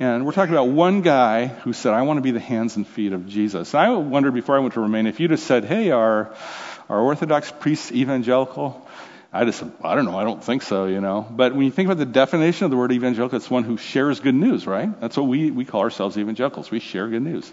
And 0.00 0.26
we're 0.26 0.32
talking 0.32 0.52
about 0.52 0.68
one 0.68 1.02
guy 1.02 1.46
who 1.46 1.72
said, 1.72 1.92
I 1.92 2.02
want 2.02 2.16
to 2.18 2.22
be 2.22 2.32
the 2.32 2.40
hands 2.40 2.74
and 2.74 2.84
feet 2.84 3.12
of 3.12 3.28
Jesus. 3.28 3.72
And 3.72 3.80
I 3.80 3.90
wondered 3.90 4.34
before 4.34 4.56
I 4.56 4.58
went 4.58 4.74
to 4.74 4.80
Romania 4.80 5.10
if 5.10 5.20
you'd 5.20 5.30
have 5.30 5.38
said, 5.38 5.64
hey, 5.64 5.92
are, 5.92 6.34
are 6.88 7.00
Orthodox 7.00 7.52
priests 7.52 7.92
evangelical? 7.92 8.88
I 9.32 9.46
just 9.46 9.64
I 9.82 9.94
don't 9.94 10.04
know, 10.04 10.18
I 10.18 10.24
don't 10.24 10.44
think 10.44 10.62
so, 10.62 10.86
you 10.86 11.00
know. 11.00 11.26
But 11.28 11.54
when 11.54 11.64
you 11.64 11.70
think 11.70 11.86
about 11.86 11.98
the 11.98 12.04
definition 12.04 12.66
of 12.66 12.70
the 12.70 12.76
word 12.76 12.92
evangelical, 12.92 13.36
it's 13.36 13.50
one 13.50 13.64
who 13.64 13.78
shares 13.78 14.20
good 14.20 14.34
news, 14.34 14.66
right? 14.66 15.00
That's 15.00 15.16
what 15.16 15.26
we, 15.26 15.50
we 15.50 15.64
call 15.64 15.80
ourselves 15.80 16.18
evangelicals. 16.18 16.70
We 16.70 16.80
share 16.80 17.08
good 17.08 17.22
news. 17.22 17.50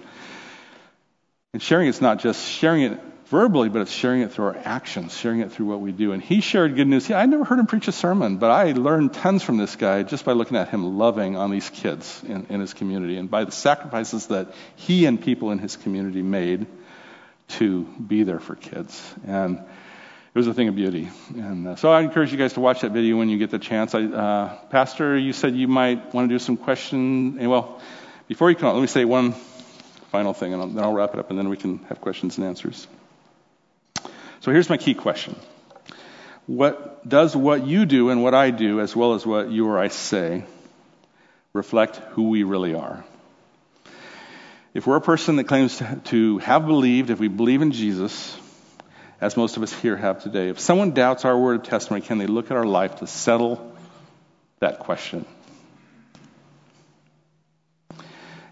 And 1.53 1.61
sharing 1.61 1.87
is 1.87 2.01
not 2.01 2.19
just 2.19 2.45
sharing 2.45 2.83
it 2.83 2.99
verbally, 3.27 3.69
but 3.69 3.81
it's 3.81 3.91
sharing 3.91 4.21
it 4.21 4.33
through 4.33 4.45
our 4.45 4.57
actions, 4.57 5.15
sharing 5.17 5.39
it 5.39 5.51
through 5.51 5.67
what 5.67 5.79
we 5.79 5.91
do. 5.91 6.11
And 6.11 6.21
he 6.21 6.41
shared 6.41 6.75
good 6.75 6.87
news. 6.87 7.09
I 7.11 7.25
never 7.27 7.45
heard 7.45 7.59
him 7.59 7.67
preach 7.67 7.87
a 7.87 7.91
sermon, 7.91 8.37
but 8.37 8.51
I 8.51 8.73
learned 8.73 9.13
tons 9.13 9.41
from 9.41 9.57
this 9.57 9.75
guy 9.75 10.03
just 10.03 10.25
by 10.25 10.33
looking 10.33 10.57
at 10.57 10.69
him 10.69 10.97
loving 10.97 11.37
on 11.37 11.49
these 11.49 11.69
kids 11.69 12.21
in, 12.27 12.47
in 12.49 12.59
his 12.59 12.73
community 12.73 13.17
and 13.17 13.31
by 13.31 13.45
the 13.45 13.51
sacrifices 13.51 14.27
that 14.27 14.53
he 14.75 15.05
and 15.05 15.21
people 15.21 15.51
in 15.51 15.59
his 15.59 15.77
community 15.77 16.23
made 16.23 16.65
to 17.49 17.83
be 17.83 18.23
there 18.23 18.39
for 18.39 18.55
kids. 18.55 19.01
And 19.25 19.63
it 20.33 20.37
was 20.37 20.47
a 20.47 20.53
thing 20.53 20.67
of 20.67 20.75
beauty. 20.75 21.09
And 21.35 21.69
uh, 21.69 21.75
so 21.75 21.91
I 21.91 22.01
encourage 22.01 22.31
you 22.31 22.37
guys 22.37 22.53
to 22.53 22.59
watch 22.59 22.81
that 22.81 22.91
video 22.91 23.17
when 23.17 23.29
you 23.29 23.39
get 23.39 23.49
the 23.49 23.57
chance. 23.57 23.95
I, 23.95 24.03
uh, 24.03 24.55
Pastor, 24.69 25.17
you 25.17 25.33
said 25.33 25.55
you 25.55 25.67
might 25.67 26.13
want 26.13 26.29
to 26.29 26.35
do 26.35 26.39
some 26.39 26.55
question. 26.55 27.35
Well, 27.49 27.81
before 28.27 28.49
you 28.51 28.55
come, 28.55 28.73
let 28.73 28.81
me 28.81 28.87
say 28.87 29.05
one 29.05 29.33
final 30.11 30.33
thing, 30.33 30.53
and 30.53 30.75
then 30.75 30.83
I'll 30.83 30.93
wrap 30.93 31.13
it 31.13 31.19
up, 31.19 31.31
and 31.31 31.39
then 31.39 31.49
we 31.49 31.57
can 31.57 31.79
have 31.89 31.99
questions 31.99 32.37
and 32.37 32.45
answers. 32.45 32.87
So 34.41 34.51
here's 34.51 34.69
my 34.69 34.77
key 34.77 34.93
question. 34.93 35.35
What 36.45 37.07
does 37.07 37.35
what 37.35 37.65
you 37.65 37.85
do 37.85 38.09
and 38.09 38.23
what 38.23 38.33
I 38.33 38.51
do, 38.51 38.81
as 38.81 38.95
well 38.95 39.13
as 39.13 39.25
what 39.25 39.51
you 39.51 39.67
or 39.67 39.79
I 39.79 39.87
say, 39.87 40.45
reflect 41.53 41.97
who 42.11 42.29
we 42.29 42.43
really 42.43 42.75
are? 42.75 43.03
If 44.73 44.85
we're 44.85 44.95
a 44.95 45.01
person 45.01 45.37
that 45.37 45.45
claims 45.45 45.81
to 46.05 46.37
have 46.39 46.67
believed, 46.67 47.09
if 47.09 47.19
we 47.19 47.27
believe 47.27 47.63
in 47.63 47.71
Jesus, 47.71 48.37
as 49.21 49.35
most 49.35 49.57
of 49.57 49.63
us 49.63 49.73
here 49.73 49.97
have 49.97 50.23
today, 50.23 50.49
if 50.49 50.59
someone 50.59 50.91
doubts 50.91 51.25
our 51.25 51.37
word 51.37 51.61
of 51.61 51.63
testimony, 51.63 52.01
can 52.01 52.17
they 52.17 52.27
look 52.27 52.51
at 52.51 52.57
our 52.57 52.65
life 52.65 52.97
to 52.97 53.07
settle 53.07 53.75
that 54.59 54.79
question? 54.79 55.25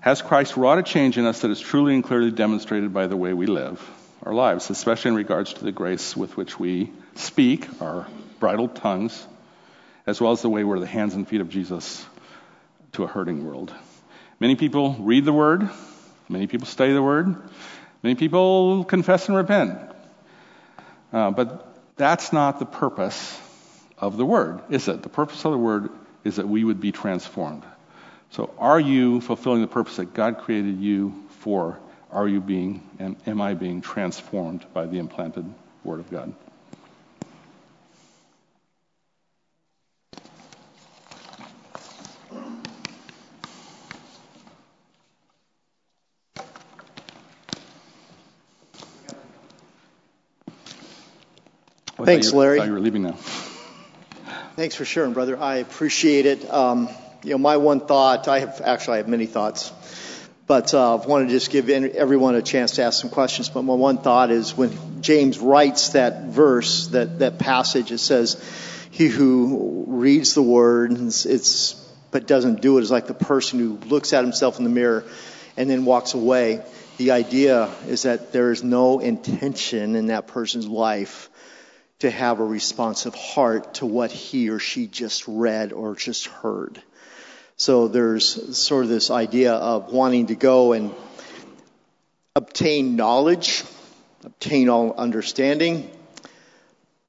Has 0.01 0.22
Christ 0.22 0.55
wrought 0.57 0.80
a 0.80 0.84
change 0.84 1.18
in 1.18 1.26
us 1.26 1.41
that 1.41 1.51
is 1.51 1.59
truly 1.59 1.93
and 1.93 2.03
clearly 2.03 2.32
demonstrated 2.32 2.93
by 2.93 3.07
the 3.07 3.18
way 3.18 3.34
we 3.34 3.45
live? 3.45 3.82
our 4.28 4.34
lives, 4.34 4.70
especially 4.70 5.09
in 5.09 5.15
regards 5.15 5.53
to 5.53 5.63
the 5.63 5.72
grace 5.72 6.15
with 6.18 6.36
which 6.36 6.59
we 6.59 6.91
speak, 7.15 7.65
our 7.82 8.07
bridled 8.39 8.76
tongues, 8.76 9.26
as 10.05 10.20
well 10.20 10.32
as 10.32 10.41
the 10.41 10.49
way 10.49 10.65
we're 10.65 10.80
the 10.80 10.86
hands 10.86 11.13
and 11.13 11.28
feet 11.28 11.41
of 11.41 11.49
Jesus 11.49 12.05
to 12.91 13.03
a 13.03 13.07
hurting 13.07 13.45
world. 13.45 13.74
Many 14.39 14.55
people 14.55 14.97
read 14.99 15.24
the 15.24 15.34
Word, 15.34 15.70
many 16.28 16.47
people 16.47 16.68
study 16.68 16.93
the 16.93 17.01
Word, 17.01 17.38
many 18.03 18.15
people 18.15 18.84
confess 18.84 19.28
and 19.28 19.38
repent. 19.38 19.80
Uh, 21.12 21.32
but 21.32 21.95
that's 21.95 22.34
not 22.34 22.60
the 22.60 22.66
purpose 22.66 23.39
of 23.97 24.18
the 24.18 24.26
Word, 24.26 24.62
is 24.70 24.88
it? 24.88 25.01
The 25.03 25.10
purpose 25.10 25.43
of 25.45 25.51
the 25.51 25.58
Word 25.58 25.89
is 26.24 26.36
that 26.36 26.47
we 26.47 26.64
would 26.64 26.80
be 26.80 26.91
transformed. 26.91 27.64
So, 28.32 28.53
are 28.58 28.80
you 28.80 29.22
fulfilling 29.22 29.62
the 29.62 29.68
purpose 29.68 29.95
that 29.97 30.14
God 30.14 30.39
created 30.39 30.80
you 30.80 31.14
for 31.39 31.80
are 32.12 32.28
you 32.28 32.41
being 32.41 32.88
and 32.99 33.16
am 33.26 33.41
I 33.41 33.53
being 33.53 33.82
transformed 33.82 34.66
by 34.74 34.86
the 34.86 34.99
implanted 34.99 35.45
Word 35.84 35.99
of 35.99 36.10
God? 36.10 36.34
Thanks, 52.06 52.32
Larry. 52.32 52.64
you 52.64 52.74
were 52.74 52.80
leaving 52.80 53.02
now. 53.02 53.18
Thanks 54.56 54.76
for 54.76 54.86
sharing, 54.86 55.14
brother. 55.14 55.39
I 55.39 55.56
appreciate 55.58 56.26
it. 56.28 56.52
Um, 56.52 56.89
you 57.24 57.32
know, 57.32 57.39
my 57.39 57.58
one 57.58 57.80
thought, 57.80 58.28
I 58.28 58.39
have 58.39 58.62
actually 58.64 58.95
I 58.95 58.98
have 58.98 59.08
many 59.08 59.26
thoughts. 59.26 59.72
But 60.45 60.74
uh, 60.74 60.95
I 60.95 61.06
want 61.06 61.28
to 61.28 61.32
just 61.32 61.52
give 61.52 61.70
everyone 61.70 62.36
a 62.36 62.41
chance 62.41 62.74
to 62.74 62.84
ask 62.84 63.02
some 63.02 63.10
questions. 63.10 63.50
But 63.50 63.64
my 63.64 63.74
one 63.74 63.98
thought 63.98 64.32
is 64.32 64.56
when 64.56 65.02
James 65.02 65.39
writes 65.39 65.89
that 65.89 66.26
verse, 66.26 66.88
that, 66.88 67.20
that 67.20 67.39
passage, 67.39 67.91
it 67.91 67.98
says, 67.98 68.41
He 68.91 69.08
who 69.08 69.84
reads 69.88 70.36
the 70.36 70.43
word 70.43 70.93
it's, 70.93 71.26
it's, 71.26 71.74
but 72.12 72.28
doesn't 72.28 72.62
do 72.62 72.78
it 72.78 72.84
is 72.84 72.91
like 72.91 73.08
the 73.08 73.14
person 73.14 73.60
who 73.60 73.78
looks 73.89 74.14
at 74.14 74.24
himself 74.24 74.60
in 74.60 74.64
the 74.64 74.70
mirror 74.70 75.04
and 75.58 75.70
then 75.70 75.84
walks 75.84 76.14
away. 76.14 76.64
The 76.98 77.12
idea 77.12 77.70
is 77.88 78.04
that 78.04 78.32
there 78.32 78.52
is 78.52 78.64
no 78.64 79.00
intention 79.00 79.95
in 79.95 80.08
that 80.08 80.28
person's 80.28 80.68
life 80.68 81.30
to 82.00 82.12
have 82.12 82.39
a 82.39 82.45
responsive 82.45 83.16
heart 83.16 83.76
to 83.76 83.86
what 83.86 84.12
he 84.12 84.50
or 84.50 84.60
she 84.60 84.88
just 84.88 85.28
read 85.28 85.74
or 85.74 85.95
just 85.95 86.28
heard. 86.28 86.82
So 87.56 87.88
there's 87.88 88.58
sort 88.58 88.84
of 88.84 88.89
this 88.89 89.10
idea 89.10 89.54
of 89.54 89.91
wanting 89.91 90.28
to 90.28 90.36
go 90.36 90.74
and 90.74 90.93
obtain 92.36 92.95
knowledge, 92.95 93.64
obtain 94.24 94.70
all 94.70 94.93
understanding, 94.93 95.89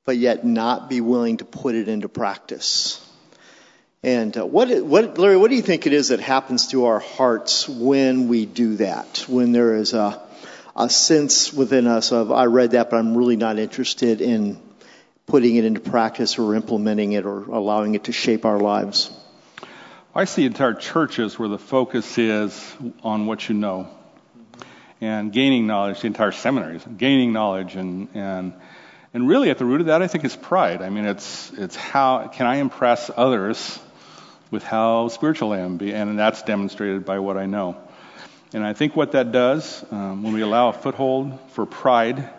but 0.07 0.17
yet 0.17 0.47
not 0.47 0.89
be 0.89 1.03
willing 1.03 1.37
to 1.37 1.45
put 1.45 1.75
it 1.75 1.87
into 1.87 2.09
practice. 2.09 3.05
And 4.03 4.35
uh, 4.39 4.47
what, 4.47 4.71
what, 4.87 5.19
Larry, 5.19 5.37
what 5.37 5.51
do 5.51 5.57
you 5.57 5.63
think 5.63 5.87
it 5.87 5.93
is 5.93 6.09
that 6.09 6.21
happens 6.21 6.69
to 6.69 6.87
our 6.87 7.01
hearts 7.01 7.69
when 7.69 8.29
we 8.29 8.47
do 8.47 8.77
that? 8.77 9.27
When 9.29 9.53
there 9.53 9.75
is 9.77 9.93
a, 9.93 10.23
a 10.75 10.89
sense 10.89 11.53
within 11.53 11.87
us 11.87 12.11
of, 12.11 12.33
I 12.33 12.47
read 12.47 12.71
that, 12.71 12.89
but 12.89 12.97
I'm 12.97 13.19
really 13.19 13.37
not 13.37 13.59
interested 13.59 14.23
in 14.23 14.59
putting 15.29 15.57
it 15.57 15.65
into 15.65 15.81
practice 15.81 16.39
or 16.39 16.55
implementing 16.55 17.13
it 17.13 17.27
or 17.27 17.45
allowing 17.45 17.95
it 17.95 18.05
to 18.05 18.13
shape 18.13 18.45
our 18.45 18.59
lives? 18.59 19.11
I 20.15 20.25
see 20.25 20.45
entire 20.45 20.75
churches 20.75 21.39
where 21.39 21.49
the 21.49 21.59
focus 21.59 22.19
is 22.19 22.77
on 23.03 23.27
what 23.27 23.49
you 23.49 23.55
know 23.55 23.89
and 25.01 25.33
gaining 25.33 25.67
knowledge, 25.67 26.01
the 26.01 26.09
entire 26.09 26.33
seminaries, 26.33 26.83
gaining 26.97 27.33
knowledge 27.33 27.77
and, 27.77 28.09
and, 28.15 28.53
and 29.15 29.29
really 29.29 29.51
at 29.51 29.59
the 29.59 29.65
root 29.65 29.81
of 29.81 29.87
that, 29.87 30.03
I 30.03 30.09
think 30.09 30.25
is 30.25 30.35
pride. 30.35 30.83
I 30.83 30.91
mean, 30.91 31.05
it's, 31.05 31.53
it's 31.53 31.77
how 31.77 32.27
can 32.29 32.47
I 32.47 32.57
impress 32.57 33.11
others 33.15 33.79
with 34.51 34.65
how 34.65 35.09
spiritual 35.09 35.53
I 35.53 35.59
am, 35.59 35.79
and 35.81 36.19
that's 36.19 36.43
demonstrated 36.43 37.05
by 37.05 37.19
what 37.19 37.37
I 37.37 37.47
know. 37.47 37.77
And 38.55 38.65
I 38.65 38.73
think 38.73 38.97
what 38.97 39.13
that 39.13 39.31
does, 39.31 39.85
um, 39.91 40.23
when 40.23 40.33
we 40.33 40.41
allow 40.41 40.71
a 40.71 40.73
foothold 40.73 41.39
for 41.51 41.67
pride 41.67 42.31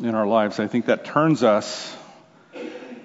in 0.00 0.14
our 0.14 0.26
lives, 0.26 0.60
I 0.60 0.66
think 0.66 0.86
that 0.86 1.04
turns 1.04 1.42
us. 1.42 1.96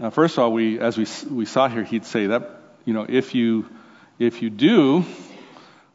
Uh, 0.02 0.10
first 0.10 0.38
of 0.38 0.44
all, 0.44 0.54
we, 0.54 0.80
as 0.80 0.98
we, 0.98 1.08
we 1.30 1.46
saw 1.46 1.68
here, 1.68 1.84
he'd 1.84 2.06
say 2.06 2.28
that 2.28 2.60
you 2.86 2.94
know, 2.94 3.06
if 3.08 3.34
you, 3.34 3.68
if 4.20 4.42
you 4.42 4.50
do 4.50 5.06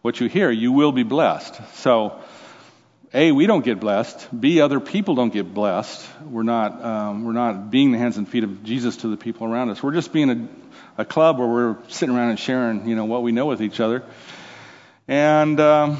what 0.02 0.20
you 0.20 0.28
hear, 0.28 0.50
you 0.50 0.72
will 0.72 0.92
be 0.92 1.02
blessed. 1.02 1.60
So, 1.74 2.18
A, 3.12 3.32
we 3.32 3.46
don't 3.46 3.64
get 3.64 3.78
blessed. 3.78 4.28
B, 4.38 4.60
other 4.60 4.80
people 4.80 5.14
don't 5.14 5.32
get 5.32 5.52
blessed. 5.52 6.08
We're 6.24 6.44
not, 6.44 6.82
um, 6.82 7.24
we're 7.24 7.32
not 7.32 7.70
being 7.70 7.92
the 7.92 7.98
hands 7.98 8.16
and 8.16 8.28
feet 8.28 8.44
of 8.44 8.64
Jesus 8.64 8.98
to 8.98 9.08
the 9.08 9.16
people 9.16 9.46
around 9.46 9.70
us. 9.70 9.82
We're 9.82 9.92
just 9.92 10.12
being 10.12 10.30
a, 10.30 11.02
a 11.02 11.04
club 11.04 11.38
where 11.38 11.48
we're 11.48 11.76
sitting 11.88 12.14
around 12.14 12.30
and 12.30 12.38
sharing, 12.38 12.88
you 12.88 12.96
know, 12.96 13.04
what 13.04 13.22
we 13.22 13.32
know 13.32 13.46
with 13.46 13.60
each 13.60 13.80
other. 13.80 14.02
And, 15.06 15.60
um, 15.60 15.98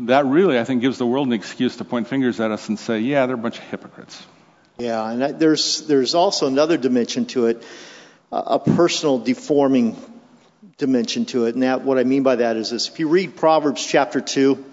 that 0.00 0.26
really, 0.26 0.58
I 0.58 0.64
think, 0.64 0.82
gives 0.82 0.98
the 0.98 1.06
world 1.06 1.26
an 1.26 1.32
excuse 1.32 1.76
to 1.76 1.84
point 1.84 2.08
fingers 2.08 2.40
at 2.40 2.50
us 2.50 2.68
and 2.68 2.78
say, 2.78 3.00
yeah, 3.00 3.26
they're 3.26 3.34
a 3.34 3.38
bunch 3.38 3.58
of 3.58 3.64
hypocrites. 3.64 4.24
Yeah, 4.78 5.10
and 5.10 5.40
there's 5.40 5.86
there's 5.86 6.14
also 6.14 6.46
another 6.46 6.76
dimension 6.76 7.24
to 7.26 7.46
it 7.46 7.62
a 8.32 8.58
personal 8.58 9.18
deforming 9.18 9.96
dimension 10.78 11.26
to 11.26 11.46
it. 11.46 11.54
And 11.54 11.62
that, 11.62 11.82
what 11.82 11.98
I 11.98 12.04
mean 12.04 12.22
by 12.22 12.36
that 12.36 12.56
is 12.56 12.70
this. 12.70 12.88
If 12.88 12.98
you 12.98 13.08
read 13.08 13.36
Proverbs 13.36 13.84
chapter 13.84 14.20
2, 14.20 14.64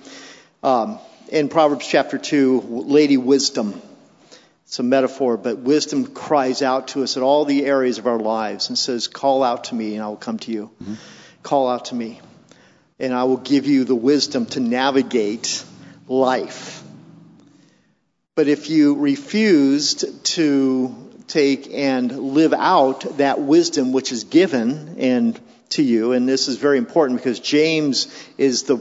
um, 0.64 0.99
in 1.30 1.49
Proverbs 1.49 1.88
chapter 1.88 2.18
2, 2.18 2.62
Lady 2.62 3.18
Wisdom 3.18 3.82
It's 4.66 4.80
a 4.80 4.84
metaphor, 4.84 5.38
but 5.38 5.60
wisdom 5.60 6.08
cries 6.08 6.62
out 6.62 6.89
to 6.89 7.04
us 7.04 7.16
in 7.16 7.24
all 7.24 7.45
the 7.45 7.66
areas 7.66 7.99
of 7.99 8.08
our 8.08 8.20
lives 8.20 8.70
and 8.70 8.78
says, 8.78 9.08
Call 9.08 9.43
out 9.43 9.66
to 9.66 9.76
me 9.76 9.95
and 9.95 10.04
I 10.04 10.08
will 10.08 10.16
come 10.16 10.39
to 10.39 10.51
you. 10.51 10.72
Mm-hmm. 10.82 10.95
Call 11.43 11.70
out 11.70 11.86
to 11.86 11.95
me 11.95 12.22
and 13.04 13.14
I 13.14 13.26
will 13.26 13.38
give 13.38 13.68
you 13.68 13.84
the 13.84 13.95
wisdom 13.95 14.45
to 14.47 14.62
navigate 14.62 15.66
life. 16.08 16.82
But 18.34 18.47
if 18.47 18.70
you 18.70 18.95
refused 18.95 20.26
to 20.38 20.95
take 21.28 21.70
and 21.74 22.18
live 22.34 22.54
out 22.54 23.18
that 23.18 23.41
wisdom 23.41 23.91
which 23.91 24.14
is 24.14 24.24
given 24.24 24.95
and 24.99 25.38
to 25.72 25.84
you, 25.84 26.14
and 26.14 26.30
this 26.30 26.47
is 26.47 26.56
very 26.56 26.78
important 26.78 27.20
because 27.20 27.41
James 27.41 28.08
is 28.38 28.64
the 28.64 28.80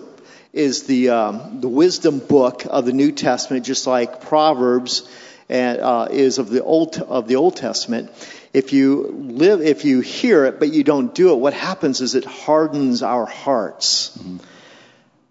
is 0.53 0.85
the 0.85 1.09
um, 1.09 1.61
the 1.61 1.69
wisdom 1.69 2.21
book 2.21 2.65
of 2.65 2.87
the 2.87 2.93
New 2.93 3.11
Testament, 3.11 3.67
just 3.67 3.89
like 3.89 4.21
Proverbs 4.21 5.09
and, 5.49 5.81
uh, 5.81 6.07
is 6.11 6.39
of 6.39 6.49
the 6.49 6.63
old 6.63 6.97
of 6.97 7.27
the 7.27 7.37
Old 7.37 7.57
Testament. 7.57 8.11
If 8.53 8.73
you 8.73 9.07
live, 9.13 9.63
if 9.63 9.85
you 9.85 10.01
hear 10.01 10.45
it 10.45 10.59
but 10.59 10.73
you 10.73 10.85
don't 10.85 11.15
do 11.15 11.33
it, 11.33 11.37
what 11.37 11.55
happens 11.55 12.01
is 12.01 12.15
it 12.15 12.25
hardens 12.25 13.03
our 13.03 13.27
hearts. 13.27 14.17
Mm-hmm. 14.19 14.37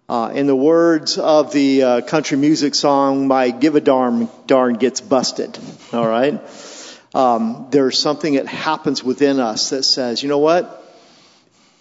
Uh, 0.08 0.28
in 0.30 0.46
the 0.46 0.56
words 0.56 1.16
of 1.16 1.52
the 1.52 1.82
uh, 1.82 2.00
country 2.02 2.36
music 2.36 2.74
song, 2.74 3.28
"My 3.28 3.50
give 3.50 3.76
a 3.76 3.80
darn 3.80 4.28
darn 4.46 4.74
gets 4.74 5.00
busted." 5.00 5.58
All 5.92 6.06
right, 6.06 6.40
um, 7.14 7.68
there's 7.70 7.98
something 7.98 8.34
that 8.34 8.46
happens 8.46 9.04
within 9.04 9.38
us 9.38 9.70
that 9.70 9.82
says, 9.82 10.22
you 10.22 10.28
know 10.28 10.38
what, 10.38 10.82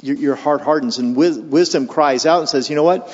your, 0.02 0.16
your 0.18 0.36
heart 0.36 0.62
hardens, 0.62 0.98
and 0.98 1.16
wisdom 1.16 1.88
cries 1.88 2.26
out 2.26 2.40
and 2.40 2.50
says, 2.50 2.70
you 2.70 2.76
know 2.76 2.84
what, 2.84 3.08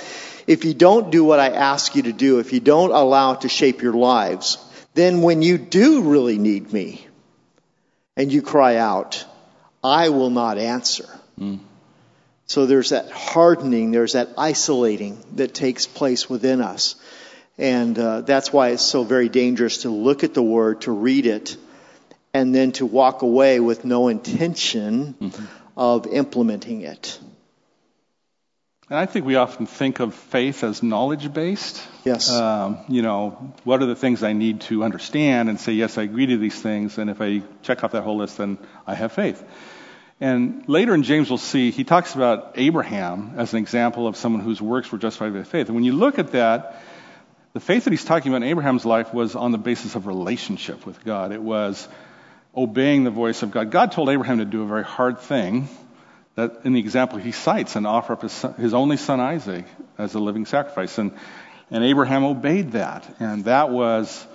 if 0.47 0.65
you 0.65 0.73
don't 0.73 1.11
do 1.11 1.23
what 1.23 1.39
I 1.39 1.49
ask 1.49 1.95
you 1.95 2.03
to 2.03 2.13
do, 2.13 2.39
if 2.39 2.53
you 2.53 2.59
don't 2.59 2.91
allow 2.91 3.33
it 3.33 3.41
to 3.41 3.49
shape 3.49 3.81
your 3.81 3.93
lives, 3.93 4.57
then 4.93 5.21
when 5.21 5.41
you 5.41 5.57
do 5.57 6.03
really 6.03 6.37
need 6.37 6.73
me, 6.73 7.06
and 8.17 8.33
you 8.33 8.41
cry 8.41 8.75
out, 8.75 9.23
I 9.83 10.09
will 10.09 10.31
not 10.31 10.57
answer. 10.57 11.07
Mm. 11.39 11.59
So 12.47 12.65
there's 12.65 12.89
that 12.89 13.11
hardening, 13.11 13.91
there's 13.91 14.13
that 14.13 14.29
isolating 14.37 15.23
that 15.35 15.53
takes 15.53 15.85
place 15.85 16.29
within 16.29 16.59
us. 16.59 16.95
And 17.57 17.97
uh, 17.97 18.21
that's 18.21 18.51
why 18.51 18.69
it's 18.69 18.83
so 18.83 19.03
very 19.03 19.29
dangerous 19.29 19.79
to 19.79 19.89
look 19.89 20.23
at 20.23 20.33
the 20.33 20.43
Word, 20.43 20.81
to 20.81 20.91
read 20.91 21.25
it, 21.25 21.57
and 22.33 22.53
then 22.53 22.71
to 22.73 22.85
walk 22.85 23.21
away 23.21 23.59
with 23.59 23.85
no 23.85 24.07
intention 24.07 25.15
mm-hmm. 25.19 25.45
of 25.75 26.07
implementing 26.07 26.81
it. 26.81 27.19
And 28.89 28.97
I 28.97 29.05
think 29.05 29.25
we 29.25 29.35
often 29.35 29.65
think 29.65 29.99
of 29.99 30.15
faith 30.15 30.63
as 30.63 30.81
knowledge 30.81 31.33
based. 31.33 31.85
Yes. 32.05 32.31
Um, 32.31 32.77
you 32.87 33.01
know, 33.01 33.53
what 33.65 33.81
are 33.81 33.85
the 33.85 33.97
things 33.97 34.23
I 34.23 34.31
need 34.31 34.61
to 34.61 34.85
understand 34.85 35.49
and 35.49 35.59
say, 35.59 35.73
yes, 35.73 35.97
I 35.97 36.03
agree 36.03 36.27
to 36.27 36.37
these 36.37 36.59
things, 36.59 36.97
and 36.97 37.09
if 37.09 37.21
I 37.21 37.41
check 37.63 37.83
off 37.83 37.91
that 37.91 38.03
whole 38.03 38.17
list, 38.17 38.37
then 38.37 38.57
I 38.85 38.95
have 38.95 39.11
faith. 39.11 39.43
And 40.21 40.63
later 40.69 40.95
in 40.95 41.03
James, 41.03 41.29
we'll 41.29 41.37
see 41.37 41.69
he 41.71 41.83
talks 41.83 42.15
about 42.15 42.53
Abraham 42.55 43.33
as 43.35 43.51
an 43.51 43.59
example 43.59 44.07
of 44.07 44.15
someone 44.15 44.41
whose 44.41 44.61
works 44.61 44.89
were 44.89 44.97
justified 44.97 45.33
by 45.33 45.43
faith. 45.43 45.67
And 45.67 45.75
when 45.75 45.83
you 45.83 45.93
look 45.93 46.17
at 46.17 46.31
that, 46.31 46.81
the 47.51 47.59
faith 47.59 47.83
that 47.83 47.91
he's 47.91 48.05
talking 48.05 48.31
about 48.31 48.41
in 48.41 48.49
Abraham's 48.49 48.85
life 48.85 49.13
was 49.13 49.35
on 49.35 49.51
the 49.51 49.57
basis 49.57 49.95
of 49.95 50.07
relationship 50.07 50.85
with 50.85 51.03
God. 51.03 51.33
It 51.33 51.41
was 51.41 51.87
obeying 52.55 53.03
the 53.03 53.11
voice 53.11 53.43
of 53.43 53.51
God. 53.51 53.69
God 53.69 53.91
told 53.91 54.09
Abraham 54.09 54.37
to 54.37 54.45
do 54.45 54.63
a 54.63 54.65
very 54.65 54.83
hard 54.83 55.19
thing. 55.19 55.67
That 56.37 56.61
in 56.65 56.73
the 56.73 56.79
example 56.79 57.17
he 57.17 57.31
cites, 57.31 57.75
and 57.75 57.87
offer 57.87 58.13
up 58.13 58.21
his, 58.21 58.31
son, 58.31 58.53
his 58.53 58.75
only 58.75 58.97
son 58.97 59.19
Isaac 59.19 59.65
as 59.97 60.13
a 60.13 60.19
living 60.19 60.45
sacrifice, 60.45 60.99
and 60.99 61.11
and 61.71 61.83
Abraham 61.83 62.23
obeyed 62.23 62.73
that, 62.73 63.09
and 63.19 63.45
that 63.45 63.71
was 63.71 64.25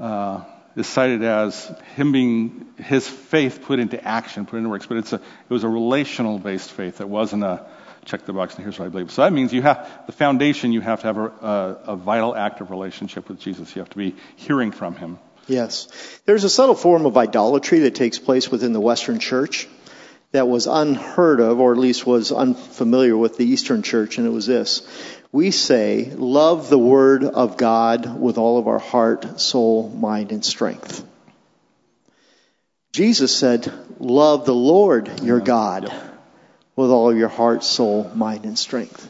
uh, 0.00 0.44
is 0.76 0.86
cited 0.86 1.22
as 1.22 1.70
him 1.94 2.10
being 2.10 2.66
his 2.78 3.06
faith 3.06 3.60
put 3.62 3.78
into 3.78 4.02
action, 4.02 4.46
put 4.46 4.56
into 4.56 4.70
works. 4.70 4.86
But 4.86 4.96
it's 4.96 5.12
a, 5.12 5.16
it 5.16 5.50
was 5.50 5.62
a 5.62 5.68
relational 5.68 6.38
based 6.38 6.70
faith. 6.70 7.02
It 7.02 7.08
wasn't 7.08 7.44
a 7.44 7.66
check 8.06 8.24
the 8.24 8.32
box 8.32 8.54
and 8.54 8.64
here's 8.64 8.78
what 8.78 8.86
I 8.86 8.88
believe. 8.88 9.10
So 9.12 9.22
that 9.22 9.32
means 9.32 9.52
you 9.52 9.62
have 9.62 9.88
the 10.06 10.12
foundation. 10.12 10.72
You 10.72 10.80
have 10.80 11.02
to 11.02 11.06
have 11.06 11.18
a, 11.18 11.26
a, 11.26 11.80
a 11.92 11.96
vital 11.96 12.34
active 12.34 12.70
relationship 12.70 13.28
with 13.28 13.38
Jesus. 13.38 13.76
You 13.76 13.80
have 13.80 13.90
to 13.90 13.98
be 13.98 14.16
hearing 14.36 14.72
from 14.72 14.96
him. 14.96 15.18
Yes, 15.46 15.88
there's 16.24 16.44
a 16.44 16.50
subtle 16.50 16.74
form 16.74 17.04
of 17.04 17.16
idolatry 17.16 17.80
that 17.80 17.94
takes 17.94 18.18
place 18.18 18.50
within 18.50 18.72
the 18.72 18.80
Western 18.80 19.18
Church 19.18 19.68
that 20.32 20.48
was 20.48 20.66
unheard 20.66 21.40
of, 21.40 21.60
or 21.60 21.72
at 21.72 21.78
least 21.78 22.06
was 22.06 22.32
unfamiliar 22.32 23.16
with 23.16 23.36
the 23.36 23.44
Eastern 23.44 23.82
Church, 23.82 24.18
and 24.18 24.26
it 24.26 24.30
was 24.30 24.46
this 24.46 24.82
we 25.32 25.50
say, 25.50 26.10
love 26.14 26.68
the 26.68 26.78
Word 26.78 27.24
of 27.24 27.56
God 27.56 28.20
with 28.20 28.36
all 28.36 28.58
of 28.58 28.68
our 28.68 28.78
heart, 28.78 29.40
soul, 29.40 29.88
mind, 29.88 30.30
and 30.30 30.44
strength. 30.44 31.02
Jesus 32.92 33.34
said, 33.34 33.72
love 33.98 34.44
the 34.44 34.54
Lord 34.54 35.22
your 35.22 35.40
God 35.40 35.90
with 36.76 36.90
all 36.90 37.10
of 37.10 37.16
your 37.16 37.30
heart, 37.30 37.64
soul, 37.64 38.12
mind, 38.14 38.44
and 38.44 38.58
strength. 38.58 39.08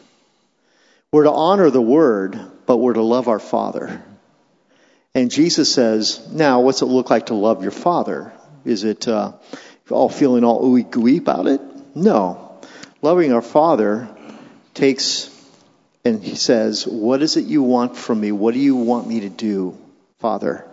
We're 1.11 1.25
to 1.25 1.31
honor 1.31 1.69
the 1.69 1.81
Word, 1.81 2.39
but 2.65 2.77
we're 2.77 2.93
to 2.93 3.01
love 3.01 3.27
our 3.27 3.39
Father. 3.39 4.01
And 5.13 5.29
Jesus 5.29 5.73
says, 5.73 6.25
now 6.31 6.61
what's 6.61 6.81
it 6.81 6.85
look 6.85 7.09
like 7.09 7.25
to 7.25 7.35
love 7.35 7.61
your 7.61 7.71
Father? 7.71 8.31
Is 8.63 8.85
it 8.85 9.09
uh, 9.09 9.33
all 9.89 10.09
feeling 10.09 10.43
all 10.43 10.63
ooey 10.63 10.89
gooey 10.89 11.17
about 11.17 11.47
it? 11.47 11.61
No. 11.95 12.59
Loving 13.01 13.33
our 13.33 13.41
Father 13.41 14.09
takes 14.73 15.29
and 16.05 16.23
he 16.23 16.35
says, 16.35 16.85
What 16.85 17.21
is 17.21 17.37
it 17.37 17.45
you 17.45 17.63
want 17.63 17.95
from 17.95 18.19
me? 18.19 18.31
What 18.31 18.53
do 18.53 18.59
you 18.59 18.75
want 18.75 19.07
me 19.07 19.21
to 19.21 19.29
do, 19.29 19.77
Father? 20.19 20.67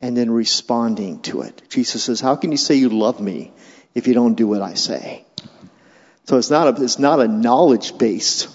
And 0.00 0.16
then 0.16 0.30
responding 0.30 1.20
to 1.22 1.42
it. 1.42 1.62
Jesus 1.68 2.04
says, 2.04 2.20
How 2.20 2.36
can 2.36 2.50
you 2.50 2.58
say 2.58 2.74
you 2.74 2.88
love 2.88 3.20
me 3.20 3.52
if 3.94 4.06
you 4.06 4.14
don't 4.14 4.34
do 4.34 4.46
what 4.46 4.62
I 4.62 4.74
say? 4.74 5.24
So 6.24 6.36
it's 6.36 6.50
not 6.50 6.78
a, 6.78 6.82
it's 6.82 6.98
not 6.98 7.20
a 7.20 7.28
knowledge 7.28 7.96
based 7.98 8.48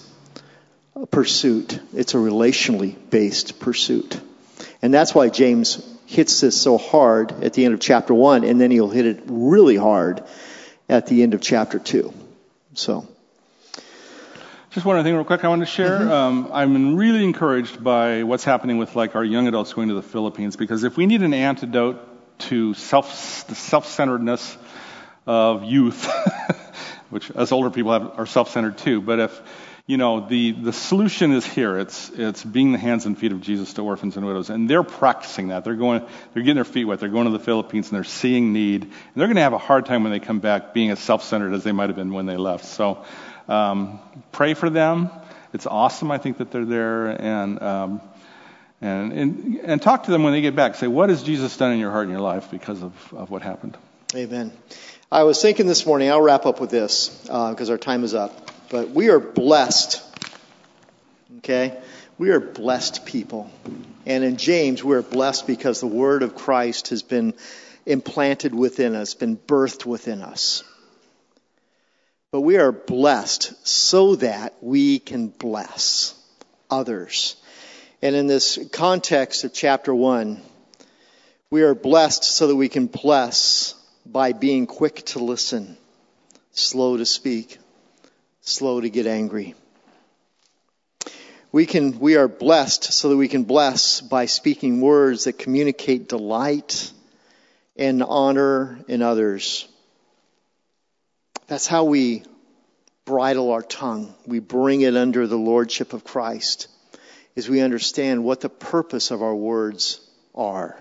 pursuit, 1.10 1.78
it's 1.94 2.14
a 2.14 2.18
relationally 2.18 2.96
based 3.10 3.60
pursuit. 3.60 4.20
And 4.80 4.92
that's 4.92 5.14
why 5.14 5.28
James 5.28 5.76
hits 6.06 6.40
this 6.40 6.60
so 6.60 6.78
hard 6.78 7.44
at 7.44 7.52
the 7.52 7.64
end 7.64 7.74
of 7.74 7.80
chapter 7.80 8.14
1, 8.14 8.44
and 8.44 8.60
then 8.60 8.70
he'll 8.70 8.88
hit 8.88 9.06
it 9.06 9.22
really 9.26 9.76
hard 9.76 10.24
at 10.88 11.06
the 11.06 11.22
end 11.22 11.34
of 11.34 11.40
chapter 11.40 11.78
2. 11.78 12.12
So. 12.74 13.06
Just 14.70 14.84
one 14.84 14.96
other 14.96 15.08
thing, 15.08 15.14
real 15.14 15.24
quick, 15.24 15.42
I 15.42 15.48
wanted 15.48 15.64
to 15.64 15.70
share. 15.70 16.00
Mm-hmm. 16.00 16.10
Um, 16.10 16.50
I'm 16.52 16.96
really 16.96 17.24
encouraged 17.24 17.82
by 17.82 18.24
what's 18.24 18.44
happening 18.44 18.76
with 18.76 18.94
like 18.94 19.16
our 19.16 19.24
young 19.24 19.48
adults 19.48 19.72
going 19.72 19.88
to 19.88 19.94
the 19.94 20.02
Philippines 20.02 20.54
because 20.54 20.84
if 20.84 20.98
we 20.98 21.06
need 21.06 21.22
an 21.22 21.32
antidote 21.32 21.98
to 22.40 22.74
self 22.74 23.46
the 23.48 23.54
self-centeredness 23.54 24.58
of 25.26 25.64
youth, 25.64 26.06
which 27.10 27.34
us 27.34 27.52
older 27.52 27.70
people 27.70 27.92
have, 27.92 28.18
are 28.18 28.26
self-centered 28.26 28.76
too, 28.76 29.00
but 29.00 29.18
if 29.18 29.40
you 29.86 29.96
know 29.96 30.26
the 30.28 30.52
the 30.52 30.72
solution 30.72 31.32
is 31.32 31.46
here, 31.46 31.78
it's 31.78 32.10
it's 32.10 32.42
being 32.44 32.72
the 32.72 32.78
hands 32.78 33.06
and 33.06 33.16
feet 33.18 33.32
of 33.32 33.40
Jesus 33.40 33.72
to 33.74 33.82
orphans 33.82 34.16
and 34.16 34.26
widows, 34.26 34.50
and 34.50 34.68
they're 34.68 34.82
practicing 34.82 35.48
that. 35.48 35.64
They're 35.64 35.74
going, 35.74 36.04
they're 36.34 36.42
getting 36.42 36.56
their 36.56 36.64
feet 36.64 36.84
wet. 36.84 37.00
They're 37.00 37.08
going 37.08 37.26
to 37.26 37.32
the 37.32 37.44
Philippines 37.44 37.88
and 37.90 37.96
they're 37.96 38.04
seeing 38.04 38.52
need, 38.52 38.82
and 38.82 38.92
they're 39.14 39.28
going 39.28 39.36
to 39.36 39.42
have 39.42 39.52
a 39.52 39.58
hard 39.58 39.86
time 39.86 40.02
when 40.02 40.12
they 40.12 40.20
come 40.20 40.40
back 40.40 40.74
being 40.74 40.90
as 40.90 40.98
self-centered 40.98 41.54
as 41.54 41.64
they 41.64 41.72
might 41.72 41.88
have 41.88 41.96
been 41.96 42.12
when 42.12 42.26
they 42.26 42.36
left. 42.36 42.64
So. 42.64 43.04
Um, 43.48 44.00
pray 44.32 44.54
for 44.54 44.70
them. 44.70 45.10
It's 45.52 45.66
awesome, 45.66 46.10
I 46.10 46.18
think, 46.18 46.38
that 46.38 46.50
they're 46.50 46.64
there. 46.64 47.06
And, 47.06 47.62
um, 47.62 48.00
and, 48.80 49.12
and, 49.12 49.56
and 49.62 49.82
talk 49.82 50.04
to 50.04 50.10
them 50.10 50.22
when 50.22 50.32
they 50.32 50.40
get 50.40 50.56
back. 50.56 50.74
Say, 50.74 50.88
what 50.88 51.10
has 51.10 51.22
Jesus 51.22 51.56
done 51.56 51.72
in 51.72 51.78
your 51.78 51.90
heart 51.90 52.04
and 52.04 52.12
your 52.12 52.20
life 52.20 52.50
because 52.50 52.82
of, 52.82 53.14
of 53.14 53.30
what 53.30 53.42
happened? 53.42 53.76
Amen. 54.14 54.52
I 55.10 55.22
was 55.22 55.40
thinking 55.40 55.66
this 55.66 55.86
morning, 55.86 56.10
I'll 56.10 56.20
wrap 56.20 56.44
up 56.44 56.60
with 56.60 56.70
this 56.70 57.08
because 57.22 57.70
uh, 57.70 57.74
our 57.74 57.78
time 57.78 58.02
is 58.02 58.14
up. 58.14 58.50
But 58.70 58.90
we 58.90 59.10
are 59.10 59.20
blessed. 59.20 60.02
Okay? 61.38 61.78
We 62.18 62.30
are 62.30 62.40
blessed 62.40 63.06
people. 63.06 63.50
And 64.06 64.24
in 64.24 64.36
James, 64.36 64.82
we're 64.82 65.02
blessed 65.02 65.46
because 65.46 65.80
the 65.80 65.86
word 65.86 66.22
of 66.22 66.34
Christ 66.34 66.88
has 66.88 67.02
been 67.02 67.34
implanted 67.84 68.54
within 68.54 68.94
us, 68.94 69.14
been 69.14 69.36
birthed 69.36 69.84
within 69.84 70.22
us. 70.22 70.64
But 72.32 72.40
we 72.40 72.56
are 72.56 72.72
blessed 72.72 73.66
so 73.66 74.16
that 74.16 74.54
we 74.60 74.98
can 74.98 75.28
bless 75.28 76.14
others. 76.70 77.36
And 78.02 78.16
in 78.16 78.26
this 78.26 78.58
context 78.72 79.44
of 79.44 79.54
chapter 79.54 79.94
1, 79.94 80.42
we 81.50 81.62
are 81.62 81.74
blessed 81.74 82.24
so 82.24 82.48
that 82.48 82.56
we 82.56 82.68
can 82.68 82.86
bless 82.86 83.74
by 84.04 84.32
being 84.32 84.66
quick 84.66 85.04
to 85.06 85.18
listen, 85.20 85.76
slow 86.52 86.96
to 86.96 87.06
speak, 87.06 87.58
slow 88.46 88.80
to 88.80 88.88
get 88.88 89.06
angry. 89.06 89.54
We 91.50 91.66
can, 91.66 91.98
we 91.98 92.16
are 92.16 92.28
blessed 92.28 92.84
so 92.84 93.08
that 93.08 93.16
we 93.16 93.28
can 93.28 93.44
bless 93.44 94.00
by 94.00 94.26
speaking 94.26 94.80
words 94.80 95.24
that 95.24 95.34
communicate 95.34 96.08
delight 96.08 96.92
and 97.76 98.02
honor 98.02 98.78
in 98.88 99.02
others. 99.02 99.66
That's 101.48 101.66
how 101.66 101.84
we 101.84 102.22
bridle 103.04 103.52
our 103.52 103.62
tongue. 103.62 104.14
We 104.26 104.38
bring 104.38 104.80
it 104.82 104.96
under 104.96 105.26
the 105.26 105.36
lordship 105.36 105.92
of 105.92 106.04
Christ 106.04 106.68
as 107.36 107.48
we 107.48 107.60
understand 107.60 108.24
what 108.24 108.40
the 108.40 108.48
purpose 108.48 109.10
of 109.10 109.22
our 109.22 109.34
words 109.34 110.00
are. 110.34 110.80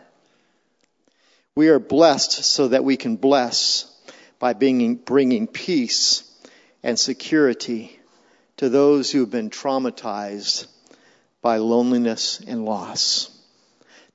We 1.56 1.70
are 1.70 1.80
blessed 1.80 2.44
so 2.44 2.68
that 2.68 2.84
we 2.84 2.98
can 2.98 3.16
bless 3.16 3.92
by 4.40 4.54
being, 4.54 4.96
bringing 4.96 5.48
peace 5.48 6.30
and 6.86 7.00
security 7.00 8.00
to 8.58 8.70
those 8.70 9.12
who 9.12 9.22
have 9.22 9.32
been 9.32 9.50
traumatized 9.50 10.68
by 11.42 11.58
loneliness 11.58 12.40
and 12.46 12.64
loss. 12.64 13.32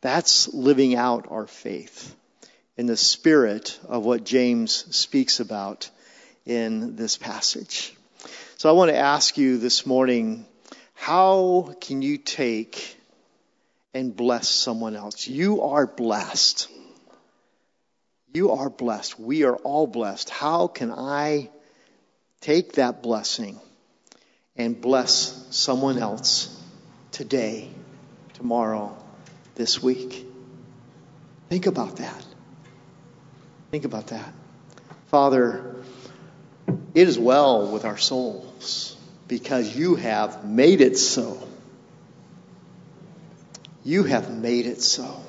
That's 0.03 0.47
living 0.55 0.95
out 0.95 1.27
our 1.31 1.49
faith 1.49 2.15
in 2.77 2.87
the 2.87 2.97
spirit 2.97 3.77
of 3.89 4.05
what 4.05 4.25
James 4.25 4.97
speaks 4.97 5.41
about 5.41 5.91
in 6.47 6.95
this 6.95 7.19
passage. 7.19 7.93
So 8.57 8.69
I 8.69 8.73
want 8.73 8.93
to 8.93 8.97
ask 8.97 9.37
you 9.37 9.59
this 9.59 9.85
morning, 9.85 10.47
how 10.95 11.75
can 11.81 12.03
you 12.03 12.19
take 12.19 12.97
and 13.93 14.15
bless 14.15 14.49
someone 14.49 14.95
else? 14.95 15.27
You 15.27 15.63
are 15.63 15.89
blessed. 15.89 16.69
You 18.33 18.53
are 18.53 18.71
blessed. 18.71 19.19
We 19.19 19.43
are 19.43 19.57
all 19.57 19.89
blessed. 19.89 20.31
How 20.31 20.69
can 20.69 20.93
I 20.93 21.51
take 22.41 22.75
that 22.75 23.03
blessing 23.03 23.61
and 24.57 24.81
bless 24.81 25.47
someone 25.51 25.99
else 25.99 26.57
today, 27.13 27.69
tomorrow, 28.35 28.97
this 29.55 29.83
week? 29.83 30.27
Think 31.49 31.67
about 31.67 31.97
that. 31.97 32.25
Think 33.71 33.85
about 33.85 34.09
that. 34.09 34.33
Father, 35.09 35.77
it 36.95 37.09
is 37.09 37.19
well 37.19 37.71
with 37.71 37.85
our 37.85 37.99
souls 37.99 38.97
because 39.29 39.77
you 39.77 39.97
have 39.97 40.45
made 40.45 40.81
it 40.81 40.99
so. 40.99 41.47
You 43.85 44.05
have 44.05 44.31
made 44.31 44.67
it 44.67 44.83
so. 44.83 45.23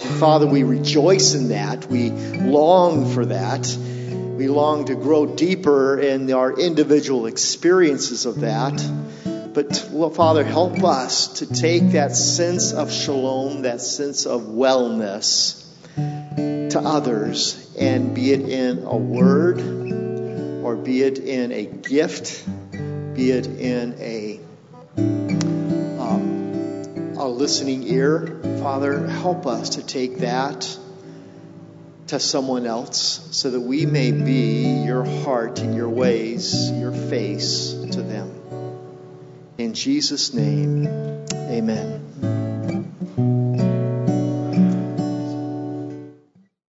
And 0.00 0.10
Father, 0.18 0.46
we 0.46 0.62
rejoice 0.62 1.34
in 1.34 1.48
that. 1.48 1.86
We 1.86 2.10
long 2.10 3.12
for 3.12 3.26
that. 3.26 3.66
We 4.40 4.48
long 4.48 4.86
to 4.86 4.94
grow 4.94 5.26
deeper 5.26 6.00
in 6.00 6.32
our 6.32 6.58
individual 6.58 7.26
experiences 7.26 8.24
of 8.24 8.40
that. 8.40 8.82
But, 9.52 9.76
Father, 10.14 10.44
help 10.44 10.82
us 10.82 11.40
to 11.40 11.46
take 11.46 11.90
that 11.90 12.16
sense 12.16 12.72
of 12.72 12.90
shalom, 12.90 13.60
that 13.64 13.82
sense 13.82 14.24
of 14.24 14.44
wellness 14.44 15.62
to 15.94 16.80
others, 16.82 17.70
and 17.78 18.14
be 18.14 18.32
it 18.32 18.48
in 18.48 18.84
a 18.84 18.96
word, 18.96 19.60
or 20.64 20.74
be 20.74 21.02
it 21.02 21.18
in 21.18 21.52
a 21.52 21.66
gift, 21.66 22.42
be 23.14 23.32
it 23.32 23.46
in 23.46 23.94
a 23.98 24.40
um, 26.00 27.14
a 27.18 27.28
listening 27.28 27.82
ear. 27.82 28.40
Father, 28.62 29.06
help 29.06 29.46
us 29.46 29.68
to 29.76 29.82
take 29.82 30.20
that 30.20 30.78
to 32.10 32.18
someone 32.18 32.66
else 32.66 33.28
so 33.30 33.50
that 33.50 33.60
we 33.60 33.86
may 33.86 34.10
be 34.10 34.82
your 34.84 35.04
heart 35.04 35.60
and 35.60 35.76
your 35.76 35.88
ways, 35.88 36.68
your 36.72 36.90
face 36.90 37.72
to 37.92 38.02
them. 38.02 38.34
In 39.58 39.74
Jesus' 39.74 40.34
name, 40.34 40.88
amen. 41.32 42.09